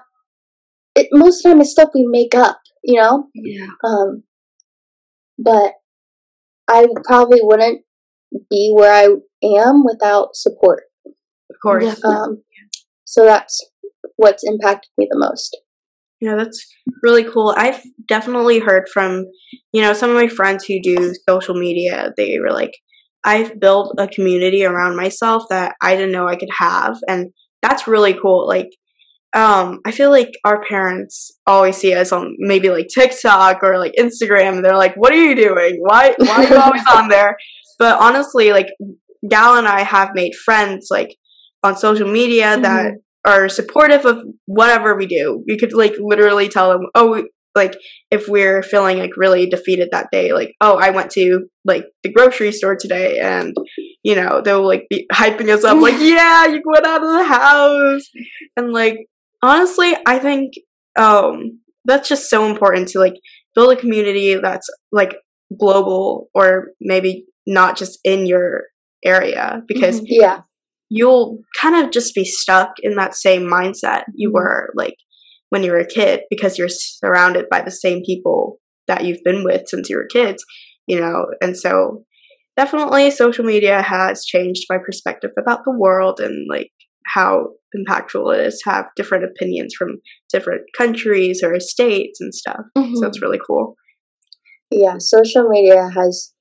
it 0.96 1.08
most 1.12 1.38
of 1.40 1.44
the 1.44 1.50
time 1.50 1.62
it's 1.62 1.72
stuff 1.72 1.90
we 1.94 2.06
make 2.20 2.34
up 2.46 2.58
you 2.92 2.98
know 3.02 3.28
Yeah. 3.36 3.68
um 3.90 4.24
but 5.50 5.74
i 6.70 6.88
probably 7.10 7.40
wouldn't 7.44 7.82
be 8.50 8.72
where 8.74 8.94
i 8.94 9.08
am 9.44 9.84
without 9.86 10.36
support 10.36 10.84
Of 11.06 11.56
course. 11.62 11.84
Yeah. 12.04 12.10
Um, 12.10 12.44
so 13.06 13.26
that's 13.26 13.64
what's 14.16 14.44
impacted 14.44 14.90
me 14.98 15.08
the 15.10 15.20
most. 15.20 15.58
Yeah, 16.22 16.36
that's 16.36 16.64
really 17.02 17.24
cool. 17.24 17.54
I've 17.58 17.82
definitely 18.08 18.60
heard 18.60 18.88
from, 18.88 19.26
you 19.74 19.82
know, 19.82 19.94
some 19.94 20.12
of 20.12 20.16
my 20.16 20.28
friends 20.28 20.66
who 20.66 20.80
do 20.82 21.14
social 21.28 21.56
media. 21.56 22.14
They 22.16 22.38
were 22.40 22.52
like, 22.52 22.74
I've 23.24 23.60
built 23.60 23.96
a 23.98 24.08
community 24.08 24.64
around 24.64 24.96
myself 24.96 25.46
that 25.50 25.76
I 25.82 25.96
didn't 25.96 26.12
know 26.12 26.28
I 26.28 26.36
could 26.36 26.50
have. 26.58 26.98
And 27.08 27.32
that's 27.64 27.88
really 27.88 28.14
cool. 28.14 28.48
Like, 28.48 28.70
um, 29.34 29.80
I 29.86 29.92
feel 29.92 30.12
like 30.12 30.32
our 30.44 30.64
parents 30.64 31.32
always 31.48 31.78
see 31.78 31.94
us 31.96 32.12
on 32.12 32.36
maybe 32.38 32.70
like 32.70 32.88
TikTok 32.94 33.64
or 33.64 33.80
like 33.80 33.94
Instagram. 33.98 34.58
And 34.58 34.66
they're 34.66 34.78
like, 34.78 34.96
what 34.96 35.14
are 35.14 35.24
you 35.24 35.36
doing? 35.36 35.78
Why, 35.80 36.14
why 36.18 36.46
are 36.46 36.50
you 36.50 36.56
always 36.62 36.84
on 36.88 37.08
there? 37.10 37.36
But 37.80 38.00
honestly, 38.00 38.52
like, 38.52 38.68
Gal 39.28 39.58
and 39.58 39.68
I 39.68 39.82
have 39.84 40.12
made 40.14 40.34
friends 40.36 40.88
like 40.90 41.16
on 41.64 41.78
social 41.78 42.12
media 42.12 42.60
that 42.60 42.94
are 43.26 43.50
supportive 43.50 44.06
of 44.06 44.24
whatever 44.46 44.96
we 44.96 45.06
do. 45.06 45.44
We 45.48 45.58
could 45.58 45.74
like 45.74 45.94
literally 46.00 46.50
tell 46.50 46.72
them, 46.72 46.88
oh, 46.96 47.12
we, 47.12 47.30
like 47.54 47.78
if 48.10 48.28
we're 48.28 48.64
feeling 48.64 48.98
like 48.98 49.18
really 49.18 49.46
defeated 49.48 49.90
that 49.92 50.08
day, 50.12 50.34
like, 50.34 50.54
oh, 50.62 50.78
I 50.78 50.92
went 50.92 51.12
to 51.12 51.48
like 51.66 51.86
the 52.04 52.12
grocery 52.12 52.52
store 52.52 52.76
today, 52.76 53.20
and 53.20 53.56
you 54.04 54.16
know 54.16 54.42
they'll 54.42 54.66
like 54.66 54.88
be 54.90 55.06
hyping 55.12 55.50
us 55.50 55.64
up, 55.64 55.78
like, 55.78 55.96
yeah, 56.00 56.46
you 56.48 56.62
went 56.66 56.86
out 56.86 57.04
of 57.04 57.10
the 57.10 57.24
house, 57.24 58.04
and 58.56 58.72
like 58.72 58.98
honestly, 59.44 59.96
I 60.06 60.20
think 60.20 60.54
um 60.98 61.60
that's 61.86 62.10
just 62.10 62.30
so 62.30 62.50
important 62.50 62.90
to 62.90 63.00
like 63.00 63.16
build 63.54 63.72
a 63.74 63.76
community 63.80 64.36
that's 64.36 64.70
like 64.92 65.16
global 65.60 66.30
or 66.34 66.70
maybe 66.80 67.26
not 67.46 67.76
just 67.76 68.00
in 68.04 68.26
your 68.26 68.64
area 69.04 69.62
because 69.68 70.02
Mhm. 70.02 70.06
Yeah, 70.10 70.42
you'll 70.90 71.40
kind 71.58 71.84
of 71.84 71.92
just 71.92 72.14
be 72.16 72.26
stuck 72.26 72.72
in 72.82 72.96
that 72.96 73.16
same 73.16 73.44
mindset 73.44 74.04
you 74.16 74.30
Mhm. 74.30 74.34
were 74.34 74.70
like 74.76 74.96
when 75.50 75.64
you 75.64 75.72
were 75.72 75.80
a 75.80 75.86
kid 75.88 76.22
because 76.30 76.58
you're 76.58 76.70
surrounded 76.70 77.46
by 77.50 77.62
the 77.62 77.72
same 77.72 78.04
people 78.06 78.60
that 78.88 79.04
you've 79.06 79.24
been 79.24 79.44
with 79.44 79.64
since 79.68 79.90
you 79.90 79.98
were 79.98 80.08
kids, 80.08 80.44
you 80.88 81.00
know. 81.00 81.26
And 81.42 81.58
so 81.58 82.04
definitely 82.58 83.12
social 83.12 83.46
media 83.46 83.82
has 83.82 84.26
changed 84.26 84.66
my 84.70 84.78
perspective 84.78 85.32
about 85.40 85.60
the 85.66 85.72
world 85.78 86.20
and 86.20 86.48
like 86.50 86.72
how 87.08 87.48
impactful 87.76 88.34
it 88.38 88.46
is 88.48 88.60
to 88.64 88.70
have 88.70 88.86
different 88.96 89.24
opinions 89.26 89.74
from 89.78 89.98
different 90.32 90.62
countries 90.78 91.42
or 91.44 91.60
states 91.60 92.20
and 92.22 92.34
stuff. 92.34 92.62
Mhm. 92.78 92.96
So 92.98 93.08
it's 93.08 93.22
really 93.22 93.40
cool. 93.46 93.76
yeah. 94.72 94.98
Social 95.00 95.48
media 95.50 95.90
has. 95.94 96.34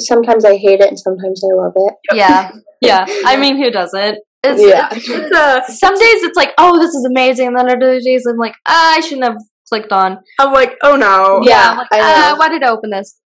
Sometimes 0.00 0.44
I 0.44 0.56
hate 0.56 0.80
it, 0.80 0.88
and 0.88 0.98
sometimes 0.98 1.42
I 1.44 1.54
love 1.54 1.72
it. 1.76 1.94
yeah. 2.14 2.50
Yeah. 2.82 3.04
I 3.26 3.36
mean, 3.36 3.58
who 3.58 3.70
doesn't? 3.70 4.18
It's, 4.42 4.62
Yeah. 4.62 4.88
It's 4.90 5.08
uh, 5.36 5.60
some 5.66 5.92
days 5.98 6.22
it's 6.22 6.36
like, 6.36 6.52
oh, 6.56 6.78
this 6.78 6.94
is 6.94 7.04
amazing, 7.04 7.48
and 7.48 7.58
then 7.58 7.68
other 7.70 8.00
days 8.00 8.24
I'm 8.26 8.38
like, 8.38 8.54
ah, 8.66 8.94
I 8.96 9.00
shouldn't 9.00 9.24
have 9.24 9.36
clicked 9.68 9.92
on. 9.92 10.18
I'm 10.38 10.52
like, 10.54 10.76
oh 10.82 10.96
no. 10.96 11.40
Yeah, 11.42 11.72
I'm 11.72 11.76
like, 11.76 11.88
I 11.92 11.98
know. 11.98 12.04
ah, 12.06 12.34
why 12.38 12.48
did 12.48 12.62
I 12.62 12.70
open 12.70 12.88
this? 12.90 13.18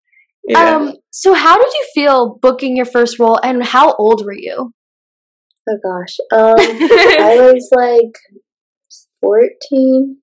Yeah. 0.49 0.77
Um, 0.77 0.95
so 1.11 1.35
how 1.35 1.57
did 1.57 1.71
you 1.73 1.87
feel 1.95 2.39
booking 2.41 2.77
your 2.77 2.87
first 2.87 3.19
role, 3.19 3.39
and 3.45 3.63
how 3.63 3.93
old 3.95 4.25
were 4.25 4.33
you? 4.33 4.73
Oh 5.69 5.79
gosh, 5.85 6.17
um, 6.33 6.55
I 6.59 7.37
was 7.53 7.69
like 7.77 8.17
fourteen. 9.21 10.17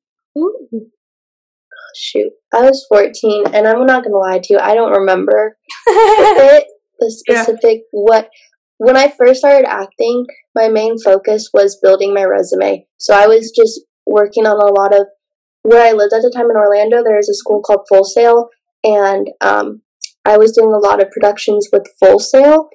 Shoot, 1.96 2.32
I 2.54 2.62
was 2.62 2.86
fourteen, 2.90 3.44
and 3.54 3.68
I'm 3.68 3.86
not 3.86 4.04
gonna 4.04 4.18
lie 4.18 4.40
to 4.44 4.54
you. 4.54 4.60
I 4.60 4.74
don't 4.76 4.92
remember 4.92 5.58
it, 5.88 6.66
the 7.00 7.16
Yeah. 7.28 7.44
specific 7.44 7.82
what. 7.92 8.30
When 8.82 8.96
I 8.96 9.10
first 9.18 9.40
started 9.40 9.68
acting, 9.68 10.26
my 10.56 10.70
main 10.70 10.96
focus 11.04 11.50
was 11.54 11.78
building 11.84 12.14
my 12.14 12.24
resume. 12.24 12.86
So 12.98 13.14
I 13.14 13.28
was 13.28 13.52
just 13.54 13.82
working 14.06 14.46
on 14.46 14.56
a 14.56 14.72
lot 14.80 14.96
of 14.98 15.08
where 15.64 15.86
I 15.86 15.92
lived 15.92 16.14
at 16.14 16.22
the 16.22 16.32
time 16.34 16.50
in 16.50 16.56
Orlando. 16.56 17.04
There 17.04 17.20
is 17.20 17.28
a 17.28 17.34
school 17.34 17.62
called 17.62 17.86
Full 17.90 18.06
Sail, 18.06 18.48
and 18.86 19.28
um, 19.42 19.82
I 20.24 20.38
was 20.38 20.54
doing 20.54 20.72
a 20.74 20.78
lot 20.78 21.02
of 21.02 21.12
productions 21.12 21.68
with 21.74 21.84
Full 22.00 22.20
Sail. 22.20 22.70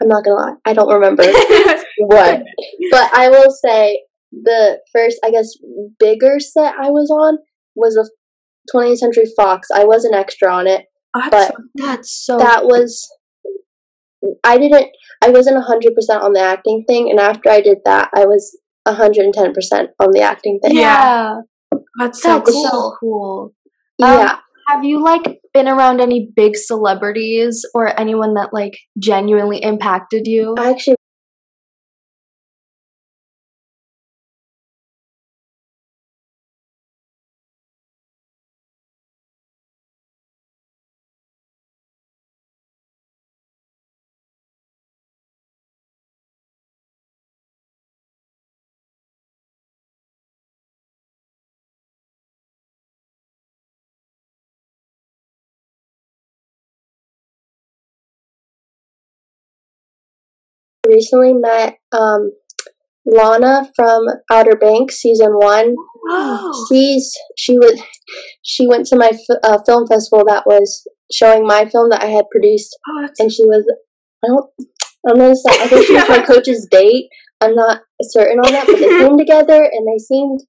I'm 0.00 0.08
not 0.08 0.24
gonna 0.24 0.36
lie, 0.36 0.54
I 0.64 0.72
don't 0.72 0.92
remember 0.92 1.24
what, 1.98 2.42
but 2.90 3.10
I 3.14 3.28
will 3.30 3.50
say 3.50 4.02
the 4.32 4.80
first, 4.92 5.18
I 5.24 5.30
guess, 5.30 5.50
bigger 5.98 6.38
set 6.38 6.74
I 6.80 6.90
was 6.90 7.10
on 7.10 7.38
was 7.74 7.96
a 7.96 8.04
20th 8.74 8.98
Century 8.98 9.24
Fox. 9.36 9.68
I 9.74 9.84
was 9.84 10.04
an 10.04 10.14
extra 10.14 10.52
on 10.52 10.66
it, 10.66 10.84
but 11.30 11.54
That's 11.74 12.12
so 12.12 12.38
that 12.38 12.64
was 12.64 13.08
I 14.44 14.58
didn't 14.58 14.88
I 15.22 15.30
wasn't 15.30 15.56
100% 15.56 16.22
on 16.22 16.32
the 16.32 16.40
acting 16.40 16.84
thing 16.86 17.10
and 17.10 17.18
after 17.18 17.50
I 17.50 17.60
did 17.60 17.78
that 17.84 18.10
I 18.14 18.24
was 18.26 18.58
110% 18.86 19.88
on 20.00 20.12
the 20.12 20.20
acting 20.20 20.60
thing. 20.62 20.76
yeah. 20.76 21.36
That's 21.98 22.22
so 22.22 22.38
That's 22.38 22.52
cool. 22.52 22.64
so 22.64 22.96
cool. 23.00 23.54
Um, 24.02 24.18
Yeah. 24.18 24.38
Have 24.68 24.84
you 24.84 25.02
like 25.02 25.40
been 25.54 25.66
around 25.66 26.02
any 26.02 26.28
big 26.36 26.54
celebrities 26.54 27.64
or 27.74 27.98
anyone 27.98 28.34
that 28.34 28.50
like 28.52 28.76
genuinely 28.98 29.62
impacted 29.62 30.26
you? 30.26 30.54
I 30.58 30.68
actually 30.68 30.97
recently 60.88 61.32
met 61.34 61.76
um 61.92 62.32
Lana 63.06 63.70
from 63.74 64.06
Outer 64.30 64.56
Banks 64.56 64.96
season 64.96 65.30
1. 65.32 65.74
Oh. 66.10 66.66
She's 66.68 67.10
she 67.36 67.58
was 67.58 67.80
she 68.42 68.66
went 68.66 68.86
to 68.86 68.96
my 68.96 69.10
f- 69.12 69.38
uh, 69.42 69.58
film 69.66 69.86
festival 69.86 70.24
that 70.26 70.44
was 70.46 70.86
showing 71.12 71.46
my 71.46 71.64
film 71.66 71.88
that 71.90 72.02
I 72.02 72.06
had 72.06 72.26
produced 72.30 72.76
Oh, 72.88 73.08
and 73.18 73.32
she 73.32 73.44
was 73.44 73.64
I 74.24 74.28
don't 74.28 74.50
I'm 75.08 75.16
gonna 75.16 75.34
say 75.34 75.62
I 75.62 75.68
think 75.68 75.86
she 75.86 75.94
was 75.94 76.08
my 76.08 76.22
coach's 76.26 76.66
date. 76.70 77.08
I'm 77.40 77.54
not 77.54 77.82
certain 78.02 78.38
on 78.40 78.52
that, 78.52 78.66
but 78.66 78.78
they 78.78 78.88
came 78.88 79.16
together 79.16 79.62
and 79.62 79.86
they 79.86 79.98
seemed 79.98 80.40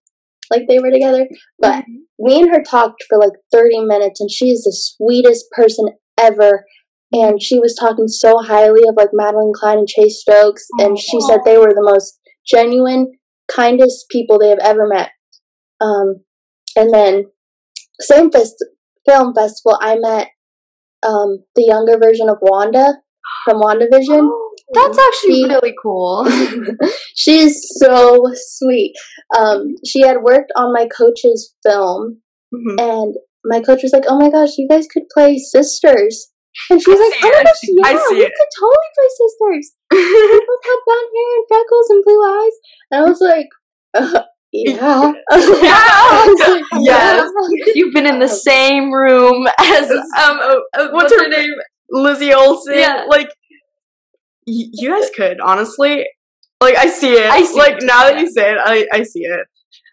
like 0.52 0.64
they 0.68 0.80
were 0.80 0.92
together. 0.92 1.28
But 1.60 1.86
me 2.18 2.42
and 2.42 2.50
her 2.50 2.64
talked 2.64 3.04
for 3.08 3.20
like 3.20 3.34
30 3.52 3.82
minutes 3.86 4.20
and 4.20 4.30
she 4.32 4.46
is 4.50 4.64
the 4.64 4.76
sweetest 4.76 5.46
person 5.52 5.86
ever. 6.20 6.66
And 7.12 7.42
she 7.42 7.58
was 7.60 7.76
talking 7.76 8.08
so 8.08 8.38
highly 8.40 8.82
of 8.88 8.96
like 8.96 9.10
Madelyn 9.20 9.54
Cline 9.54 9.80
and 9.80 9.88
Chase 9.88 10.22
Stokes, 10.22 10.68
and 10.80 10.98
she 10.98 11.20
said 11.22 11.40
they 11.44 11.58
were 11.58 11.74
the 11.74 11.82
most 11.82 12.20
genuine, 12.46 13.14
kindest 13.52 14.06
people 14.10 14.38
they 14.38 14.50
have 14.50 14.60
ever 14.60 14.88
met. 14.88 15.10
Um, 15.82 16.24
and 16.76 16.94
then 16.94 17.26
same 18.00 18.30
fest- 18.32 18.64
film 19.08 19.34
festival, 19.34 19.78
I 19.82 19.96
met 19.98 20.28
um, 21.02 21.44
the 21.56 21.64
younger 21.64 21.98
version 21.98 22.30
of 22.30 22.38
Wanda 22.42 22.94
from 23.44 23.60
WandaVision. 23.62 24.30
That's 24.74 25.00
actually 25.00 25.34
She- 25.42 25.46
really 25.46 25.74
cool. 25.82 26.28
she 27.16 27.40
is 27.40 27.76
so 27.80 28.24
sweet. 28.36 28.94
Um, 29.36 29.76
she 29.86 30.02
had 30.02 30.18
worked 30.22 30.52
on 30.56 30.74
my 30.74 30.88
coach's 30.96 31.56
film, 31.66 32.22
Mhm. 32.54 32.80
and 32.80 33.16
my 33.46 33.62
coach 33.62 33.82
was 33.84 33.94
like, 33.94 34.04
"Oh 34.08 34.20
my 34.20 34.30
gosh, 34.30 34.58
you 34.58 34.68
guys 34.68 34.86
could 34.92 35.04
play 35.14 35.38
sisters." 35.40 36.32
And 36.70 36.82
she 36.82 36.90
was 36.92 37.00
I 37.00 37.04
like, 37.04 37.14
see 37.14 37.20
"Oh 37.24 37.32
my 37.32 37.40
it. 37.40 37.44
gosh, 37.46 37.62
I 37.86 37.92
yeah, 37.94 38.00
see 38.10 38.16
we 38.16 38.22
it. 38.26 38.34
could 38.38 38.52
totally 38.60 38.90
play 38.96 39.10
sisters. 39.22 39.76
We 39.92 40.46
both 40.48 40.66
have 40.66 40.80
blonde 40.86 41.12
hair 41.16 41.36
and 41.38 41.46
freckles 41.48 41.90
and 41.90 42.04
blue 42.06 42.22
eyes." 42.24 42.54
And 42.92 43.02
I 43.02 43.10
was 43.10 43.22
like, 43.22 43.48
uh, 43.94 44.24
"Yeah, 44.52 45.14
I 45.32 46.26
was 46.28 46.48
like, 46.48 46.64
Yes. 46.82 47.32
"Yeah." 47.52 47.74
You've 47.76 47.94
been 47.94 48.06
in 48.08 48.20
the 48.20 48.28
same 48.28 48.92
room 48.92 49.48
as 49.60 49.90
um 49.92 50.00
uh, 50.18 50.56
uh, 50.78 50.88
What's 50.92 51.14
her 51.14 51.28
name? 51.30 51.52
Lizzie 51.92 52.34
Olsen. 52.34 52.78
Yeah. 52.78 53.06
Like, 53.08 53.30
y- 54.48 54.70
you 54.74 54.90
guys 54.90 55.10
could 55.16 55.40
honestly. 55.40 56.06
Like, 56.62 56.76
I 56.76 56.88
see 56.88 57.14
it. 57.14 57.30
I 57.32 57.44
see 57.44 57.58
like 57.58 57.78
it, 57.78 57.84
now 57.84 58.04
that 58.04 58.20
you 58.20 58.30
say 58.30 58.52
it, 58.52 58.58
I 58.64 58.86
I 58.92 59.04
see 59.04 59.22
it. 59.22 59.48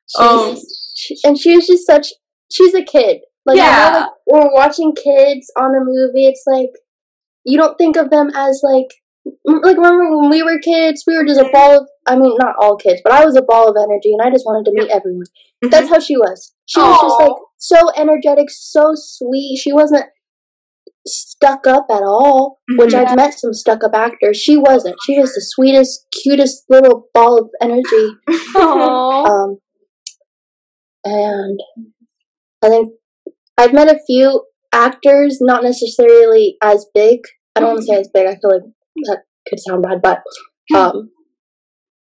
She's- 0.09 0.21
Um, 0.29 0.57
she, 0.97 1.17
and 1.25 1.39
she 1.39 1.55
was 1.57 1.67
just 1.67 1.87
such. 1.87 2.09
She's 2.53 2.75
a 2.75 2.83
kid. 2.83 3.19
Like, 3.47 3.57
Yeah. 3.57 3.91
know, 3.93 3.99
like 4.01 4.11
we're 4.27 4.55
watching 4.55 4.95
kids 4.95 5.51
on 5.57 5.71
a 5.75 5.81
movie, 5.85 6.27
it's 6.27 6.43
like 6.47 6.71
you 7.45 7.57
don't 7.57 7.79
think 7.79 7.97
of 7.97 8.11
them 8.11 8.31
as 8.35 8.61
like 8.65 8.89
like 9.45 9.77
remember 9.77 10.19
when 10.19 10.31
we 10.31 10.43
were 10.43 10.59
kids, 10.59 11.03
we 11.07 11.17
were 11.17 11.25
just 11.25 11.41
a 11.41 11.49
ball 11.53 11.79
of. 11.81 11.89
I 12.09 12.17
mean, 12.17 12.37
not 12.39 12.55
all 12.61 12.77
kids, 12.77 13.01
but 13.03 13.13
I 13.13 13.25
was 13.25 13.35
a 13.37 13.43
ball 13.43 13.69
of 13.69 13.77
energy, 13.77 14.13
and 14.13 14.23
I 14.23 14.31
just 14.31 14.47
wanted 14.47 14.65
to 14.71 14.73
meet 14.73 14.91
everyone. 14.93 15.25
Mhm. 15.65 15.71
That's 15.71 15.89
how 15.89 15.99
she 15.99 16.17
was. 16.17 16.53
She 16.67 16.79
was 16.79 17.01
just 17.03 17.21
like 17.21 17.33
so 17.59 17.91
energetic, 17.97 18.49
so 18.51 18.93
sweet. 18.95 19.57
She 19.59 19.73
wasn't 19.73 20.05
stuck 21.09 21.67
up 21.67 21.87
at 21.91 22.03
all, 22.03 22.61
which 22.79 22.93
Mhm. 22.93 23.05
I've 23.07 23.17
met 23.17 23.35
some 23.35 23.53
stuck 23.53 23.83
up 23.83 23.95
actors. 23.95 24.37
She 24.37 24.57
wasn't. 24.57 24.97
She 25.05 25.19
was 25.19 25.35
the 25.35 25.41
sweetest, 25.41 26.07
cutest 26.23 26.65
little 26.69 27.09
ball 27.13 27.39
of 27.39 27.51
energy. 27.61 28.11
Aw. 28.57 29.25
Um, 29.27 29.59
and 31.05 31.61
I 32.63 32.69
think 32.69 32.89
I've 33.67 33.75
met 33.75 33.89
a 33.89 33.99
few 34.07 34.45
actors, 34.73 35.39
not 35.41 35.65
necessarily 35.65 36.57
as 36.63 36.87
big. 36.95 37.21
I 37.55 37.61
don't 37.61 37.71
want 37.71 37.81
to 37.81 37.87
say 37.87 38.01
as 38.01 38.11
big. 38.15 38.27
I 38.27 38.35
feel 38.37 38.51
like 38.53 38.63
that 39.05 39.19
could 39.49 39.59
sound 39.61 39.83
bad, 39.83 40.01
but 40.03 40.23
um, 40.77 41.11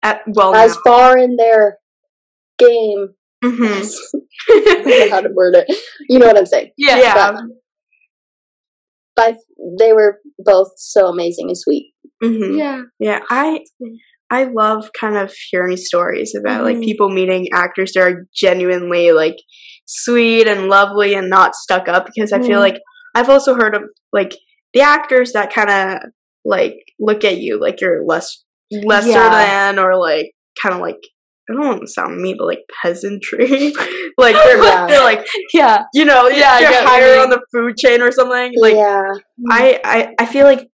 At, 0.03 0.21
well, 0.27 0.53
as 0.53 0.75
now. 0.75 0.81
far 0.85 1.17
in 1.17 1.35
their 1.37 1.77
game, 2.59 3.09
Mhm. 3.43 3.91
I 4.49 4.59
don't 4.65 4.85
know 4.87 5.09
how 5.11 5.21
to 5.21 5.29
word 5.33 5.55
it. 5.55 5.75
You 6.09 6.19
know 6.19 6.27
what 6.27 6.37
I'm 6.37 6.45
saying? 6.45 6.71
yeah. 6.77 6.99
yeah. 6.99 7.13
But, 7.31 7.43
but 9.15 9.35
they 9.79 9.93
were 9.93 10.19
both 10.39 10.69
so 10.77 11.07
amazing 11.07 11.47
and 11.49 11.57
sweet. 11.57 11.93
Mhm. 12.23 12.57
Yeah. 12.57 12.81
Yeah, 12.99 13.19
I 13.29 13.61
I 14.29 14.43
love 14.45 14.89
kind 14.99 15.15
of 15.17 15.33
hearing 15.51 15.77
stories 15.77 16.33
about 16.35 16.63
like 16.63 16.77
Mhm. 16.77 16.83
people 16.83 17.09
meeting 17.09 17.47
actors 17.53 17.93
that 17.93 18.01
are 18.01 18.27
genuinely 18.35 19.11
like 19.11 19.37
sweet 19.87 20.47
and 20.47 20.67
lovely 20.67 21.13
and 21.15 21.29
not 21.29 21.55
stuck 21.55 21.87
up 21.87 22.05
because 22.05 22.31
I 22.31 22.39
feel 22.41 22.59
Mhm. 22.59 22.69
like 22.69 22.79
I've 23.15 23.29
also 23.29 23.55
heard 23.55 23.73
of 23.75 23.83
like 24.13 24.35
the 24.73 24.81
actors 24.81 25.31
that 25.33 25.51
kind 25.53 25.69
of 25.69 26.09
like 26.45 26.75
look 26.99 27.23
at 27.23 27.37
you 27.37 27.59
like 27.59 27.81
you're 27.81 28.05
less 28.05 28.43
lesser 28.71 29.09
Yeah. 29.09 29.29
than 29.29 29.79
or 29.79 29.95
like 29.97 30.31
kind 30.61 30.75
of 30.75 30.81
like 30.81 30.99
I 31.49 31.53
don't 31.53 31.65
want 31.65 31.81
to 31.81 31.87
sound 31.87 32.21
mean, 32.21 32.35
but 32.37 32.45
like 32.47 32.63
peasantry. 32.83 33.47
like 34.17 34.35
they're, 34.35 34.61
Yeah. 34.61 34.87
they're 34.87 35.03
like 35.03 35.25
Yeah. 35.53 35.83
you 35.93 36.03
know 36.03 36.27
Yeah, 36.27 36.59
you're 36.59 36.87
higher 36.87 37.19
on 37.21 37.29
the 37.29 37.41
food 37.53 37.77
chain 37.77 38.01
or 38.01 38.11
something. 38.11 38.53
Like 38.57 38.75
yeah, 38.75 39.13
I, 39.49 39.79
I 39.83 40.13
I 40.19 40.25
feel 40.25 40.45
like 40.45 40.67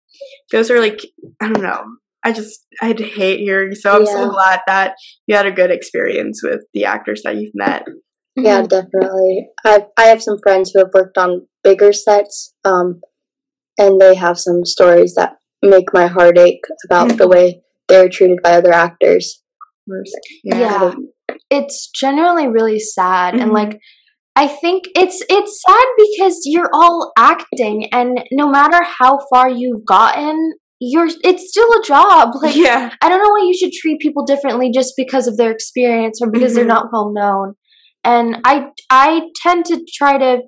those 0.51 0.71
are 0.71 0.79
like 0.79 1.01
I 1.41 1.51
don't 1.51 1.61
know. 1.63 1.83
I 2.23 2.31
just 2.31 2.65
I'd 2.81 2.99
hate 2.99 3.39
hearing. 3.41 3.73
So 3.75 3.91
I'm 3.93 4.05
Yeah. 4.05 4.13
so 4.13 4.29
glad 4.29 4.61
that 4.67 4.93
you 5.27 5.35
had 5.35 5.45
a 5.45 5.51
good 5.51 5.71
experience 5.71 6.41
with 6.43 6.61
the 6.73 6.85
actors 6.85 7.23
that 7.23 7.35
you've 7.35 7.53
met. 7.55 7.83
Yeah, 8.35 8.61
definitely. 8.63 9.47
I 9.65 9.85
I 9.97 10.03
have 10.05 10.21
some 10.21 10.37
friends 10.43 10.71
who 10.71 10.79
have 10.79 10.89
worked 10.93 11.17
on 11.17 11.47
bigger 11.63 11.93
sets, 11.93 12.53
um, 12.63 13.01
and 13.77 13.99
they 14.01 14.15
have 14.15 14.39
some 14.39 14.65
stories 14.65 15.15
that 15.15 15.37
make 15.61 15.93
my 15.93 16.07
heart 16.07 16.37
ache 16.37 16.63
about 16.85 17.17
the 17.17 17.27
way 17.27 17.61
they're 17.87 18.09
treated 18.09 18.39
by 18.43 18.53
other 18.53 18.73
actors. 18.73 19.41
Yeah. 20.43 20.59
Yeah. 20.59 20.91
it's 21.49 21.89
generally 21.89 22.47
really 22.47 22.79
sad 22.79 23.33
and 23.35 23.51
Mhm. 23.51 23.53
like 23.53 23.79
i 24.35 24.47
think 24.47 24.83
it's 24.95 25.21
it's 25.29 25.61
sad 25.67 25.87
because 25.97 26.41
you're 26.45 26.69
all 26.73 27.11
acting 27.17 27.87
and 27.93 28.21
no 28.31 28.47
matter 28.49 28.81
how 28.99 29.17
far 29.33 29.49
you've 29.49 29.85
gotten 29.85 30.53
you're 30.79 31.07
it's 31.23 31.49
still 31.49 31.69
a 31.73 31.83
job 31.83 32.29
like 32.41 32.55
yeah. 32.55 32.91
i 33.01 33.09
don't 33.09 33.21
know 33.23 33.29
why 33.29 33.43
you 33.45 33.55
should 33.57 33.71
treat 33.73 33.99
people 33.99 34.25
differently 34.25 34.71
just 34.73 34.93
because 34.97 35.27
of 35.27 35.37
their 35.37 35.51
experience 35.51 36.19
or 36.21 36.29
because 36.29 36.51
Mhm. 36.51 36.55
they're 36.55 36.65
not 36.75 36.87
well 36.93 37.11
known 37.13 37.55
and 38.03 38.37
i 38.45 38.67
i 38.89 39.21
tend 39.35 39.65
to 39.65 39.85
try 39.93 40.17
to 40.17 40.41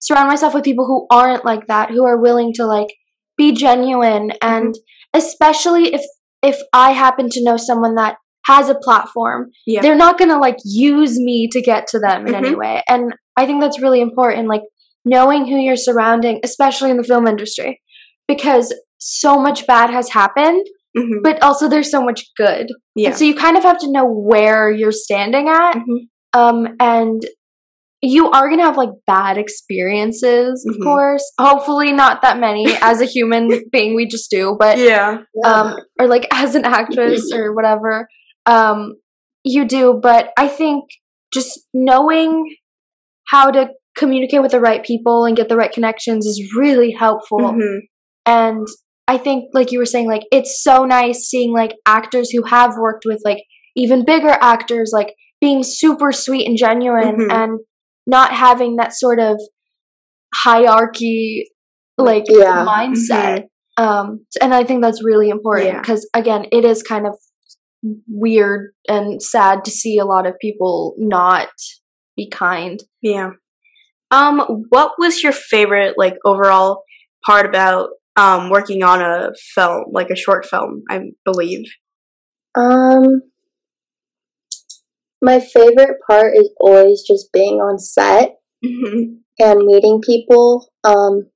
surround 0.00 0.28
myself 0.28 0.54
with 0.54 0.64
people 0.64 0.86
who 0.86 1.06
aren't 1.14 1.44
like 1.44 1.66
that 1.66 1.90
who 1.90 2.04
are 2.06 2.20
willing 2.20 2.52
to 2.54 2.64
like 2.66 2.88
be 3.36 3.52
genuine 3.52 4.32
and 4.42 4.74
especially 5.14 5.92
if 5.94 6.02
if 6.42 6.58
i 6.72 6.92
happen 6.92 7.28
to 7.30 7.42
know 7.44 7.56
someone 7.56 7.94
that 7.96 8.16
has 8.46 8.68
a 8.70 8.74
platform 8.74 9.50
Yeah. 9.66 9.82
they're 9.82 9.94
not 9.94 10.18
going 10.18 10.30
to 10.30 10.38
like 10.38 10.56
use 10.64 11.18
me 11.18 11.48
to 11.52 11.60
get 11.60 11.86
to 11.88 11.98
them 11.98 12.26
in 12.26 12.34
any 12.34 12.50
Mhm. 12.50 12.58
way 12.58 12.82
and 12.88 13.12
i 13.36 13.44
think 13.46 13.60
that's 13.60 13.80
really 13.82 14.00
important 14.00 14.48
like 14.48 14.62
knowing 15.04 15.46
who 15.46 15.56
you're 15.56 15.76
surrounding 15.76 16.40
especially 16.44 16.90
in 16.90 16.96
the 16.96 17.04
film 17.04 17.26
industry 17.26 17.80
because 18.26 18.74
so 18.98 19.38
much 19.40 19.66
bad 19.66 19.90
has 19.90 20.10
happened 20.10 20.66
Mhm. 20.96 21.22
but 21.22 21.40
also 21.42 21.68
there's 21.68 21.90
so 21.90 22.02
much 22.02 22.24
good 22.36 22.66
Yeah. 22.94 23.08
and 23.08 23.16
so 23.18 23.24
you 23.24 23.34
kind 23.34 23.56
of 23.56 23.62
have 23.64 23.78
to 23.78 23.92
know 23.92 24.04
where 24.06 24.70
you're 24.70 24.92
standing 24.92 25.48
at 25.48 25.74
Mhm. 25.76 26.08
Um 26.32 26.66
and 26.80 27.22
you 28.02 28.30
are 28.30 28.48
gonna 28.48 28.62
have 28.64 28.78
like 28.78 28.88
bad 29.06 29.36
experiences, 29.36 30.64
of 30.68 30.76
Mhm. 30.76 30.82
course. 30.84 31.32
Hopefully, 31.38 31.92
not 31.92 32.22
that 32.22 32.38
many. 32.38 32.64
As 32.82 33.00
a 33.00 33.04
human 33.04 33.62
being, 33.70 33.94
we 33.94 34.06
just 34.06 34.30
do, 34.30 34.56
but 34.58 34.78
Yeah. 34.78 35.18
um, 35.44 35.76
or 36.00 36.06
like 36.06 36.26
as 36.32 36.54
an 36.54 36.64
actress 36.64 37.30
or 37.32 37.54
whatever, 37.54 38.08
um, 38.46 38.94
you 39.44 39.64
do. 39.66 39.98
But 40.02 40.30
I 40.38 40.48
think 40.48 40.84
just 41.32 41.60
knowing 41.74 42.54
how 43.28 43.50
to 43.50 43.70
communicate 43.96 44.40
with 44.42 44.52
the 44.52 44.60
right 44.60 44.82
people 44.84 45.24
and 45.26 45.36
get 45.36 45.48
the 45.50 45.56
right 45.56 45.70
connections 45.72 46.24
is 46.26 46.54
really 46.56 46.92
helpful. 46.92 47.38
Mhm. 47.40 47.80
And 48.24 48.66
I 49.08 49.18
think, 49.18 49.50
like 49.52 49.72
you 49.72 49.78
were 49.78 49.84
saying, 49.86 50.06
like 50.08 50.22
it's 50.32 50.62
so 50.62 50.84
nice 50.86 51.28
seeing 51.28 51.52
like 51.52 51.72
actors 51.84 52.30
who 52.30 52.44
have 52.44 52.76
worked 52.78 53.04
with 53.04 53.20
like 53.24 53.42
even 53.76 54.04
bigger 54.06 54.34
actors, 54.40 54.90
like 54.94 55.14
being 55.40 55.62
super 55.62 56.12
sweet 56.12 56.46
and 56.46 56.56
genuine 56.56 57.16
Mhm. 57.28 57.32
and 57.32 57.60
not 58.06 58.32
having 58.32 58.76
that 58.76 58.92
sort 58.94 59.18
of 59.20 59.40
hierarchy 60.34 61.50
like 61.98 62.24
Yeah. 62.28 62.64
mindset. 62.66 63.44
Um, 63.76 64.26
and 64.40 64.54
I 64.54 64.64
think 64.64 64.82
that's 64.82 65.04
really 65.04 65.28
important 65.28 65.68
Yeah. 65.68 65.80
because 65.80 66.08
again, 66.14 66.46
it 66.52 66.64
is 66.64 66.82
kind 66.82 67.06
of 67.06 67.14
weird 68.08 68.72
and 68.88 69.22
sad 69.22 69.64
to 69.64 69.70
see 69.70 69.98
a 69.98 70.04
lot 70.04 70.26
of 70.26 70.34
people 70.40 70.94
not 70.98 71.48
be 72.16 72.28
kind. 72.28 72.80
Yeah. 73.00 73.30
Um, 74.10 74.64
what 74.68 74.92
was 74.98 75.22
your 75.22 75.32
favorite 75.32 75.94
like 75.96 76.16
overall 76.24 76.82
part 77.24 77.46
about 77.46 77.90
um 78.16 78.50
working 78.50 78.82
on 78.82 79.00
a 79.00 79.30
film, 79.54 79.84
like 79.92 80.10
a 80.10 80.16
short 80.16 80.44
film, 80.44 80.82
I 80.90 81.00
believe? 81.24 81.64
Um, 82.54 83.22
my 85.22 85.40
favorite 85.40 85.98
part 86.08 86.36
is 86.36 86.50
always 86.60 87.02
just 87.02 87.32
being 87.32 87.56
on 87.60 87.78
set 87.78 88.36
Mhm. 88.64 89.18
and 89.38 89.66
meeting 89.66 90.00
people. 90.04 90.68
Um, 90.84 91.30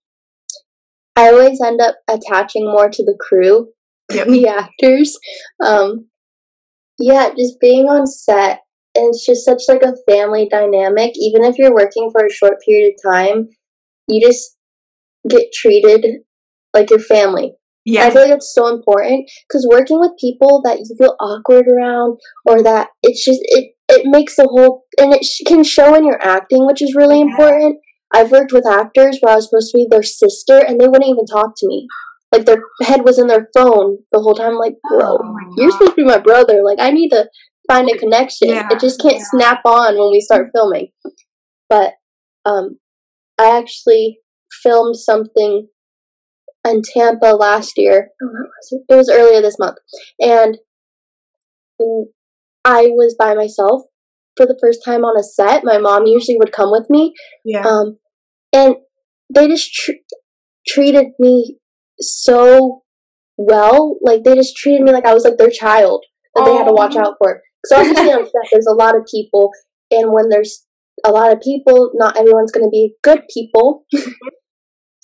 I 1.17 1.29
always 1.31 1.61
end 1.65 1.81
up 1.81 1.97
attaching 2.09 2.67
more 2.67 2.89
to 2.89 3.05
the 3.05 3.17
crew 3.21 3.73
Yep. 4.13 4.27
than 4.27 4.33
the 4.35 4.49
actors. 4.49 5.17
Um, 5.61 6.09
yeah, 6.99 7.31
just 7.37 7.61
being 7.61 7.87
on 7.89 8.07
set. 8.07 8.61
And 8.97 9.09
it's 9.09 9.27
just 9.27 9.45
such 9.45 9.63
like 9.69 9.83
a 9.83 9.97
family 10.09 10.49
dynamic. 10.49 11.13
Even 11.17 11.45
if 11.45 11.59
you're 11.59 11.75
working 11.75 12.11
for 12.13 12.25
a 12.25 12.31
short 12.33 12.61
period 12.65 12.95
of 12.95 13.13
time, 13.13 13.49
you 14.09 14.25
just 14.25 14.57
get 15.29 15.53
treated 15.53 16.23
like 16.75 16.91
your 16.91 17.01
family. 17.01 17.55
I 17.87 18.11
feel 18.11 18.23
like 18.23 18.31
it's 18.33 18.55
so 18.55 18.69
important 18.75 19.31
because 19.49 19.67
working 19.71 20.01
with 20.01 20.13
people 20.21 20.63
that 20.65 20.79
you 20.79 20.97
feel 20.99 21.17
awkward 21.21 21.67
around 21.69 22.19
or 22.47 22.63
that 22.63 22.89
it's 23.03 23.25
just 23.25 23.41
it 23.43 23.73
it 23.89 24.03
makes 24.07 24.37
the 24.37 24.45
whole 24.51 24.85
and 24.99 25.13
it 25.13 25.25
sh- 25.25 25.43
can 25.47 25.63
show 25.63 25.95
in 25.95 26.05
your 26.07 26.19
acting, 26.23 26.67
which 26.67 26.81
is 26.83 26.95
really 26.95 27.19
Yeah. 27.19 27.27
important. 27.31 27.79
I've 28.15 28.31
worked 28.31 28.53
with 28.53 28.67
actors 28.67 29.19
where 29.21 29.33
I 29.33 29.37
was 29.37 29.49
supposed 29.51 29.73
to 29.73 29.79
be 29.79 29.87
their 29.91 30.03
sister 30.03 30.59
and 30.59 30.81
they 30.81 30.87
wouldn't 30.89 31.09
even 31.11 31.27
talk 31.27 31.53
to 31.59 31.67
me. 31.67 31.87
Like 32.33 32.47
their 32.47 32.63
head 32.83 33.05
was 33.05 33.19
in 33.19 33.27
their 33.27 33.49
phone 33.55 33.99
the 34.13 34.21
whole 34.21 34.35
time. 34.35 34.55
Like, 34.57 34.75
bro, 34.89 35.19
Oh 35.21 35.37
you're 35.57 35.71
supposed 35.71 35.93
to 35.93 35.97
be 35.97 36.05
my 36.05 36.19
brother. 36.19 36.63
Like, 36.65 36.79
I 36.81 36.91
need 36.91 37.11
to 37.11 37.29
find 37.69 37.89
a 37.91 37.97
connection. 37.99 38.49
Yeah. 38.49 38.69
It 38.71 38.81
just 38.81 39.01
can't 39.01 39.17
Yeah. 39.19 39.25
snap 39.31 39.61
on 39.65 39.99
when 39.99 40.11
we 40.11 40.21
start 40.21 40.49
filming. 40.55 40.89
But 41.69 41.95
um, 42.45 42.79
I 43.39 43.57
actually 43.59 44.21
filmed 44.63 44.97
something 44.97 45.69
in 46.67 46.83
Tampa 46.83 47.27
last 47.37 47.75
year. 47.77 48.09
Oh, 48.23 48.27
was 48.27 48.69
it? 48.73 48.83
It 48.89 48.97
was 48.97 49.11
earlier 49.11 49.41
this 49.43 49.59
month, 49.59 49.77
and 50.21 50.59
I 52.65 52.87
was 52.89 53.15
by 53.19 53.35
myself 53.35 53.83
for 54.37 54.47
the 54.47 54.59
first 54.61 54.81
time 54.85 55.05
on 55.05 55.19
a 55.19 55.23
set. 55.23 55.65
My 55.65 55.79
mom 55.79 56.07
usually 56.07 56.37
would 56.39 56.53
come 56.53 56.71
with 56.71 56.89
me, 56.91 57.13
Yeah. 57.45 57.63
um, 57.67 57.99
and 58.53 58.77
they 59.35 59.49
just 59.49 59.73
tr- 59.73 59.93
treated 60.67 61.07
me 61.19 61.59
so 62.01 62.83
well. 63.37 63.99
Like 64.03 64.25
they 64.25 64.35
just 64.35 64.57
treated 64.57 64.83
me 64.83 64.93
like 64.93 65.07
I 65.07 65.15
was 65.15 65.25
like 65.25 65.37
their 65.39 65.51
child 65.51 66.05
that 66.35 66.45
they 66.45 66.55
had 66.55 66.65
to 66.67 66.73
watch 66.73 66.97
out 66.97 67.15
for. 67.19 67.43
So 67.67 67.77
obviously 67.79 68.13
on 68.13 68.25
set, 68.25 68.51
there's 68.53 68.67
a 68.67 68.75
lot 68.75 68.97
of 68.97 69.07
people, 69.11 69.51
and 69.91 70.13
when 70.13 70.29
there's 70.29 70.65
a 71.05 71.11
lot 71.11 71.33
of 71.33 71.41
people, 71.41 71.91
not 71.95 72.17
everyone's 72.17 72.53
going 72.53 72.67
to 72.67 72.71
be 72.71 72.95
good 73.03 73.23
people. 73.33 73.85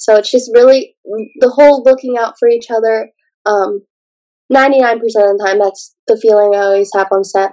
So 0.01 0.17
it's 0.17 0.31
just 0.31 0.51
really 0.55 0.97
the 1.41 1.51
whole 1.51 1.83
looking 1.85 2.17
out 2.19 2.35
for 2.39 2.49
each 2.49 2.69
other. 2.71 3.11
Um, 3.45 3.83
99% 4.51 4.95
of 4.95 5.03
the 5.13 5.45
time, 5.47 5.59
that's 5.59 5.95
the 6.09 6.19
feeling 6.21 6.55
I 6.55 6.65
always 6.65 6.91
have 6.97 7.09
on 7.13 7.23
set. 7.23 7.53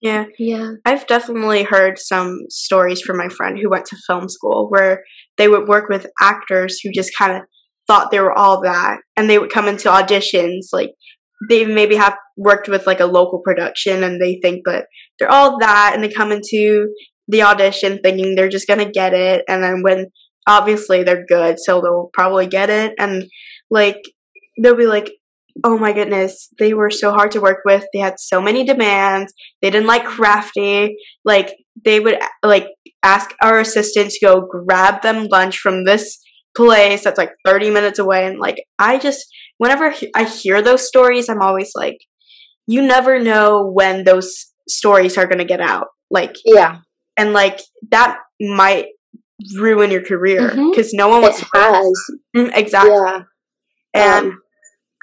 yeah. 0.00 0.26
Yeah. 0.38 0.74
I've 0.84 1.06
definitely 1.08 1.64
heard 1.64 1.98
some 1.98 2.38
stories 2.48 3.02
from 3.02 3.18
my 3.18 3.28
friend 3.28 3.58
who 3.58 3.68
went 3.68 3.86
to 3.86 3.96
film 4.06 4.28
school 4.28 4.68
where 4.70 5.02
they 5.36 5.48
would 5.48 5.66
work 5.66 5.88
with 5.88 6.06
actors 6.20 6.78
who 6.80 6.90
just 6.94 7.10
kind 7.18 7.36
of 7.36 7.42
thought 7.88 8.12
they 8.12 8.20
were 8.20 8.36
all 8.36 8.62
that 8.62 8.98
and 9.16 9.28
they 9.28 9.38
would 9.38 9.50
come 9.50 9.66
into 9.66 9.88
auditions 9.88 10.66
like 10.72 10.90
they 11.48 11.64
maybe 11.64 11.96
have 11.96 12.16
worked 12.36 12.68
with 12.68 12.86
like 12.86 13.00
a 13.00 13.06
local 13.06 13.40
production 13.40 14.02
and 14.04 14.20
they 14.20 14.38
think 14.40 14.62
that 14.64 14.86
they're 15.18 15.30
all 15.30 15.58
that 15.58 15.92
and 15.94 16.02
they 16.02 16.08
come 16.08 16.30
into 16.30 16.88
the 17.28 17.42
audition 17.42 17.98
thinking 18.02 18.34
they're 18.34 18.48
just 18.48 18.68
going 18.68 18.84
to 18.84 18.90
get 18.90 19.12
it 19.12 19.44
and 19.48 19.62
then 19.62 19.82
when 19.82 20.06
obviously 20.46 21.02
they're 21.02 21.24
good 21.26 21.56
so 21.58 21.80
they'll 21.80 22.10
probably 22.12 22.46
get 22.46 22.70
it. 22.70 22.94
And 22.98 23.24
like 23.70 24.00
they'll 24.62 24.76
be 24.76 24.86
like 24.86 25.10
oh 25.64 25.78
my 25.78 25.92
goodness 25.92 26.50
they 26.58 26.74
were 26.74 26.90
so 26.90 27.12
hard 27.12 27.30
to 27.32 27.40
work 27.40 27.60
with. 27.64 27.84
They 27.92 28.00
had 28.00 28.18
so 28.18 28.40
many 28.40 28.64
demands. 28.64 29.32
They 29.62 29.70
didn't 29.70 29.86
like 29.86 30.04
crafty. 30.04 30.96
Like 31.24 31.54
they 31.84 32.00
would 32.00 32.18
like 32.42 32.68
ask 33.02 33.34
our 33.42 33.60
assistant 33.60 34.10
to 34.10 34.26
go 34.26 34.40
grab 34.40 35.02
them 35.02 35.28
lunch 35.30 35.58
from 35.58 35.84
this 35.84 36.18
place 36.56 37.04
that's 37.04 37.18
like 37.18 37.32
30 37.44 37.70
minutes 37.70 37.98
away. 37.98 38.26
And 38.26 38.38
like 38.38 38.64
i 38.78 38.98
just 38.98 39.26
whenever 39.58 39.94
i 40.14 40.24
hear 40.24 40.60
those 40.60 40.86
stories 40.86 41.30
i'm 41.30 41.40
always 41.40 41.72
like 41.74 41.96
you 42.66 42.82
never 42.82 43.18
know 43.18 43.70
when 43.72 44.04
those 44.04 44.52
stories 44.68 45.16
are 45.16 45.26
going 45.26 45.38
to 45.38 45.44
get 45.44 45.60
out. 45.60 45.88
Like 46.10 46.36
Yeah, 46.44 46.78
and 47.16 47.32
like 47.32 47.60
that 47.90 48.18
might 48.40 48.86
ruin 49.58 49.90
your 49.90 50.02
career 50.02 50.48
because 50.70 50.92
no 50.94 51.08
one 51.08 51.18
it 51.18 51.22
wants 51.22 51.40
to 51.40 51.46
has. 51.54 51.92
Mm, 52.36 52.50
exactly 52.56 52.90
Yeah. 52.92 53.20
and 53.94 54.26
Um, 54.32 54.38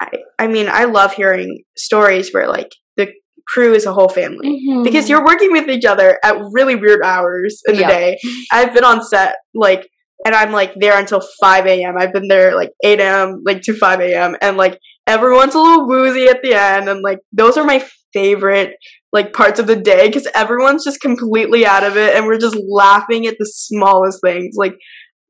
I, 0.00 0.08
I 0.40 0.46
mean 0.48 0.68
i 0.68 0.84
love 0.84 1.12
hearing 1.14 1.62
stories 1.76 2.32
where 2.32 2.48
like 2.48 2.70
the 2.96 3.12
crew 3.46 3.74
is 3.74 3.86
a 3.86 3.92
whole 3.92 4.08
family 4.08 4.48
Mhm. 4.68 4.82
because 4.84 5.08
you're 5.08 5.24
working 5.24 5.52
with 5.52 5.68
each 5.68 5.84
other 5.84 6.18
at 6.24 6.36
really 6.52 6.74
weird 6.74 7.02
hours 7.04 7.62
in 7.68 7.74
the 7.76 7.82
Yeah. 7.82 7.88
day. 7.88 8.18
I've 8.52 8.74
been 8.74 8.84
on 8.84 9.04
set 9.04 9.36
like, 9.54 9.88
and 10.26 10.34
I'm 10.34 10.50
like 10.52 10.72
there 10.76 10.98
until 10.98 11.20
5 11.40 11.66
a.m. 11.66 11.94
I've 11.98 12.12
been 12.12 12.28
there 12.28 12.56
like 12.56 12.70
8 12.82 12.98
a.m. 13.00 13.42
like 13.44 13.62
to 13.62 13.74
5 13.74 14.00
a.m. 14.00 14.36
and 14.40 14.56
like 14.56 14.78
everyone's 15.06 15.54
a 15.54 15.60
little 15.60 15.86
woozy 15.86 16.26
at 16.28 16.42
the 16.42 16.54
end, 16.54 16.88
and 16.88 17.02
like 17.02 17.18
those 17.32 17.56
are 17.58 17.64
my 17.64 17.84
favorite 18.14 18.76
like 19.12 19.32
parts 19.34 19.60
of 19.60 19.66
the 19.66 19.76
day 19.76 20.06
because 20.08 20.26
everyone's 20.34 20.84
just 20.84 21.00
completely 21.00 21.66
out 21.66 21.84
of 21.84 21.96
it, 21.96 22.16
and 22.16 22.26
we're 22.26 22.38
just 22.38 22.56
laughing 22.68 23.26
at 23.26 23.36
the 23.38 23.44
smallest 23.46 24.20
things, 24.24 24.54
like 24.56 24.74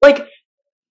like 0.02 0.26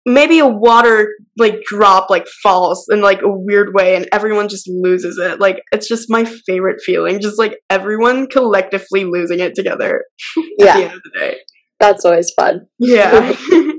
maybe 0.05 0.39
a 0.39 0.47
water 0.47 1.09
like 1.37 1.61
drop 1.65 2.09
like 2.09 2.25
falls 2.43 2.85
in 2.89 3.01
like 3.01 3.21
a 3.21 3.29
weird 3.29 3.73
way 3.73 3.95
and 3.95 4.07
everyone 4.13 4.47
just 4.47 4.65
loses 4.69 5.17
it 5.17 5.37
like 5.41 5.57
it's 5.73 5.85
just 5.87 6.09
my 6.09 6.23
favorite 6.47 6.81
feeling 6.81 7.19
just 7.19 7.37
like 7.37 7.57
everyone 7.69 8.25
collectively 8.25 9.03
losing 9.03 9.39
it 9.41 9.53
together 9.53 10.05
at 10.37 10.43
the 10.57 10.65
yeah, 10.65 10.77
end 10.77 10.93
of 10.93 11.01
the 11.03 11.19
day 11.19 11.35
that's 11.79 12.05
always 12.05 12.31
fun. 12.39 12.67
yeah 12.79 13.35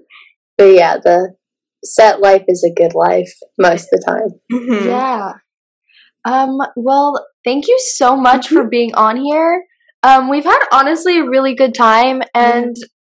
But 0.58 0.72
yeah, 0.74 0.96
the 1.02 1.34
set 1.84 2.20
life 2.20 2.42
is 2.48 2.64
a 2.68 2.74
good 2.74 2.92
life 2.94 3.32
most 3.58 3.84
of 3.92 4.00
the 4.00 4.04
time. 4.04 4.40
Mhm. 4.52 4.86
Yeah. 4.86 5.32
Um, 6.28 6.58
well, 6.76 7.26
thank 7.44 7.66
you 7.68 7.78
so 7.94 8.16
much 8.16 8.48
for 8.48 8.68
being 8.76 8.94
on 8.94 9.16
here. 9.16 9.64
Um, 10.02 10.28
we've 10.28 10.44
had 10.44 10.60
honestly 10.72 11.18
a 11.18 11.24
really 11.24 11.54
good 11.54 11.74
time 11.74 12.22
and 12.34 12.76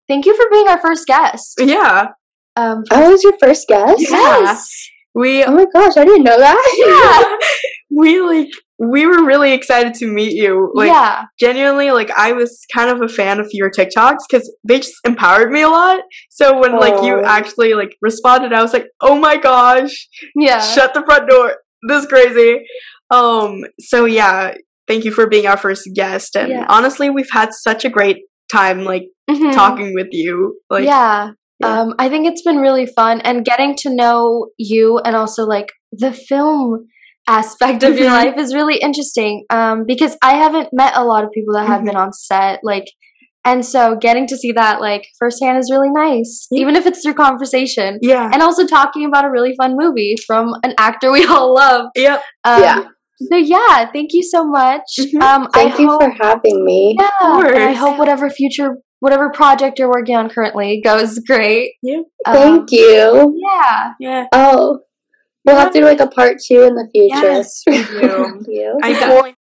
thank 0.07 0.25
you 0.25 0.35
for 0.35 0.45
being 0.51 0.67
our 0.67 0.79
first 0.79 1.05
guest. 1.07 1.55
yeah 1.59 2.07
Um, 2.55 2.83
I 2.91 3.07
was 3.09 3.23
your 3.23 3.37
first 3.39 3.67
guest. 3.67 3.99
yes. 3.99 4.89
we 5.13 5.43
Oh 5.43 5.51
my 5.51 5.65
gosh, 5.73 5.97
I 5.97 6.05
didn't 6.05 6.23
know 6.23 6.37
that. 6.37 6.57
Yeah. 6.77 7.47
we 7.99 8.21
like 8.21 8.49
we 8.77 9.05
were 9.05 9.25
really 9.25 9.51
excited 9.51 9.93
to 9.95 10.07
meet 10.07 10.33
you 10.33 10.71
like 10.75 10.87
yeah. 10.87 11.25
genuinely 11.39 11.89
like 11.91 12.11
i 12.11 12.31
was 12.31 12.51
kind 12.73 12.89
of 12.91 13.01
a 13.01 13.09
fan 13.09 13.39
of 13.39 13.47
your 13.51 13.69
tiktoks 13.69 14.19
because 14.29 14.45
they 14.63 14.77
just 14.77 14.93
empowered 15.03 15.51
me 15.51 15.61
a 15.63 15.67
lot 15.67 15.99
so 16.29 16.57
when 16.61 16.79
like 16.79 17.03
you 17.03 17.19
actually 17.25 17.73
like 17.73 17.97
responded 18.01 18.53
i 18.53 18.61
was 18.61 18.71
like 18.71 18.85
oh 19.01 19.17
my 19.19 19.35
gosh 19.37 20.07
Yeah. 20.35 20.61
shut 20.61 20.93
the 20.93 21.03
front 21.03 21.27
door. 21.29 21.55
This 21.87 22.03
is 22.03 22.09
crazy. 22.09 22.65
Um, 23.11 23.63
so 23.79 24.05
yeah, 24.05 24.55
thank 24.87 25.05
you 25.05 25.11
for 25.11 25.27
being 25.27 25.47
our 25.47 25.57
first 25.57 25.89
guest. 25.95 26.35
And 26.35 26.49
Yeah. 26.49 26.65
honestly, 26.69 27.09
we've 27.09 27.29
had 27.31 27.53
such 27.53 27.85
a 27.85 27.89
great 27.89 28.17
time 28.51 28.83
like 28.83 29.03
Mhm. 29.29 29.53
talking 29.53 29.93
with 29.93 30.07
you. 30.11 30.59
Like 30.69 30.85
yeah. 30.85 31.31
yeah. 31.59 31.81
Um, 31.81 31.93
I 31.99 32.09
think 32.09 32.25
it's 32.27 32.41
been 32.41 32.57
really 32.57 32.85
fun 32.87 33.21
and 33.21 33.45
getting 33.45 33.75
to 33.77 33.89
know 33.93 34.47
you 34.57 34.99
and 34.99 35.15
also 35.15 35.45
like 35.45 35.67
the 35.91 36.11
film 36.13 36.87
aspect 37.27 37.83
of 37.83 37.97
your 37.99 38.09
Mhm. 38.09 38.23
life 38.25 38.37
is 38.37 38.55
really 38.55 38.77
interesting. 38.77 39.45
Um, 39.51 39.83
because 39.85 40.17
I 40.23 40.33
haven't 40.35 40.69
met 40.73 40.93
a 40.95 41.03
lot 41.03 41.23
of 41.23 41.31
people 41.31 41.53
that 41.53 41.67
have 41.67 41.81
Mhm. 41.81 41.85
been 41.85 41.95
on 41.95 42.13
set, 42.13 42.59
like, 42.63 42.85
And 43.45 43.65
so 43.65 43.95
getting 43.95 44.27
to 44.27 44.35
see 44.35 44.51
that 44.51 44.81
like 44.81 45.03
firsthand 45.17 45.57
is 45.57 45.71
really 45.71 45.89
nice, 45.89 46.45
Yeah. 46.51 46.59
even 46.61 46.75
if 46.75 46.85
it's 46.85 47.01
through 47.01 47.13
conversation. 47.13 47.97
Yeah. 48.01 48.29
And 48.33 48.41
also 48.43 48.65
talking 48.67 49.05
about 49.05 49.23
a 49.23 49.31
really 49.31 49.55
fun 49.55 49.75
movie 49.77 50.15
from 50.27 50.53
an 50.63 50.73
actor 50.77 51.09
we 51.09 51.23
all 51.25 51.53
love. 51.53 51.85
Yep. 51.95 52.21
Um, 52.43 52.61
Yeah. 52.61 52.79
So 53.21 53.35
yeah, 53.35 53.89
thank 53.91 54.13
you 54.13 54.23
so 54.23 54.45
much. 54.45 54.83
Mhm. 54.99 55.21
Um, 55.21 55.47
Thank 55.53 55.75
I 55.75 55.77
you 55.81 55.89
hope, 55.89 56.01
for 56.03 56.09
having 56.11 56.63
me. 56.63 56.95
yeah, 56.97 57.47
and 57.47 57.63
I 57.63 57.73
hope 57.73 57.97
whatever 57.97 58.29
future, 58.29 58.77
whatever 59.01 59.29
project 59.29 59.77
you're 59.77 59.89
working 59.89 60.15
on 60.15 60.29
currently 60.29 60.81
goes 60.81 61.19
great. 61.19 61.73
Yeah. 61.83 61.99
Um, 62.25 62.33
Thank 62.35 62.71
you. 62.71 63.35
Yeah. 63.37 63.91
Yeah. 63.99 64.25
Oh, 64.31 64.79
we'll 65.45 65.57
have 65.57 65.73
to 65.73 65.79
do 65.79 65.85
like 65.85 65.99
a 65.99 66.07
part 66.07 66.37
two 66.45 66.63
in 66.63 66.75
the 66.75 66.87
future. 66.93 67.27
Yes, 67.27 67.61
we 67.67 67.77
do. 67.83 67.99
Thank 68.23 68.47
you. 68.47 68.79
I 68.81 68.93
definitely. 68.93 69.35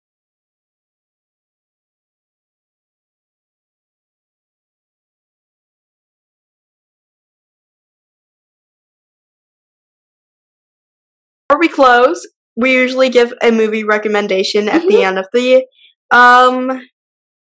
Before 11.49 11.59
we 11.59 11.67
close, 11.69 12.27
we 12.57 12.73
usually 12.73 13.09
give 13.09 13.33
a 13.41 13.51
movie 13.51 13.83
recommendation 13.83 14.67
at 14.67 14.81
the 14.87 15.03
end 15.03 15.17
of 15.19 15.27
the 15.33 15.65
um 16.11 16.81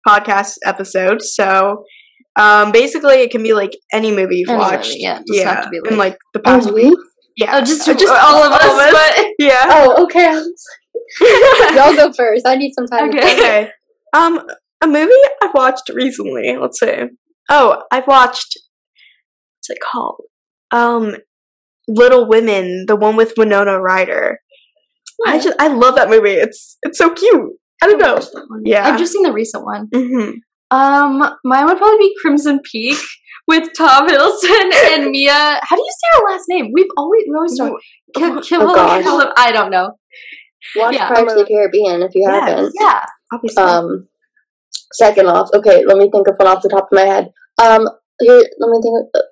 podcast 0.08 0.56
episode. 0.64 1.22
So 1.22 1.84
um 2.36 2.72
basically 2.72 3.16
it 3.16 3.30
can 3.30 3.42
be 3.42 3.52
like 3.54 3.72
any 3.92 4.10
movie 4.10 4.36
you've 4.38 4.48
Any 4.48 4.58
movie, 4.58 4.76
watched. 4.76 4.94
yeah, 4.96 5.20
it 5.24 5.44
have 5.46 5.64
to 5.64 5.70
be, 5.70 5.76
in 5.78 5.96
like- 5.96 6.12
like 6.12 6.18
the 6.34 6.40
past 6.40 6.68
Oh, 6.70 6.72
week. 6.72 6.94
Yeah. 7.36 7.56
Oh, 7.56 7.60
just 7.64 7.86
just 7.98 8.06
all 8.08 8.42
of 8.42 8.52
us. 8.52 8.92
But 8.92 9.26
yeah. 9.38 9.64
Oh, 9.68 10.04
okay. 10.04 10.32
Y'all 11.76 11.94
go 11.94 12.12
first. 12.12 12.46
I 12.46 12.56
need 12.56 12.72
some 12.74 12.86
time. 12.86 13.08
Okay. 13.10 13.34
okay. 13.34 13.70
Um, 14.14 14.40
a 14.82 14.86
movie 14.86 15.12
I've 15.42 15.54
watched 15.54 15.88
recently. 15.94 16.56
Let's 16.60 16.78
see. 16.80 17.04
Oh, 17.50 17.82
I've 17.90 18.06
watched. 18.06 18.58
What's 19.58 19.70
it 19.70 19.78
called? 19.80 20.22
Um, 20.70 21.16
Little 21.88 22.26
Women, 22.28 22.84
the 22.86 22.96
one 22.96 23.16
with 23.16 23.34
Winona 23.36 23.80
Ryder. 23.80 24.40
I 25.26 25.38
just 25.38 25.56
I 25.60 25.68
love 25.68 25.94
that 25.96 26.08
movie. 26.08 26.30
It's 26.32 26.78
it's 26.82 26.98
so 26.98 27.12
cute. 27.12 27.52
I 27.82 27.86
don't 27.86 27.98
know. 27.98 28.20
Yeah. 28.64 28.86
I've 28.86 28.98
just 28.98 29.12
seen 29.12 29.22
the 29.24 29.32
recent 29.32 29.64
one. 29.64 29.88
hmm 29.92 30.30
Um, 30.70 31.18
mine 31.44 31.66
would 31.66 31.78
probably 31.78 31.98
be 31.98 32.14
Crimson 32.22 32.60
Peak 32.70 32.96
with 33.48 33.70
Tom 33.76 34.08
Hiddleston 34.08 34.72
and 34.94 35.10
Mia. 35.10 35.32
How 35.62 35.76
do 35.76 35.82
you 35.82 35.90
say 35.90 36.18
her 36.20 36.30
last 36.32 36.44
name? 36.48 36.70
We've 36.72 36.86
always 36.96 37.24
we 37.28 37.34
always 37.34 37.58
talk. 37.58 37.72
Kim, 38.16 38.40
Kim, 38.42 38.60
Oh, 38.62 38.74
gosh. 38.74 39.02
Kim- 39.04 39.32
I 39.36 39.50
don't 39.52 39.70
know. 39.70 39.92
Watch 40.76 40.94
Yeah. 40.94 41.08
Pirates 41.08 41.32
of 41.32 41.38
the 41.40 41.44
Caribbean 41.46 42.02
if 42.02 42.12
you 42.14 42.22
Yes. 42.26 42.48
haven't. 42.48 42.72
Yeah. 42.80 43.04
Obviously. 43.32 43.62
Um, 43.64 44.08
second 44.92 45.26
off, 45.26 45.48
okay, 45.54 45.84
let 45.84 45.96
me 45.98 46.08
think 46.10 46.28
of 46.28 46.36
one 46.36 46.46
off 46.48 46.62
the 46.62 46.68
top 46.68 46.84
of 46.84 46.92
my 46.92 47.02
head. 47.02 47.30
Um, 47.60 47.88
here, 48.20 48.36
let 48.58 48.70
me 48.70 48.80
think. 48.82 49.06
Of, 49.14 49.22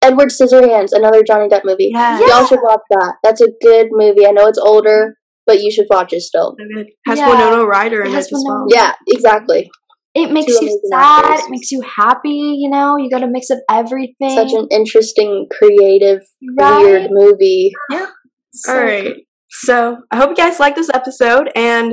Edward 0.00 0.28
Scissorhands, 0.28 0.90
another 0.92 1.24
Johnny 1.24 1.48
Depp 1.48 1.64
movie. 1.64 1.90
yeah. 1.92 2.20
Y'all 2.20 2.46
should 2.46 2.60
watch 2.62 2.80
that. 2.90 3.14
That's 3.24 3.40
a 3.40 3.48
good 3.60 3.88
movie. 3.90 4.24
I 4.26 4.30
know 4.30 4.46
it's 4.46 4.56
older, 4.58 5.16
but 5.48 5.60
you 5.60 5.72
should 5.72 5.86
watch 5.90 6.12
it 6.12 6.20
still. 6.20 6.54
So 6.60 6.64
good. 6.76 6.86
Has 7.08 7.18
Yeah. 7.18 7.28
Winona 7.30 7.64
Ryder 7.66 8.02
in 8.02 8.12
It 8.12 8.14
it 8.14 8.18
as 8.18 8.28
well. 8.30 8.44
Winona- 8.44 8.66
Yeah, 8.72 8.92
exactly. 9.08 9.68
It 10.14 10.30
makes 10.32 10.56
Two 10.58 10.64
you 10.64 10.80
sad. 10.90 11.24
actors. 11.24 11.44
It 11.46 11.50
makes 11.50 11.70
you 11.72 11.82
happy. 11.82 12.56
You 12.58 12.70
know, 12.70 12.96
you 12.96 13.10
got 13.10 13.22
a 13.22 13.28
mix 13.28 13.50
of 13.50 13.58
everything. 13.70 14.30
Such 14.36 14.52
an 14.52 14.66
interesting, 14.70 15.46
creative, 15.50 16.20
right? 16.58 16.80
weird 16.84 17.10
movie. 17.10 17.72
So 18.54 18.72
All 18.72 18.82
right. 18.82 19.14
So 19.50 19.98
I 20.10 20.16
hope 20.16 20.30
you 20.30 20.36
guys 20.36 20.58
like 20.58 20.74
this 20.74 20.90
episode 20.92 21.50
and 21.54 21.92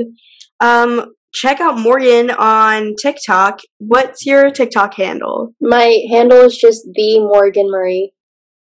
um 0.60 1.12
check 1.34 1.60
out 1.60 1.78
Morgan 1.78 2.30
on 2.30 2.94
TikTok. 3.00 3.60
What's 3.78 4.24
your 4.24 4.50
TikTok 4.50 4.94
handle? 4.94 5.52
My 5.60 5.98
handle 6.10 6.40
is 6.40 6.56
just 6.56 6.86
the 6.94 7.20
Morgan 7.20 7.70
Marie. 7.70 8.12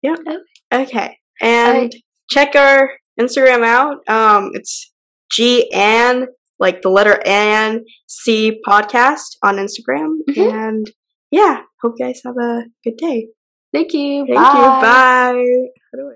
Yeah. 0.02 0.16
Okay. 0.72 1.16
And 1.40 1.94
check 2.30 2.54
our 2.56 2.90
Instagram 3.20 3.64
out. 3.64 4.08
Um, 4.08 4.50
it's 4.54 4.92
G 5.30 5.70
and 5.72 6.26
like 6.58 6.82
the 6.82 6.90
letter 6.90 7.20
N 7.24 7.84
C 8.06 8.60
podcast 8.66 9.36
on 9.42 9.56
Instagram. 9.56 10.18
Mhm. 10.28 10.52
And 10.52 10.86
yeah, 11.30 11.62
hope 11.82 11.94
you 11.98 12.06
guys 12.06 12.20
have 12.24 12.36
a 12.40 12.64
good 12.84 12.96
day. 12.96 13.28
Thank 13.72 13.92
you. 13.92 14.24
Thank 14.26 14.38
Bye. 14.38 14.52
you. 14.52 14.62
Bye. 14.62 15.68
How 15.92 15.98
do 15.98 16.08
I- 16.08 16.12